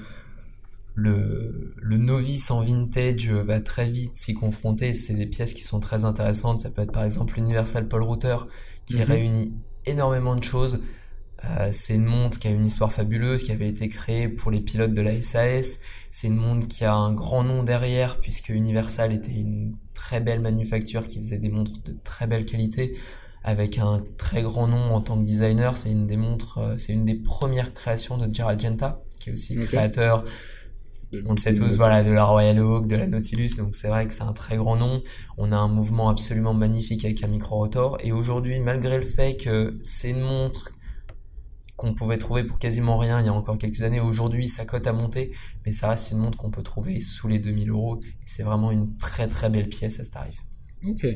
le, 0.95 1.75
le 1.77 1.97
novice 1.97 2.51
en 2.51 2.63
vintage 2.63 3.31
va 3.31 3.61
très 3.61 3.91
vite 3.91 4.17
s'y 4.17 4.35
confronter. 4.35 4.95
C'est 4.95 5.15
des 5.15 5.27
pièces 5.27 5.53
qui 5.53 5.63
sont 5.63 5.81
très 5.81 6.05
intéressantes. 6.05 6.61
Ça 6.61 6.71
peut 6.71 6.83
être 6.83 6.93
par 6.93 7.05
exemple 7.05 7.35
l'Universal 7.35 7.89
Paul 7.89 8.03
Router, 8.03 8.37
qui 8.87 8.97
mhm. 8.97 9.03
réunit 9.03 9.55
énormément 9.87 10.37
de 10.37 10.45
choses. 10.45 10.81
Euh, 11.45 11.69
c'est 11.73 11.95
une 11.95 12.07
montre 12.07 12.39
qui 12.39 12.49
a 12.49 12.51
une 12.51 12.65
histoire 12.65 12.93
fabuleuse, 12.93 13.43
qui 13.43 13.53
avait 13.53 13.69
été 13.69 13.89
créée 13.89 14.29
pour 14.29 14.51
les 14.51 14.61
pilotes 14.61 14.95
de 14.95 15.03
la 15.03 15.21
SAS. 15.21 15.79
C'est 16.11 16.29
une 16.29 16.37
montre 16.37 16.67
qui 16.69 16.85
a 16.85 16.95
un 16.95 17.13
grand 17.13 17.45
nom 17.45 17.65
derrière, 17.65 18.21
puisque 18.21 18.49
Universal 18.49 19.13
était 19.13 19.33
une 19.33 19.77
très 19.93 20.21
belle 20.21 20.41
manufacture 20.41 21.07
qui 21.07 21.19
faisait 21.19 21.39
des 21.39 21.51
montres 21.51 21.83
de 21.83 21.99
très 22.03 22.27
belle 22.27 22.45
qualité 22.45 22.97
avec 23.45 23.79
un 23.79 23.99
très 24.17 24.43
grand 24.43 24.67
nom 24.67 24.95
en 24.95 25.01
tant 25.03 25.19
que 25.19 25.25
designer. 25.25 25.77
C'est 25.77 25.93
une 25.93 26.07
des 26.07 26.17
montres, 26.17 26.59
euh, 26.59 26.79
c'est 26.79 26.95
une 26.95 27.05
des 27.05 27.15
premières 27.15 27.75
créations 27.75 28.17
de 28.17 28.33
Gerald 28.33 28.59
Genta, 28.59 29.03
qui 29.21 29.31
est 29.31 29.33
aussi 29.35 29.55
le 29.55 29.65
créateur. 29.65 30.25
On 31.27 31.35
le 31.35 31.39
sait 31.39 31.55
tous, 31.55 31.77
voilà, 31.77 32.03
de 32.03 32.11
la 32.11 32.25
Royal 32.25 32.59
Oak, 32.59 32.89
de 32.89 32.97
la 32.97 33.07
Nautilus, 33.07 33.51
donc 33.57 33.77
c'est 33.77 33.87
vrai 33.87 34.09
que 34.09 34.13
c'est 34.13 34.23
un 34.23 34.33
très 34.33 34.57
grand 34.57 34.75
nom. 34.75 35.01
On 35.39 35.53
a 35.53 35.57
un 35.57 35.69
mouvement 35.69 36.09
absolument 36.09 36.55
magnifique 36.55 37.05
avec 37.05 37.23
un 37.23 37.29
micro-rotor. 37.29 37.99
Et 38.01 38.11
aujourd'hui, 38.11 38.59
malgré 38.59 38.99
le 38.99 39.07
fait 39.07 39.37
que 39.37 39.79
c'est 39.85 40.11
une 40.11 40.23
montre 40.23 40.73
qu'on 41.77 41.95
pouvait 41.95 42.19
trouver 42.19 42.45
pour 42.45 42.59
quasiment 42.59 42.99
rien 42.99 43.21
il 43.21 43.27
y 43.27 43.29
a 43.29 43.33
encore 43.33 43.59
quelques 43.59 43.83
années. 43.83 44.01
Aujourd'hui, 44.01 44.49
sa 44.49 44.65
cote 44.65 44.87
a 44.87 44.93
monté, 44.93 45.33
mais 45.65 45.73
ça 45.73 45.89
reste 45.89 46.11
une 46.11 46.19
montre 46.19 46.39
qu'on 46.39 46.51
peut 46.51 46.63
trouver 46.63 47.01
sous 47.01 47.29
les 47.29 47.39
2000 47.39 47.71
euros. 47.71 48.01
C'est 48.25 48.43
vraiment 48.43 48.73
une 48.73 48.97
très 48.97 49.29
très 49.29 49.51
belle 49.51 49.69
pièce 49.69 50.01
à 50.01 50.05
ce 50.05 50.11
tarif. 50.11 50.41
Ok. 50.85 51.07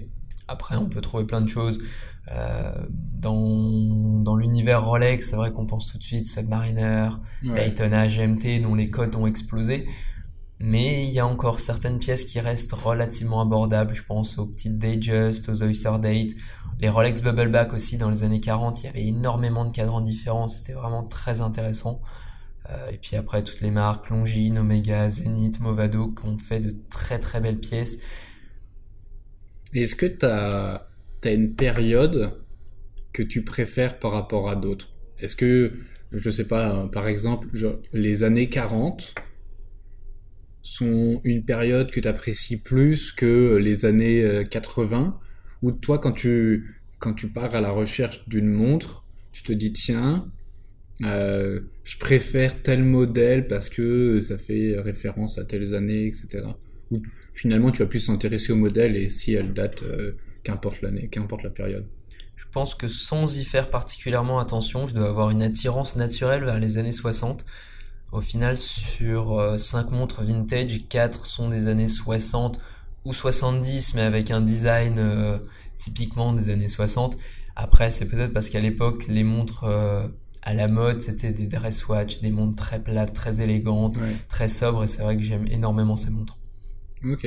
Après, 0.48 0.76
on 0.76 0.88
peut 0.88 1.00
trouver 1.00 1.24
plein 1.24 1.40
de 1.40 1.48
choses. 1.48 1.78
Euh, 2.30 2.72
dans, 2.90 4.20
dans 4.20 4.36
l'univers 4.36 4.84
Rolex, 4.84 5.30
c'est 5.30 5.36
vrai 5.36 5.52
qu'on 5.52 5.66
pense 5.66 5.90
tout 5.90 5.98
de 5.98 6.02
suite 6.02 6.28
Submariner, 6.28 7.10
ouais. 7.44 7.54
Daytona 7.54 8.08
GMT, 8.08 8.60
dont 8.62 8.74
les 8.74 8.90
cotes 8.90 9.16
ont 9.16 9.26
explosé. 9.26 9.86
Mais 10.60 11.04
il 11.04 11.10
y 11.10 11.20
a 11.20 11.26
encore 11.26 11.60
certaines 11.60 11.98
pièces 11.98 12.24
qui 12.24 12.40
restent 12.40 12.72
relativement 12.72 13.40
abordables. 13.40 13.94
Je 13.94 14.02
pense 14.02 14.38
aux 14.38 14.46
petites 14.46 14.78
Datejust, 14.78 15.48
aux 15.48 15.62
Oyster 15.62 15.92
Date, 16.00 16.30
les 16.80 16.88
Rolex 16.88 17.22
Bubbleback 17.22 17.72
aussi 17.72 17.96
dans 17.96 18.10
les 18.10 18.24
années 18.24 18.40
40. 18.40 18.82
Il 18.82 18.86
y 18.86 18.88
avait 18.88 19.06
énormément 19.06 19.64
de 19.64 19.70
cadrans 19.70 20.00
différents. 20.00 20.48
C'était 20.48 20.72
vraiment 20.72 21.04
très 21.04 21.40
intéressant. 21.40 22.00
Euh, 22.70 22.90
et 22.90 22.98
puis 22.98 23.16
après, 23.16 23.42
toutes 23.42 23.60
les 23.60 23.70
marques 23.70 24.10
Longines, 24.10 24.58
Omega, 24.58 25.08
Zenith, 25.10 25.60
Movado 25.60 26.08
qui 26.08 26.26
ont 26.26 26.38
fait 26.38 26.60
de 26.60 26.74
très 26.90 27.18
très 27.18 27.40
belles 27.40 27.60
pièces. 27.60 27.98
Est-ce 29.74 29.96
que 29.96 30.06
tu 30.06 30.26
as 30.26 30.86
une 31.24 31.54
période 31.54 32.32
que 33.12 33.22
tu 33.22 33.42
préfères 33.42 33.98
par 33.98 34.12
rapport 34.12 34.48
à 34.48 34.56
d'autres? 34.56 34.88
Est-ce 35.20 35.36
que, 35.36 35.72
je 36.12 36.30
sais 36.30 36.44
pas, 36.44 36.88
par 36.92 37.06
exemple, 37.08 37.48
les 37.92 38.22
années 38.22 38.48
40 38.48 39.14
sont 40.62 41.20
une 41.24 41.44
période 41.44 41.90
que 41.90 42.00
tu 42.00 42.08
apprécies 42.08 42.58
plus 42.58 43.12
que 43.12 43.56
les 43.56 43.84
années 43.84 44.44
80 44.50 45.00
euh, 45.00 45.66
Ou 45.66 45.72
toi, 45.72 45.98
quand 45.98 46.12
tu, 46.12 46.76
pars 47.34 47.54
à 47.54 47.60
la 47.60 47.70
recherche 47.70 48.28
d'une 48.28 48.48
montre, 48.48 49.04
tu 49.32 49.42
te 49.42 49.52
dis, 49.52 49.72
tiens, 49.72 50.30
euh, 51.04 51.60
je 51.84 51.96
préfère 51.98 52.62
tel 52.62 52.84
modèle 52.84 53.46
parce 53.46 53.68
que 53.68 54.20
ça 54.20 54.36
fait 54.38 54.78
référence 54.78 55.38
à 55.38 55.44
telles 55.44 55.74
années, 55.74 56.06
etc. 56.06 56.44
finalement, 57.38 57.70
tu 57.70 57.82
vas 57.82 57.88
plus 57.88 58.00
s'intéresser 58.00 58.52
au 58.52 58.56
modèle 58.56 58.96
et 58.96 59.08
si 59.08 59.32
elle 59.32 59.52
date... 59.52 59.82
Euh, 59.82 60.16
qu'importe 60.48 60.80
l'année, 60.82 61.08
qu'importe 61.08 61.42
la 61.42 61.50
période. 61.50 61.86
Je 62.36 62.44
pense 62.50 62.74
que 62.74 62.88
sans 62.88 63.38
y 63.38 63.44
faire 63.44 63.70
particulièrement 63.70 64.38
attention, 64.38 64.86
je 64.86 64.94
dois 64.94 65.08
avoir 65.08 65.30
une 65.30 65.42
attirance 65.42 65.96
naturelle 65.96 66.44
vers 66.44 66.58
les 66.58 66.78
années 66.78 66.92
60. 66.92 67.44
Au 68.12 68.20
final, 68.20 68.56
sur 68.56 69.58
5 69.58 69.86
euh, 69.86 69.90
montres 69.90 70.22
vintage, 70.22 70.88
4 70.88 71.26
sont 71.26 71.50
des 71.50 71.68
années 71.68 71.88
60 71.88 72.58
ou 73.04 73.12
70, 73.12 73.94
mais 73.94 74.02
avec 74.02 74.30
un 74.30 74.40
design 74.40 74.98
euh, 74.98 75.38
typiquement 75.76 76.32
des 76.32 76.48
années 76.48 76.68
60. 76.68 77.18
Après, 77.54 77.90
c'est 77.90 78.06
peut-être 78.06 78.32
parce 78.32 78.48
qu'à 78.48 78.60
l'époque, 78.60 79.06
les 79.08 79.24
montres 79.24 79.64
euh, 79.64 80.08
à 80.42 80.54
la 80.54 80.68
mode, 80.68 81.02
c'était 81.02 81.32
des 81.32 81.46
dress 81.46 81.86
watch, 81.88 82.20
des 82.20 82.30
montres 82.30 82.56
très 82.56 82.80
plates, 82.82 83.12
très 83.12 83.42
élégantes, 83.42 83.98
très 84.28 84.48
sobres, 84.48 84.84
et 84.84 84.86
c'est 84.86 85.02
vrai 85.02 85.16
que 85.16 85.22
j'aime 85.22 85.46
énormément 85.48 85.96
ces 85.96 86.10
montres. 86.10 86.37
Ok. 87.04 87.26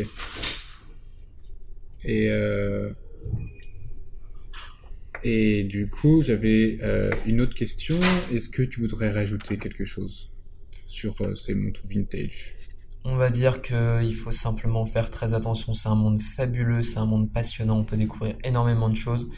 Et 2.03 2.29
euh, 2.29 2.91
et 5.23 5.63
du 5.63 5.87
coup, 5.87 6.21
j'avais 6.21 6.79
euh, 6.81 7.11
une 7.25 7.41
autre 7.41 7.53
question. 7.53 7.99
Est-ce 8.33 8.49
que 8.49 8.63
tu 8.63 8.81
voudrais 8.81 9.11
rajouter 9.11 9.57
quelque 9.57 9.85
chose 9.85 10.31
sur 10.87 11.13
euh, 11.21 11.35
ces 11.35 11.53
montres 11.53 11.85
vintage? 11.87 12.55
On 13.03 13.15
va 13.15 13.29
dire 13.29 13.61
qu'il 13.61 14.13
faut 14.15 14.31
simplement 14.31 14.85
faire 14.85 15.09
très 15.09 15.33
attention. 15.33 15.73
C'est 15.73 15.89
un 15.89 15.95
monde 15.95 16.21
fabuleux, 16.21 16.83
c'est 16.83 16.97
un 16.97 17.05
monde 17.05 17.31
passionnant. 17.31 17.79
On 17.79 17.83
peut 17.83 17.97
découvrir 17.97 18.35
énormément 18.43 18.89
de 18.89 18.95
choses. 18.95 19.29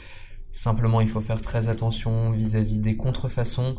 Simplement, 0.52 1.00
il 1.00 1.08
faut 1.08 1.20
faire 1.20 1.42
très 1.42 1.68
attention 1.68 2.30
vis-à-vis 2.30 2.78
des 2.80 2.96
contrefaçons, 2.96 3.76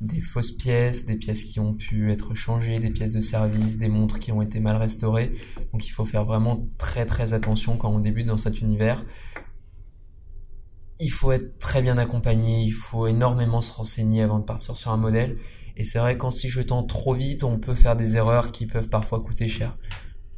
des 0.00 0.20
fausses 0.20 0.52
pièces, 0.52 1.06
des 1.06 1.16
pièces 1.16 1.42
qui 1.42 1.58
ont 1.60 1.74
pu 1.74 2.10
être 2.12 2.34
changées, 2.34 2.78
des 2.80 2.90
pièces 2.90 3.12
de 3.12 3.20
service, 3.20 3.78
des 3.78 3.88
montres 3.88 4.18
qui 4.18 4.32
ont 4.32 4.42
été 4.42 4.60
mal 4.60 4.76
restaurées. 4.76 5.32
Donc 5.72 5.86
il 5.86 5.90
faut 5.90 6.04
faire 6.04 6.24
vraiment 6.24 6.66
très 6.78 7.06
très 7.06 7.32
attention 7.32 7.76
quand 7.76 7.90
on 7.90 8.00
débute 8.00 8.26
dans 8.26 8.36
cet 8.36 8.60
univers 8.60 9.04
il 10.98 11.10
faut 11.10 11.32
être 11.32 11.58
très 11.58 11.82
bien 11.82 11.98
accompagné, 11.98 12.62
il 12.62 12.72
faut 12.72 13.06
énormément 13.06 13.60
se 13.60 13.72
renseigner 13.72 14.22
avant 14.22 14.38
de 14.38 14.44
partir 14.44 14.76
sur 14.76 14.90
un 14.90 14.96
modèle. 14.96 15.34
Et 15.76 15.84
c'est 15.84 15.98
vrai 15.98 16.16
qu'en 16.16 16.30
s'y 16.30 16.48
jetant 16.48 16.82
trop 16.82 17.14
vite, 17.14 17.44
on 17.44 17.58
peut 17.58 17.74
faire 17.74 17.96
des 17.96 18.16
erreurs 18.16 18.50
qui 18.50 18.66
peuvent 18.66 18.88
parfois 18.88 19.20
coûter 19.20 19.46
cher. 19.46 19.76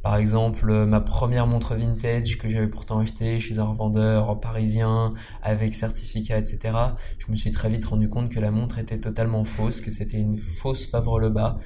Par 0.01 0.15
exemple, 0.15 0.85
ma 0.85 1.01
première 1.01 1.45
montre 1.45 1.75
vintage 1.75 2.37
que 2.37 2.49
j'avais 2.49 2.69
pourtant 2.69 2.99
achetée 2.99 3.39
chez 3.39 3.59
un 3.59 3.65
revendeur 3.65 4.39
parisien 4.39 5.13
avec 5.41 5.75
certificat, 5.75 6.37
etc. 6.37 6.77
Je 7.17 7.31
me 7.31 7.35
suis 7.35 7.51
très 7.51 7.69
vite 7.69 7.83
rendu 7.85 8.07
compte 8.07 8.29
que 8.29 8.39
la 8.39 8.51
montre 8.51 8.79
était 8.79 8.99
totalement 8.99 9.43
fausse, 9.43 9.81
que 9.81 9.91
c'était 9.91 10.19
une 10.19 10.37
fausse 10.37 10.85
Favre-le-Bas 10.85 11.57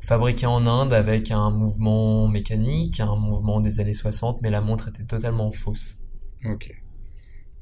fabriquée 0.00 0.46
en 0.46 0.66
Inde 0.66 0.92
avec 0.92 1.30
un 1.30 1.50
mouvement 1.50 2.26
mécanique, 2.26 2.98
un 3.00 3.14
mouvement 3.16 3.60
des 3.60 3.78
années 3.78 3.94
60, 3.94 4.42
mais 4.42 4.50
la 4.50 4.60
montre 4.60 4.88
était 4.88 5.04
totalement 5.04 5.52
fausse. 5.52 5.98
Ok. 6.44 6.74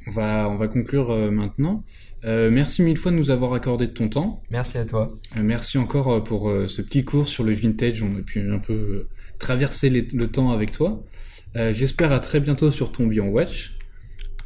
On 0.07 0.11
va, 0.11 0.49
on 0.49 0.57
va 0.57 0.69
conclure 0.69 1.11
euh, 1.11 1.31
maintenant. 1.31 1.85
Euh, 2.25 2.51
merci 2.51 2.83
mille 2.83 2.97
fois 2.97 3.11
de 3.11 3.17
nous 3.17 3.31
avoir 3.31 3.53
accordé 3.53 3.87
de 3.87 3.93
ton 3.93 4.09
temps. 4.09 4.43
Merci 4.51 4.79
à 4.79 4.87
toi. 4.87 5.09
Euh, 5.37 5.43
merci 5.43 5.77
encore 5.77 6.25
pour 6.25 6.51
ce 6.67 6.81
petit 6.81 7.05
cours 7.05 7.27
sur 7.27 7.45
le 7.45 7.53
vintage. 7.53 8.03
On 8.03 8.17
a 8.17 8.23
pu 8.23 8.41
un 8.51 8.59
peu 8.59 9.09
traverser 9.39 9.91
le 9.91 10.27
temps 10.27 10.51
avec 10.51 10.73
toi. 10.73 11.05
J'espère 11.55 12.13
à 12.13 12.21
très 12.21 12.41
bientôt 12.41 12.71
sur 12.71 12.93
ton 12.93 13.07
Beyond 13.07 13.29
Watch. 13.29 13.75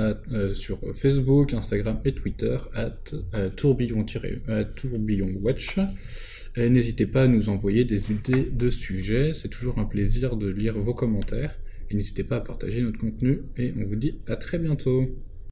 sur 0.54 0.80
Facebook, 0.94 1.52
Instagram 1.54 1.98
et 2.04 2.14
Twitter, 2.14 2.56
at 2.74 2.96
tourbillon-watch. 3.56 5.78
N'hésitez 6.56 7.06
pas 7.06 7.24
à 7.24 7.28
nous 7.28 7.48
envoyer 7.48 7.84
des 7.84 8.12
idées 8.12 8.48
de 8.52 8.70
sujets, 8.70 9.32
c'est 9.34 9.48
toujours 9.48 9.78
un 9.78 9.86
plaisir 9.86 10.36
de 10.36 10.48
lire 10.48 10.78
vos 10.78 10.94
commentaires. 10.94 11.58
Et 11.90 11.94
n'hésitez 11.94 12.22
pas 12.24 12.36
à 12.36 12.40
partager 12.40 12.80
notre 12.80 12.98
contenu, 12.98 13.42
et 13.56 13.74
on 13.76 13.84
vous 13.84 13.96
dit 13.96 14.14
à 14.26 14.36
très 14.36 14.58
bientôt. 14.58 15.10